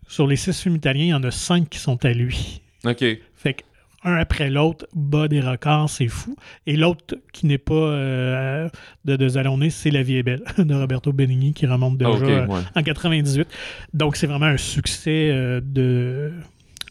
Sur 0.08 0.26
les 0.26 0.36
six 0.36 0.60
films 0.60 0.76
italiens, 0.76 1.04
il 1.04 1.08
y 1.08 1.14
en 1.14 1.22
a 1.22 1.30
cinq 1.30 1.68
qui 1.68 1.78
sont 1.78 2.04
à 2.04 2.12
lui. 2.12 2.60
Ok. 2.84 3.04
Fait 3.34 3.54
que 3.54 3.62
un 4.04 4.16
après 4.16 4.50
l'autre 4.50 4.86
bat 4.94 5.28
des 5.28 5.40
records, 5.40 5.88
c'est 5.88 6.08
fou. 6.08 6.36
Et 6.66 6.76
l'autre 6.76 7.16
qui 7.32 7.46
n'est 7.46 7.58
pas 7.58 7.74
euh, 7.74 8.68
de, 9.04 9.16
de 9.16 9.28
Zalone, 9.28 9.70
c'est 9.70 9.90
La 9.90 10.02
vie 10.02 10.16
est 10.16 10.22
belle 10.22 10.42
de 10.58 10.74
Roberto 10.74 11.12
Benigni 11.12 11.54
qui 11.54 11.66
remonte 11.66 11.96
déjà 11.96 12.10
Ok, 12.10 12.22
euh, 12.22 12.46
ouais. 12.46 12.60
en 12.74 12.82
98. 12.82 13.48
Donc, 13.94 14.16
c'est 14.16 14.26
vraiment 14.26 14.46
un 14.46 14.58
succès 14.58 15.30
euh, 15.30 15.60
de... 15.64 16.32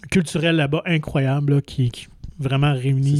culturel 0.10 0.56
là-bas 0.56 0.82
incroyable 0.86 1.56
là, 1.56 1.62
qui, 1.62 1.92
qui 1.92 2.08
vraiment 2.44 2.74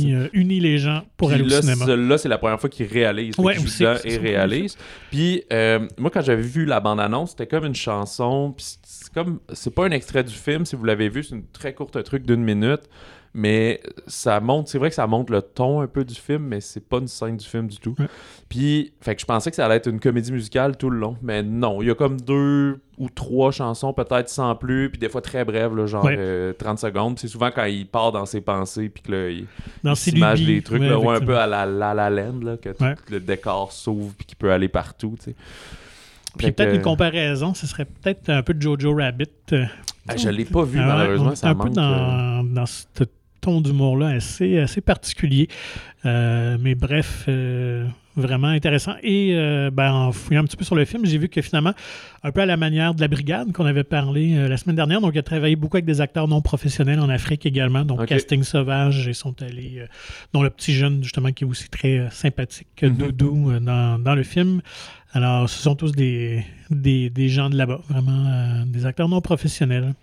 ça. 0.08 0.14
euh, 0.16 0.28
les 0.60 0.78
gens 0.78 1.02
pour 1.18 1.30
Puis 1.30 1.36
aller 1.40 1.50
là, 1.50 1.58
au 1.60 1.62
cinéma. 1.62 1.86
celui-là, 1.86 2.18
c'est 2.18 2.30
la 2.30 2.38
première 2.38 2.60
fois 2.60 2.70
qu'il 2.70 2.86
réalise. 2.86 3.36
Fait 3.36 3.42
Ouais, 3.42 3.58
aussi, 3.58 3.84
et 4.06 4.18
réalise. 4.18 4.78
Puis 5.10 5.44
euh, 5.52 5.88
moi, 5.98 6.12
quand 6.12 6.22
j'avais 6.22 6.42
vu 6.44 6.66
la 6.66 6.80
bande-annonce, 6.80 7.32
c'était 7.32 7.48
comme 7.48 7.66
une 7.66 7.76
chanson. 7.76 8.54
Puis 8.56 8.66
c'est 8.84 9.12
comme, 9.14 9.40
c'est 9.54 9.74
pas 9.74 9.86
un 9.86 9.92
extrait 9.92 10.24
du 10.24 10.34
film. 10.34 10.66
Si 10.66 10.76
vous 10.76 10.86
l'avez 10.86 11.10
vu, 11.10 11.24
c'est 11.24 11.36
une 11.36 11.48
très 11.48 11.74
courte 11.74 12.04
truc 12.04 12.26
d'une 12.26 12.44
minute. 12.44 12.82
Mais 13.36 13.82
ça 14.06 14.40
montre, 14.40 14.70
c'est 14.70 14.78
vrai 14.78 14.90
que 14.90 14.96
ça 14.96 15.08
montre 15.08 15.32
le 15.32 15.42
ton 15.42 15.82
un 15.82 15.88
peu 15.88 16.06
du 16.06 16.14
film, 16.14 16.44
mais 16.44 16.62
c'est 16.62 16.88
pas 16.88 16.98
une 17.00 17.08
scène 17.08 17.36
du 17.38 17.46
film 17.48 17.66
du 17.68 17.78
tout. 17.78 17.96
Ouais. 17.98 18.06
Puis, 18.48 18.94
fait 19.02 19.16
que 19.16 19.22
je 19.22 19.26
pensais 19.26 19.50
que 19.50 19.56
ça 19.56 19.66
allait 19.66 19.78
être 19.78 19.90
une 19.90 20.00
comédie 20.00 20.32
musicale 20.32 20.78
tout 20.78 20.92
le 20.92 21.00
long, 21.00 21.18
mais 21.24 21.42
non, 21.42 21.82
il 21.82 21.88
y 21.88 21.92
a 21.92 21.96
comme 21.96 22.22
deux 22.22 22.80
ou 23.00 23.10
trois 23.10 23.50
chansons 23.52 23.92
peut-être 23.92 24.30
sans 24.30 24.54
plus, 24.56 24.92
puis 24.92 25.00
des 25.00 25.10
fois 25.10 25.22
très 25.22 25.44
brèves, 25.46 25.76
là, 25.76 25.88
genre 25.88 26.06
Ouais. 26.06 26.16
euh, 26.16 26.54
30 26.54 26.78
secondes. 26.78 27.18
C'est 27.18 27.28
souvent 27.28 27.50
quand 27.50 27.66
il 27.66 27.88
part 27.88 28.12
dans 28.12 28.28
ses 28.28 28.40
pensées, 28.42 28.90
puis 28.90 29.02
que 29.02 29.12
là, 29.12 29.30
il, 29.32 29.48
s'image 29.96 30.46
des 30.46 30.62
trucs, 30.62 30.82
ouais, 30.82 30.90
là, 30.90 31.00
ouais, 31.00 31.16
un 31.16 31.20
peu 31.20 31.36
à 31.38 31.48
la 31.48 31.66
La, 31.66 31.96
la 31.96 32.12
Land, 32.12 32.40
là, 32.44 32.58
que 32.58 32.70
tout 32.70 32.86
le 33.10 33.20
décor 33.20 33.72
s'ouvre, 33.72 34.14
puis 34.16 34.28
qu'il 34.28 34.38
peut 34.38 34.52
aller 34.52 34.68
partout, 34.68 35.16
tu 35.18 35.32
sais. 35.32 35.36
Puis 36.38 36.52
peut-être 36.52 36.76
une 36.76 36.82
comparaison, 36.82 37.54
ce 37.56 37.66
serait 37.68 37.86
peut-être 37.86 38.30
un 38.30 38.42
peu 38.44 38.54
de 38.54 38.62
Jojo 38.62 38.96
Rabbit. 38.96 39.26
euh, 39.54 39.66
Ah, 40.08 40.18
je 40.18 40.30
l'ai 40.30 40.46
pas 40.46 40.64
vu, 40.64 40.80
Ah 40.80 40.86
malheureusement, 40.86 41.30
on 41.30 41.32
est 41.32 41.36
ça 41.36 41.50
un 41.50 41.56
peu 41.56 41.70
manque. 41.70 41.78
euh, 41.78 42.44
dans, 42.44 42.66
ce 42.66 42.86
ton 43.44 43.62
d'humour-là 43.62 44.08
assez, 44.08 44.58
assez 44.58 44.82
particulier. 44.82 45.48
Euh, 46.06 46.58
mais 46.60 46.76
bref, 46.76 47.26
euh, 47.28 47.86
vraiment 48.16 48.48
intéressant. 48.48 48.94
Et 49.04 49.32
euh, 49.34 49.70
ben, 49.72 49.92
en 49.92 50.12
fouillant 50.12 50.42
un 50.42 50.46
petit 50.46 50.58
peu 50.58 50.64
sur 50.64 50.76
le 50.76 50.86
film, 50.86 51.06
j'ai 51.06 51.18
vu 51.18 51.30
que 51.30 51.42
finalement, 51.42 51.74
un 52.24 52.32
peu 52.32 52.42
à 52.42 52.46
la 52.46 52.58
manière 52.58 52.94
de 52.94 53.02
la 53.02 53.08
brigade 53.08 53.52
qu'on 53.52 53.66
avait 53.66 53.84
parlé 53.84 54.48
la 54.48 54.58
semaine 54.58 54.76
dernière, 54.76 55.02
donc 55.02 55.12
il 55.14 55.20
a 55.20 55.24
travaillé 55.24 55.56
beaucoup 55.56 55.78
avec 55.78 55.86
des 55.86 56.00
acteurs 56.02 56.28
non 56.28 56.42
professionnels 56.42 57.00
en 57.00 57.10
Afrique 57.10 57.46
également, 57.46 57.84
donc 57.84 58.06
casting 58.06 58.44
sauvage, 58.44 59.06
ils 59.08 59.16
sont 59.16 59.36
allés, 59.42 59.86
dont 60.34 60.42
le 60.42 60.50
petit 60.50 60.74
jeune 60.74 61.04
justement 61.04 61.32
qui 61.32 61.44
est 61.44 61.48
aussi 61.48 61.70
très 61.70 62.08
sympathique, 62.12 62.68
Mhm. 62.82 62.98
Doudou, 62.98 63.60
dans, 63.60 64.00
dans 64.00 64.16
le 64.16 64.24
film. 64.24 64.62
Alors, 65.14 65.50
ce 65.50 65.62
sont 65.62 65.76
tous 65.76 65.92
des, 65.92 66.44
des, 66.70 67.10
des 67.10 67.30
gens 67.30 67.50
de 67.50 67.56
là-bas, 67.56 67.82
vraiment 67.90 68.66
des 68.66 68.86
acteurs 68.86 69.10
non 69.10 69.22
professionnels. 69.22 69.94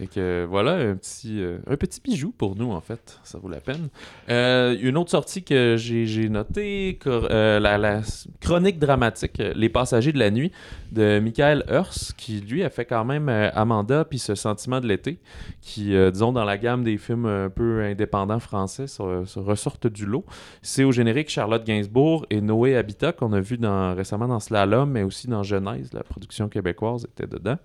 Fait 0.00 0.06
que 0.06 0.46
voilà 0.48 0.76
un 0.76 0.96
petit, 0.96 1.42
euh, 1.42 1.58
un 1.66 1.76
petit 1.76 2.00
bijou 2.00 2.32
pour 2.32 2.56
nous, 2.56 2.72
en 2.72 2.80
fait. 2.80 3.20
Ça 3.22 3.36
vaut 3.38 3.50
la 3.50 3.60
peine. 3.60 3.90
Euh, 4.30 4.74
une 4.80 4.96
autre 4.96 5.10
sortie 5.10 5.42
que 5.42 5.76
j'ai 5.76 6.30
notée, 6.30 6.98
euh, 7.06 7.60
la, 7.60 8.00
chronique 8.40 8.78
dramatique 8.78 9.42
Les 9.54 9.68
passagers 9.68 10.12
de 10.12 10.18
la 10.18 10.30
nuit 10.30 10.52
de 10.90 11.20
Michael 11.20 11.64
Hurs, 11.68 12.14
qui 12.16 12.40
lui 12.40 12.64
a 12.64 12.70
fait 12.70 12.86
quand 12.86 13.04
même 13.04 13.28
Amanda 13.28 14.06
puis 14.06 14.18
Ce 14.18 14.34
sentiment 14.34 14.80
de 14.80 14.86
l'été, 14.86 15.18
qui, 15.60 15.94
disons, 16.10 16.32
dans 16.32 16.44
la 16.44 16.56
gamme 16.56 16.82
des 16.82 16.96
films 16.96 17.26
un 17.26 17.50
peu 17.50 17.82
indépendants 17.82 18.40
français, 18.40 18.86
se, 18.86 19.38
ressortent 19.38 19.86
du 19.86 20.06
lot. 20.06 20.24
C'est 20.62 20.84
au 20.84 20.92
générique 20.92 21.28
Charlotte 21.28 21.62
Gainsbourg 21.62 22.24
et 22.30 22.40
Noé 22.40 22.74
Habitat, 22.74 23.12
qu'on 23.12 23.34
a 23.34 23.40
vu 23.40 23.58
récemment 23.94 24.28
dans 24.28 24.40
Slalom, 24.40 24.90
mais 24.90 25.02
aussi 25.02 25.28
dans 25.28 25.42
Genèse, 25.42 25.92
la 25.92 26.04
production 26.04 26.48
québécoise 26.48 27.04
était 27.04 27.26
dedans. 27.26 27.58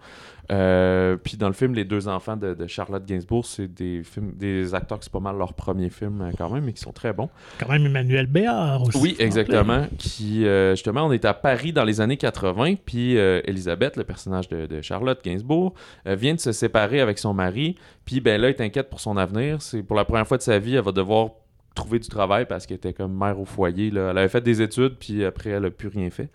Puis 1.24 1.38
dans 1.38 1.48
le 1.48 1.54
film 1.54 1.74
Les 1.74 1.86
deux 1.86 2.10
enfants, 2.10 2.25
enfants 2.26 2.38
de, 2.38 2.54
de 2.54 2.68
Charlotte 2.68 3.06
Gainsbourg, 3.06 3.46
c'est 3.46 3.68
des 3.68 4.04
films, 4.04 4.34
des 4.36 4.74
acteurs 4.74 5.00
qui 5.00 5.06
c'est 5.06 5.12
pas 5.12 5.20
mal 5.20 5.38
leur 5.38 5.54
premier 5.54 5.90
film 5.90 6.22
euh, 6.22 6.32
quand 6.38 6.50
même, 6.50 6.64
mais 6.64 6.74
qui 6.74 6.82
sont 6.82 6.92
très 6.92 7.14
bons. 7.14 7.30
Quand 7.60 7.70
même 7.70 7.86
Emmanuel 7.86 8.28
Béard 8.28 8.84
aussi. 8.84 8.98
Oui, 8.98 9.16
exactement. 9.20 9.86
Qui, 9.98 10.46
euh, 10.46 10.72
justement, 10.72 11.06
on 11.06 11.12
est 11.12 11.26
à 11.26 11.34
Paris 11.34 11.74
dans 11.74 11.84
les 11.84 12.02
années 12.02 12.18
80, 12.18 12.76
puis 12.86 13.18
euh, 13.18 13.42
Elisabeth, 13.46 13.98
le 13.98 14.04
personnage 14.04 14.48
de, 14.50 14.66
de 14.66 14.82
Charlotte 14.82 15.24
Gainsbourg, 15.24 15.74
euh, 16.08 16.16
vient 16.16 16.34
de 16.34 16.40
se 16.40 16.52
séparer 16.52 17.02
avec 17.02 17.20
son 17.20 17.34
mari, 17.34 17.76
puis 18.06 18.20
ben 18.20 18.42
là, 18.42 18.50
elle 18.50 18.56
est 18.56 18.62
inquiète 18.62 18.90
pour 18.90 19.00
son 19.00 19.18
avenir. 19.18 19.62
C'est 19.62 19.84
pour 19.84 19.96
la 19.96 20.06
première 20.06 20.28
fois 20.28 20.38
de 20.38 20.44
sa 20.44 20.60
vie, 20.60 20.76
elle 20.76 20.84
va 20.84 20.92
devoir 20.92 21.30
trouver 21.76 22.00
du 22.00 22.08
travail 22.08 22.46
parce 22.46 22.66
qu'elle 22.66 22.78
était 22.78 22.94
comme 22.94 23.16
mère 23.16 23.40
au 23.40 23.46
foyer. 23.46 23.90
Elle 23.90 24.00
avait 24.00 24.30
fait 24.30 24.42
des 24.42 24.62
études, 24.62 24.96
puis 24.98 25.24
après, 25.24 25.52
elle 25.52 25.64
n'a 25.64 25.70
plus 25.70 25.90
rien 25.90 26.10
fait. 26.10 26.30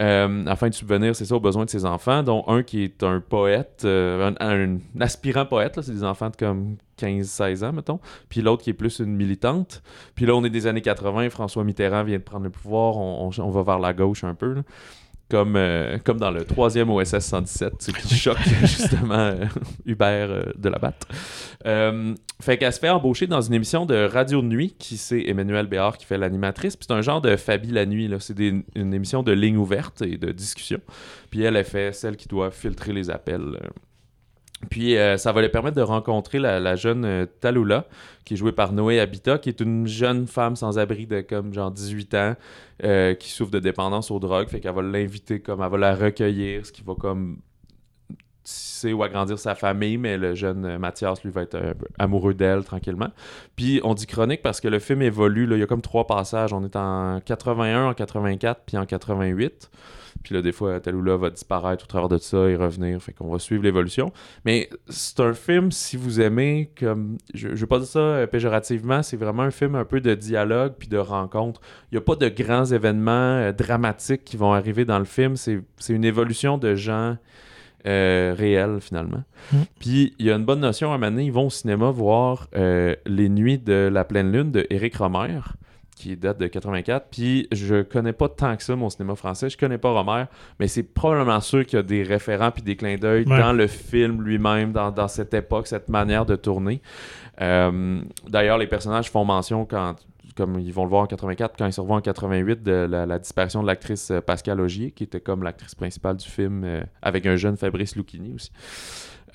Euh, 0.00 0.46
afin 0.46 0.68
de 0.68 0.74
subvenir, 0.74 1.16
c'est 1.16 1.24
ça, 1.24 1.34
aux 1.34 1.40
besoins 1.40 1.64
de 1.64 1.70
ses 1.70 1.84
enfants, 1.84 2.22
dont 2.22 2.44
un 2.46 2.62
qui 2.62 2.84
est 2.84 3.02
un 3.02 3.20
poète, 3.20 3.82
euh, 3.84 4.30
un, 4.38 4.78
aspirant 5.00 5.44
poète, 5.44 5.80
c'est 5.82 5.92
des 5.92 6.04
enfants 6.04 6.30
de 6.30 6.36
comme 6.36 6.76
15-16 7.00 7.64
ans, 7.64 7.72
mettons, 7.72 7.98
puis 8.28 8.40
l'autre 8.40 8.62
qui 8.62 8.70
est 8.70 8.74
plus 8.74 9.00
une 9.00 9.16
militante. 9.16 9.82
Puis 10.14 10.24
là, 10.24 10.34
on 10.34 10.44
est 10.44 10.50
des 10.50 10.68
années 10.68 10.82
80, 10.82 11.30
François 11.30 11.64
Mitterrand 11.64 12.04
vient 12.04 12.18
de 12.18 12.22
prendre 12.22 12.44
le 12.44 12.50
pouvoir, 12.50 12.96
on, 12.96 13.28
va 13.30 13.62
vers 13.62 13.80
la 13.80 13.92
gauche 13.92 14.22
un 14.22 14.34
peu. 14.34 14.62
Comme, 15.30 15.56
euh, 15.56 15.98
comme 16.04 16.18
dans 16.18 16.30
le 16.30 16.42
troisième 16.44 16.88
OSS 16.88 17.18
117, 17.18 17.74
ce 17.82 17.90
qui 17.90 18.14
choque 18.14 18.38
justement 18.62 19.14
euh, 19.14 19.44
Hubert 19.84 20.30
euh, 20.30 20.42
de 20.56 20.70
la 20.70 20.78
Batte. 20.78 21.06
Fait 22.40 22.56
qu'elle 22.56 22.72
se 22.72 22.78
fait 22.78 22.88
embaucher 22.88 23.26
dans 23.26 23.40
une 23.42 23.52
émission 23.52 23.84
de 23.84 24.06
radio 24.06 24.40
de 24.40 24.46
nuit, 24.46 24.74
qui 24.78 24.96
c'est 24.96 25.22
Emmanuel 25.26 25.66
Béard 25.66 25.98
qui 25.98 26.06
fait 26.06 26.16
l'animatrice. 26.16 26.76
Puis 26.76 26.86
c'est 26.88 26.94
un 26.94 27.02
genre 27.02 27.20
de 27.20 27.34
Fabi 27.36 27.72
la 27.72 27.84
nuit, 27.84 28.08
là. 28.08 28.18
C'est 28.20 28.32
des- 28.34 28.64
une 28.74 28.94
émission 28.94 29.22
de 29.22 29.32
ligne 29.32 29.56
ouverte 29.56 30.00
et 30.02 30.16
de 30.16 30.30
discussion. 30.32 30.78
Puis 31.30 31.42
elle, 31.42 31.56
elle 31.56 31.64
fait 31.64 31.92
celle 31.92 32.16
qui 32.16 32.28
doit 32.28 32.50
filtrer 32.50 32.92
les 32.92 33.10
appels. 33.10 33.58
Puis 34.70 34.96
euh, 34.96 35.16
ça 35.16 35.32
va 35.32 35.40
lui 35.40 35.48
permettre 35.48 35.76
de 35.76 35.82
rencontrer 35.82 36.38
la, 36.38 36.76
jeune 36.76 37.04
euh, 37.04 37.26
Talula, 37.40 37.86
qui 38.24 38.34
est 38.34 38.36
jouée 38.36 38.52
par 38.52 38.72
Noé 38.72 38.98
Habitat, 38.98 39.38
qui 39.38 39.48
est 39.48 39.60
une 39.60 39.86
jeune 39.86 40.26
femme 40.26 40.56
sans 40.56 40.78
abri 40.78 41.06
de 41.06 41.20
comme 41.20 41.54
genre 41.54 41.70
18 41.70 42.14
ans, 42.14 42.36
euh, 42.84 43.14
qui 43.14 43.30
souffre 43.30 43.52
de 43.52 43.60
dépendance 43.60 44.10
aux 44.10 44.18
drogues. 44.18 44.48
Fait 44.48 44.60
qu'elle 44.60 44.74
va 44.74 44.82
l'inviter, 44.82 45.40
comme 45.40 45.62
elle 45.62 45.70
va 45.70 45.78
la 45.78 45.94
recueillir, 45.94 46.66
ce 46.66 46.72
qui 46.72 46.82
va 46.82 46.94
comme 46.94 47.38
tisser 48.48 48.92
ou 48.92 49.02
agrandir 49.02 49.38
sa 49.38 49.54
famille, 49.54 49.98
mais 49.98 50.16
le 50.16 50.34
jeune 50.34 50.64
euh, 50.64 50.78
Mathias, 50.78 51.22
lui, 51.22 51.30
va 51.30 51.42
être 51.42 51.58
peu 51.58 51.86
amoureux 51.98 52.34
d'elle 52.34 52.64
tranquillement. 52.64 53.10
Puis 53.56 53.80
on 53.84 53.94
dit 53.94 54.06
chronique 54.06 54.42
parce 54.42 54.60
que 54.60 54.68
le 54.68 54.78
film 54.78 55.02
évolue. 55.02 55.46
Là, 55.46 55.56
il 55.56 55.60
y 55.60 55.62
a 55.62 55.66
comme 55.66 55.82
trois 55.82 56.06
passages. 56.06 56.52
On 56.52 56.64
est 56.64 56.76
en 56.76 57.20
81, 57.20 57.88
en 57.88 57.94
84, 57.94 58.62
puis 58.66 58.76
en 58.76 58.86
88. 58.86 59.70
Puis 60.22 60.34
là, 60.34 60.42
des 60.42 60.52
fois, 60.52 60.80
Talula 60.80 61.16
va 61.16 61.30
disparaître 61.30 61.84
au 61.84 61.86
travers 61.86 62.08
de 62.08 62.18
ça 62.18 62.48
et 62.48 62.56
revenir. 62.56 63.00
Fait 63.00 63.12
qu'on 63.12 63.30
va 63.30 63.38
suivre 63.38 63.62
l'évolution. 63.62 64.12
Mais 64.44 64.68
c'est 64.88 65.20
un 65.20 65.32
film, 65.32 65.70
si 65.70 65.96
vous 65.96 66.20
aimez, 66.20 66.70
comme. 66.78 67.18
Je, 67.34 67.50
je 67.50 67.60
veux 67.60 67.66
pas 67.66 67.78
dire 67.78 67.88
ça 67.88 67.98
euh, 67.98 68.26
péjorativement, 68.26 69.02
c'est 69.02 69.16
vraiment 69.16 69.42
un 69.42 69.50
film 69.50 69.74
un 69.74 69.84
peu 69.84 70.00
de 70.00 70.14
dialogue 70.14 70.74
puis 70.78 70.88
de 70.88 70.98
rencontre. 70.98 71.60
Il 71.90 71.94
n'y 71.94 71.98
a 71.98 72.02
pas 72.02 72.16
de 72.16 72.28
grands 72.28 72.64
événements 72.64 73.10
euh, 73.12 73.52
dramatiques 73.52 74.24
qui 74.24 74.36
vont 74.36 74.52
arriver 74.52 74.84
dans 74.84 74.98
le 74.98 75.04
film. 75.04 75.36
C'est 75.36 75.60
c'est 75.76 75.92
une 75.92 76.04
évolution 76.04 76.58
de 76.58 76.74
gens 76.74 77.16
euh, 77.88 78.34
réels, 78.36 78.78
finalement. 78.80 79.24
Mm. 79.52 79.56
Puis 79.80 80.14
il 80.18 80.26
y 80.26 80.30
a 80.30 80.36
une 80.36 80.44
bonne 80.44 80.60
notion 80.60 80.92
à 80.92 80.94
un 80.94 80.98
moment 80.98 81.10
donné, 81.10 81.24
ils 81.24 81.32
vont 81.32 81.46
au 81.46 81.50
cinéma 81.50 81.90
voir 81.90 82.46
euh, 82.56 82.94
Les 83.06 83.28
Nuits 83.28 83.58
de 83.58 83.88
la 83.92 84.04
pleine 84.04 84.30
lune 84.30 84.52
de 84.52 84.66
Éric 84.70 84.96
Romer 84.96 85.40
qui 85.96 86.16
date 86.16 86.38
de 86.38 86.46
84. 86.46 87.06
Puis 87.10 87.48
je 87.50 87.82
connais 87.82 88.12
pas 88.12 88.28
tant 88.28 88.56
que 88.56 88.62
ça 88.62 88.76
mon 88.76 88.88
cinéma 88.88 89.16
français. 89.16 89.50
Je 89.50 89.58
connais 89.58 89.78
pas 89.78 89.90
Romer, 89.90 90.26
mais 90.60 90.68
c'est 90.68 90.84
probablement 90.84 91.40
sûr 91.40 91.66
qu'il 91.66 91.76
y 91.76 91.80
a 91.80 91.82
des 91.82 92.04
référents 92.04 92.52
puis 92.52 92.62
des 92.62 92.76
clins 92.76 92.96
d'œil 92.96 93.24
Ouais. 93.26 93.36
dans 93.38 93.52
le 93.52 93.66
film 93.66 94.22
lui-même, 94.22 94.70
dans, 94.70 94.92
dans 94.92 95.08
cette 95.08 95.34
époque, 95.34 95.66
cette 95.66 95.88
manière 95.88 96.24
de 96.24 96.36
tourner. 96.36 96.80
Euh, 97.40 98.00
D'ailleurs, 98.28 98.58
les 98.58 98.68
personnages 98.68 99.10
font 99.10 99.24
mention 99.24 99.64
quand 99.64 99.96
comme 100.38 100.58
ils 100.58 100.72
vont 100.72 100.84
le 100.84 100.88
voir 100.90 101.02
en 101.02 101.06
84, 101.06 101.54
quand 101.58 101.66
ils 101.66 101.72
se 101.72 101.80
revoient 101.82 101.96
en 101.96 102.00
88, 102.00 102.62
de 102.62 102.72
la, 102.90 103.04
la 103.04 103.18
disparition 103.18 103.60
de 103.60 103.66
l'actrice 103.66 104.10
euh, 104.10 104.20
Pascal 104.22 104.60
Augier, 104.60 104.92
qui 104.92 105.04
était 105.04 105.20
comme 105.20 105.42
l'actrice 105.42 105.74
principale 105.74 106.16
du 106.16 106.26
film, 106.28 106.62
euh, 106.64 106.80
avec 107.02 107.26
un 107.26 107.36
jeune 107.36 107.56
Fabrice 107.58 107.94
Lucchini 107.96 108.32
aussi. 108.34 108.50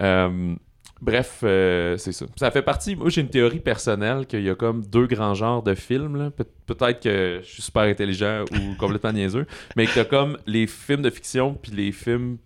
Euh, 0.01 0.55
Bref, 1.01 1.39
euh, 1.43 1.97
c'est 1.97 2.13
ça. 2.13 2.25
Ça 2.37 2.49
fait 2.49 2.61
partie. 2.61 2.95
Moi, 2.95 3.09
j'ai 3.09 3.19
une 3.19 3.29
théorie 3.29 3.59
personnelle 3.59 4.25
qu'il 4.25 4.41
y 4.41 4.49
a 4.49 4.55
comme 4.55 4.85
deux 4.85 5.05
grands 5.05 5.33
genres 5.33 5.61
de 5.61 5.75
films. 5.75 6.31
Pe- 6.31 6.45
Peut-être 6.65 7.01
que 7.01 7.39
je 7.43 7.47
suis 7.49 7.61
super 7.61 7.81
intelligent 7.83 8.45
ou 8.53 8.75
complètement 8.79 9.11
niaiseux, 9.11 9.45
mais 9.75 9.85
que 9.85 9.93
t'as 9.95 10.05
comme 10.05 10.37
les 10.47 10.65
films 10.65 11.01
de 11.01 11.09
fiction 11.09 11.55
puis 11.61 11.73
les 11.73 11.91
films 11.91 12.37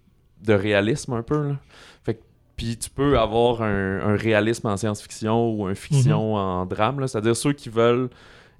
de 0.44 0.54
réalisme 0.54 1.14
un 1.14 1.22
peu. 1.22 1.50
Là. 1.50 1.56
Fait 2.04 2.16
que- 2.16 2.24
puis 2.56 2.78
tu 2.78 2.90
peux 2.90 3.20
avoir 3.20 3.62
un, 3.62 4.00
un 4.00 4.16
réalisme 4.16 4.66
en 4.68 4.78
science-fiction 4.78 5.52
ou 5.54 5.68
un 5.68 5.76
fiction 5.76 6.34
en 6.34 6.66
drame. 6.66 7.00
là. 7.00 7.08
C'est-à-dire 7.08 7.36
ceux 7.38 7.54
qui 7.54 7.70
veulent 7.70 8.10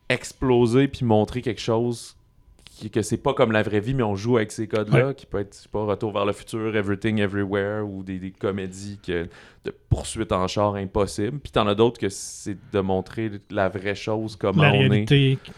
exploser 0.10 0.88
puis 0.88 1.06
montrer 1.06 1.42
quelque 1.42 1.62
chose 1.62 2.16
qui, 2.66 2.92
que 2.92 3.02
c'est 3.02 3.18
pas 3.18 3.34
comme 3.34 3.52
la 3.52 3.64
vraie 3.64 3.80
vie, 3.80 3.96
mais 3.96 4.04
on 4.04 4.16
joue 4.16 4.38
avec 4.38 4.52
ces 4.52 4.68
codes-là, 4.68 5.14
qui 5.16 5.26
peut 5.26 5.40
être, 5.40 5.56
je 5.56 5.64
sais 5.64 5.70
pas, 5.70 5.84
Retour 5.84 6.12
vers 6.14 6.26
le 6.26 6.32
futur, 6.34 6.76
Everything 6.76 7.18
Everywhere, 7.20 7.84
ou 7.90 8.04
des, 8.04 8.20
des 8.20 8.30
comédies 8.30 9.00
que, 9.06 9.28
de 9.66 9.74
poursuite 9.90 10.32
en 10.32 10.48
char 10.48 10.76
impossible. 10.76 11.40
Puis 11.40 11.52
t'en 11.52 11.66
as 11.66 11.74
d'autres 11.74 12.00
que 12.00 12.10
c'est 12.10 12.56
de 12.72 12.80
montrer 12.80 13.32
la 13.50 13.68
vraie 13.68 13.96
chose, 13.96 14.36
comment 14.36 14.62
La 14.62 14.74
on 14.74 14.92
est. 14.94 15.06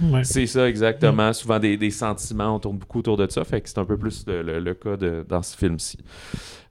ouais. 0.01 0.23
C'est 0.23 0.47
ça, 0.47 0.69
exactement. 0.69 1.33
Souvent 1.33 1.59
des, 1.59 1.75
des 1.75 1.91
sentiments, 1.91 2.55
on 2.55 2.59
tourne 2.59 2.77
beaucoup 2.77 2.99
autour 2.99 3.17
de 3.17 3.29
ça. 3.29 3.43
Fait 3.43 3.59
que 3.59 3.67
c'est 3.67 3.79
un 3.79 3.85
peu 3.85 3.97
plus 3.97 4.25
le, 4.25 4.41
le- 4.41 4.59
le 4.61 4.73
cas 4.73 4.95
de- 4.95 5.25
dans 5.27 5.41
ce 5.43 5.57
film-ci. 5.57 5.97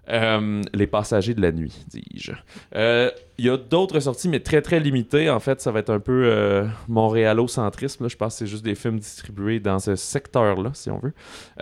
Euh, 0.08 0.62
les 0.72 0.86
passagers 0.86 1.34
de 1.34 1.42
la 1.42 1.52
nuit, 1.52 1.84
dis-je. 1.88 2.32
Euh, 2.74 3.10
Il 3.40 3.44
y 3.44 3.50
a 3.50 3.56
d'autres 3.56 4.00
sorties, 4.00 4.28
mais 4.28 4.40
très 4.40 4.62
très 4.62 4.80
limitées. 4.80 5.30
En 5.30 5.38
fait, 5.38 5.60
ça 5.60 5.70
va 5.70 5.78
être 5.78 5.90
un 5.90 6.00
peu 6.00 6.24
euh, 6.24 6.66
montréalocentrisme. 6.88 8.02
là. 8.02 8.08
Je 8.08 8.16
pense 8.16 8.34
que 8.34 8.38
c'est 8.40 8.46
juste 8.48 8.64
des 8.64 8.74
films 8.74 8.98
distribués 8.98 9.60
dans 9.60 9.78
ce 9.78 9.94
secteur-là, 9.94 10.70
si 10.74 10.90
on 10.90 10.98
veut. 10.98 11.12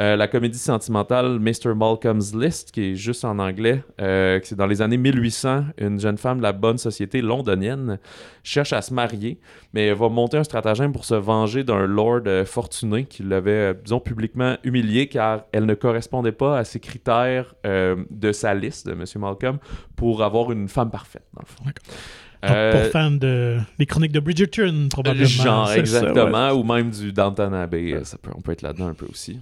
Euh, 0.01 0.17
la 0.17 0.27
comédie 0.27 0.59
sentimentale 0.59 1.39
Mr. 1.39 1.75
Malcolm's 1.77 2.35
List, 2.35 2.71
qui 2.71 2.93
est 2.93 2.95
juste 2.95 3.27
en 3.27 3.39
anglais, 3.39 3.85
euh, 4.01 4.41
c'est 4.43 4.57
dans 4.57 4.67
les 4.67 4.81
années 4.81 4.97
1800, 4.97 5.65
une 5.77 6.01
jeune 6.01 6.17
femme 6.17 6.39
de 6.39 6.43
la 6.45 6.55
bonne 6.55 6.79
société 6.79 7.21
londonienne 7.21 7.99
cherche 8.43 8.73
à 8.73 8.81
se 8.81 8.95
marier, 8.95 9.39
mais 9.75 9.93
va 9.93 10.09
monter 10.09 10.39
un 10.39 10.45
stratagème 10.45 10.93
pour 10.93 11.05
se 11.05 11.15
venger 11.15 11.63
d'un 11.63 11.85
lord 11.85 12.23
euh, 12.27 12.47
fortuné 12.47 13.05
qui 13.05 13.23
l'avait, 13.23 13.51
euh, 13.51 13.75
disons, 13.75 14.01
publiquement 14.01 14.57
humilié 14.65 15.09
car 15.09 15.45
elle 15.53 15.67
ne 15.67 15.75
correspondait 15.75 16.33
pas 16.33 16.57
à 16.57 16.65
ses 16.65 16.81
critères 16.81 17.55
de 17.65 18.33
sa 18.33 18.55
liste 18.55 18.87
de 18.87 18.93
M. 18.93 19.05
Malcolm 19.17 19.59
pour 19.97 20.23
avoir 20.23 20.53
une 20.53 20.69
femme 20.69 20.91
parfaite, 20.91 21.25
dans 21.35 21.43
le 21.43 21.47
fond. 21.47 21.73
Euh, 22.45 22.71
pour 22.73 22.91
fan 22.93 23.19
de 23.19 23.59
les 23.79 23.87
chroniques 23.87 24.13
de 24.13 24.21
Bridgerton, 24.21 24.89
probablement. 24.91 25.27
Genre, 25.27 25.69
ça, 25.69 25.79
exactement. 25.79 26.51
Ou 26.53 26.63
même 26.63 26.91
du 26.91 27.13
Downton 27.13 27.53
Abbey. 27.55 27.95
euh, 27.95 28.05
Ça 28.05 28.19
peut, 28.19 28.31
on 28.37 28.41
peut 28.41 28.53
être 28.53 28.63
là-dedans 28.63 28.87
un 28.89 28.95
peu 28.95 29.07
aussi. 29.07 29.41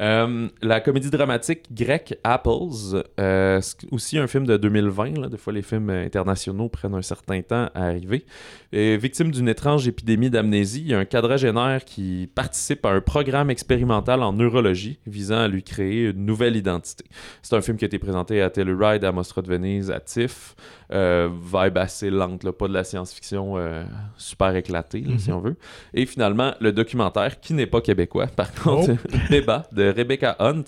Euh, 0.00 0.48
la 0.60 0.80
comédie 0.80 1.10
dramatique 1.10 1.72
grecque 1.72 2.18
Apples, 2.24 3.02
euh, 3.20 3.60
aussi 3.92 4.18
un 4.18 4.26
film 4.26 4.44
de 4.46 4.56
2020. 4.56 5.18
Là. 5.20 5.28
Des 5.28 5.36
fois, 5.36 5.52
les 5.52 5.62
films 5.62 5.90
internationaux 5.90 6.68
prennent 6.68 6.94
un 6.94 7.02
certain 7.02 7.40
temps 7.42 7.68
à 7.74 7.84
arriver. 7.86 8.24
Et 8.72 8.96
victime 8.96 9.30
d'une 9.30 9.48
étrange 9.48 9.86
épidémie 9.86 10.30
d'amnésie, 10.30 10.80
il 10.80 10.88
y 10.90 10.94
a 10.94 10.98
un 10.98 11.04
quadragénaire 11.04 11.84
qui 11.84 12.28
participe 12.34 12.84
à 12.86 12.90
un 12.90 13.00
programme 13.00 13.50
expérimental 13.50 14.22
en 14.22 14.32
neurologie 14.32 14.98
visant 15.06 15.38
à 15.38 15.48
lui 15.48 15.62
créer 15.62 16.10
une 16.10 16.26
nouvelle 16.26 16.56
identité. 16.56 17.04
C'est 17.42 17.54
un 17.54 17.60
film 17.60 17.76
qui 17.76 17.84
a 17.84 17.86
été 17.86 17.98
présenté 18.00 18.42
à 18.42 18.50
Telluride, 18.50 19.04
à 19.04 19.12
Mostra 19.12 19.42
de 19.42 19.48
Venise, 19.48 19.90
à 19.90 20.00
TIFF. 20.00 20.56
Euh, 20.92 21.28
vibe 21.52 21.78
assez 21.78 22.10
lente, 22.10 22.44
là, 22.44 22.52
pas 22.52 22.68
de 22.68 22.74
la 22.74 22.84
science-fiction 22.84 23.56
euh, 23.56 23.84
super 24.18 24.54
éclatée, 24.54 25.00
là, 25.00 25.12
Mhm. 25.12 25.18
si 25.18 25.32
on 25.32 25.40
veut. 25.40 25.56
Et 25.94 26.04
finalement, 26.04 26.52
le 26.60 26.72
documentaire, 26.72 27.40
qui 27.40 27.54
n'est 27.54 27.66
pas 27.66 27.80
québécois, 27.80 28.26
par 28.26 28.52
contre, 28.52 28.92
Débat 29.30 29.64
de 29.72 29.83
Rebecca 29.90 30.36
Hunt, 30.38 30.64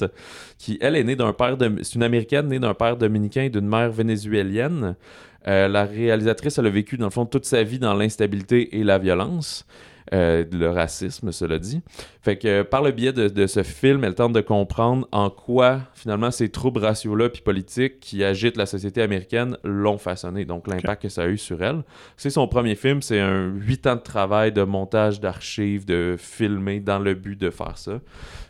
qui, 0.59 0.79
elle, 0.81 0.97
est 0.97 1.05
née 1.05 1.17
d'un 1.17 1.33
père, 1.33 1.57
c'est 1.83 1.95
une 1.95 2.03
américaine 2.03 2.49
née 2.49 2.59
d'un 2.59 2.75
père 2.75 2.97
dominicain 2.97 3.43
et 3.43 3.51
d'une 3.51 3.69
mère 3.69 3.91
vénézuélienne. 3.91 4.97
Euh, 5.49 5.69
la 5.69 5.85
réalisatrice, 5.85 6.59
elle 6.59 6.67
a 6.67 6.71
vécu, 6.71 6.97
dans 6.97 7.07
le 7.07 7.11
fond, 7.11 7.27
toute 7.27 7.45
sa 7.45 7.63
vie 7.63 7.79
dans 7.79 7.95
l'instabilité 7.95 8.79
et 8.79 8.85
la 8.85 8.99
violence. 8.99 9.67
euh, 10.13 10.45
le 10.53 10.71
racisme, 10.71 11.33
cela 11.33 11.59
dit. 11.59 11.83
Fait 12.27 12.37
que 12.37 12.63
par 12.63 12.83
le 12.83 12.91
biais 12.91 13.13
de, 13.13 13.29
de 13.29 13.47
ce 13.47 13.63
film, 13.63 14.03
elle 14.03 14.17
tente 14.17 14.33
de 14.33 14.41
comprendre 14.41 15.07
en 15.13 15.31
quoi, 15.31 15.83
finalement, 15.95 16.33
ces 16.33 16.49
troubles 16.49 16.81
raciaux-là 16.81 17.29
puis 17.29 17.41
politiques 17.41 18.01
qui 18.01 18.25
agitent 18.25 18.57
la 18.57 18.67
société 18.67 19.01
américaine 19.01 19.57
l'ont 19.63 19.97
façonné, 19.97 20.45
donc 20.45 20.67
l'impact 20.67 21.03
que 21.03 21.09
ça 21.09 21.23
a 21.23 21.29
eu 21.29 21.39
sur 21.39 21.63
elle. 21.63 21.85
C'est 22.17 22.31
son 22.31 22.49
premier 22.49 22.75
film, 22.75 23.01
c'est 23.01 23.21
un 23.21 23.47
huit 23.47 23.87
ans 23.87 23.95
de 23.95 24.01
travail, 24.01 24.51
de 24.51 24.65
montage 24.65 25.21
d'archives, 25.21 25.85
de 25.85 26.17
filmer 26.19 26.81
dans 26.81 26.99
le 26.99 27.15
but 27.15 27.41
de 27.41 27.49
faire 27.49 27.79
ça. 27.79 28.01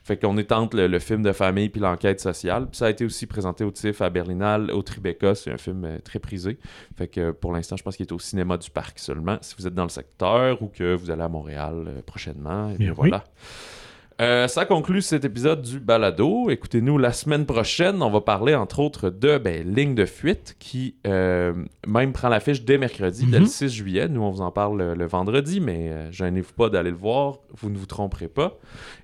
Fait 0.05 0.17
qu'on 0.17 0.39
est 0.39 0.53
entre 0.53 0.77
le, 0.77 0.87
le 0.87 0.99
film 0.99 1.23
de 1.23 1.33
famille 1.33 1.69
puis 1.69 1.81
l'enquête 1.81 2.21
sociale. 2.21 2.69
Puis 2.69 2.79
ça 2.79 2.87
a 2.87 2.91
été 2.91 3.05
aussi 3.05 3.27
présenté 3.27 3.65
au 3.65 3.73
TIFF 3.73 4.01
à 4.01 4.09
Berlinale, 4.09 4.71
au 4.71 4.81
Tribeca, 4.81 5.35
c'est 5.35 5.51
un 5.51 5.59
film 5.59 5.85
euh, 5.85 5.99
très 5.99 6.21
prisé. 6.21 6.59
Fait 6.97 7.09
que 7.09 7.33
pour 7.33 7.53
l'instant, 7.53 7.77
je 7.77 7.83
pense 7.83 7.97
qu'il 7.97 8.07
est 8.07 8.13
au 8.13 8.19
cinéma 8.21 8.57
du 8.57 8.71
parc 8.71 9.01
seulement. 9.01 9.37
Si 9.43 9.55
vous 9.59 9.67
êtes 9.67 9.75
dans 9.75 9.83
le 9.83 9.91
secteur 9.91 10.63
ou 10.63 10.69
que 10.69 10.95
vous 10.95 11.11
allez 11.11 11.25
à 11.25 11.29
Montréal 11.29 11.85
euh, 11.89 12.01
prochainement, 12.07 12.71
et 12.71 12.79
bien 12.79 12.87
Bien 12.87 12.91
oui. 12.93 13.11
voilà. 13.11 13.25
Euh, 14.23 14.49
ça 14.49 14.65
conclut 14.65 15.03
cet 15.03 15.27
épisode 15.27 15.61
du 15.61 15.79
balado. 15.79 16.49
Écoutez-nous 16.49 16.97
la 16.97 17.13
semaine 17.13 17.45
prochaine. 17.45 18.01
On 18.03 18.09
va 18.09 18.23
parler 18.23 18.55
entre 18.55 18.79
autres 18.81 19.11
de 19.11 19.37
ben, 19.37 19.63
Ligne 19.75 19.95
de 19.95 20.07
fuite 20.07 20.57
qui 20.59 20.95
euh, 21.07 21.53
même 21.87 22.15
prend 22.15 22.31
l'affiche 22.31 22.65
dès 22.65 22.79
mercredi, 22.79 23.27
dès 23.27 23.37
le 23.41 23.45
Mhm. 23.45 23.51
6 23.51 23.69
juillet. 23.69 24.09
Nous, 24.09 24.23
on 24.23 24.31
vous 24.31 24.41
en 24.41 24.51
parle 24.51 24.79
le, 24.79 24.95
le 24.95 25.05
vendredi, 25.07 25.61
mais 25.61 25.91
euh, 25.91 26.11
gênez-vous 26.13 26.55
pas 26.55 26.71
d'aller 26.71 26.93
le 26.93 26.97
voir. 26.97 27.41
Vous 27.59 27.69
ne 27.69 27.77
vous 27.77 27.85
tromperez 27.85 28.29
pas. 28.29 28.57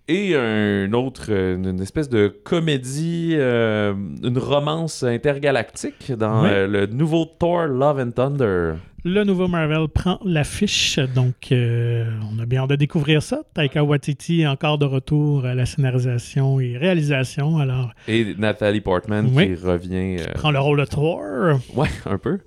Et 0.09 0.35
un 0.35 0.91
autre, 0.95 1.27
euh, 1.29 1.57
une 1.57 1.81
espèce 1.83 2.09
de 2.09 2.29
comédie, 2.29 3.35
euh, 3.37 3.93
une 4.23 4.39
romance 4.39 5.03
intergalactique 5.03 6.11
dans 6.13 6.47
euh, 6.47 6.67
le 6.67 6.87
nouveau 6.87 7.27
Thor 7.27 7.67
Love 7.67 7.99
and 8.01 8.11
Thunder. 8.13 8.75
Le 9.05 9.25
nouveau 9.25 9.49
Marvel 9.49 9.89
prend 9.89 10.21
l'affiche, 10.25 11.01
donc 11.13 11.51
euh, 11.51 12.09
on 12.33 12.39
a 12.41 12.47
bien 12.47 12.63
hâte 12.63 12.71
de 12.71 12.77
découvrir 12.77 13.21
ça. 13.21 13.41
Taika 13.53 13.83
Waititi 13.83 14.47
encore 14.47 14.79
de 14.79 14.85
retour 14.85 15.45
à 15.45 15.57
la 15.57 15.67
scénarisation 15.67 16.61
et 16.61 16.77
réalisation, 16.79 17.59
alors 17.59 17.91
Et 18.07 18.37
Nathalie 18.39 18.81
Portman 18.81 19.29
Oui. 19.35 19.49
qui 19.49 19.55
revient. 19.67 20.19
euh, 20.21 20.33
prend 20.35 20.53
le 20.53 20.61
rôle 20.61 20.79
de 20.79 20.85
Thor. 20.85 21.21
Ouais, 21.75 21.89
un 22.07 22.17
peu. 22.17 22.39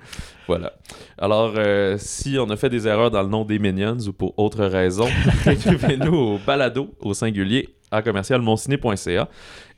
Voilà. 0.47 0.72
Alors, 1.18 1.56
euh, 1.58 1.97
si 1.99 2.38
on 2.39 2.49
a 2.49 2.56
fait 2.56 2.70
des 2.70 2.88
erreurs 2.88 3.12
dans 3.12 3.24
le 3.24 3.30
nom 3.30 3.43
des 3.43 3.60
Minions 3.60 3.97
ou 4.08 4.14
pour 4.14 4.39
autre 4.39 4.64
raison, 4.64 5.08
écrivez-nous 5.45 6.16
au 6.16 6.38
balado 6.47 6.95
au 7.01 7.14
singulier 7.14 7.68
à 7.96 8.02
commercialmonciné.ca 8.02 9.30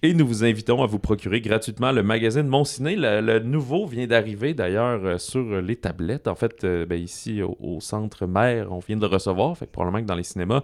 et 0.03 0.13
nous 0.13 0.27
vous 0.27 0.43
invitons 0.43 0.83
à 0.83 0.85
vous 0.85 0.99
procurer 0.99 1.41
gratuitement 1.41 1.91
le 1.91 2.03
magazine 2.03 2.47
Mon 2.47 2.63
Ciné. 2.63 2.95
Le, 2.95 3.39
nouveau 3.39 3.87
vient 3.87 4.05
d'arriver 4.05 4.53
d'ailleurs 4.53 5.03
euh, 5.03 5.17
sur 5.17 5.61
les 5.61 5.75
tablettes. 5.75 6.27
En 6.27 6.35
fait, 6.35 6.63
euh, 6.63 6.85
ben, 6.85 7.01
ici 7.01 7.41
au, 7.41 7.57
au 7.59 7.79
centre 7.79 8.27
mère, 8.27 8.71
on 8.71 8.79
vient 8.79 8.95
de 8.95 9.01
le 9.01 9.07
recevoir. 9.07 9.57
Fait 9.57 9.65
que 9.65 9.71
probablement 9.71 10.03
que 10.03 10.07
dans 10.07 10.15
les 10.15 10.23
cinémas, 10.23 10.61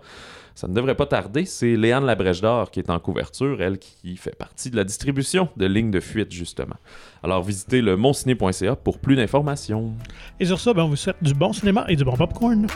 ça 0.54 0.68
ne 0.68 0.74
devrait 0.74 0.96
pas 0.96 1.08
tarder. 1.08 1.46
C'est 1.46 1.76
Léane 1.76 2.06
Labrèche 2.06 2.42
d'Or 2.42 2.70
qui 2.70 2.80
est 2.80 2.90
en 2.90 3.00
couverture, 3.00 3.62
elle 3.62 3.80
qui 3.80 4.16
fait 4.18 4.36
partie 4.36 4.70
de 4.70 4.76
la 4.76 4.84
distribution 4.84 5.50
de 5.58 5.66
lignes 5.66 5.92
de 5.92 6.00
fuite 6.00 6.32
justement. 6.32 6.76
Alors 7.24 7.42
visitez 7.42 7.82
le 7.82 7.98
monciné.ca 7.98 8.76
pour 8.76 9.00
plus 9.00 9.16
d'informations. 9.16 9.94
Et 10.40 10.46
sur 10.46 10.60
ça, 10.60 10.74
ben, 10.74 10.84
on 10.84 10.90
vous 10.90 10.96
souhaite 10.96 11.22
du 11.22 11.34
bon 11.34 11.54
cinéma 11.54 11.86
et 11.88 11.96
du 11.96 12.04
bon 12.04 12.16
popcorn. 12.16 12.68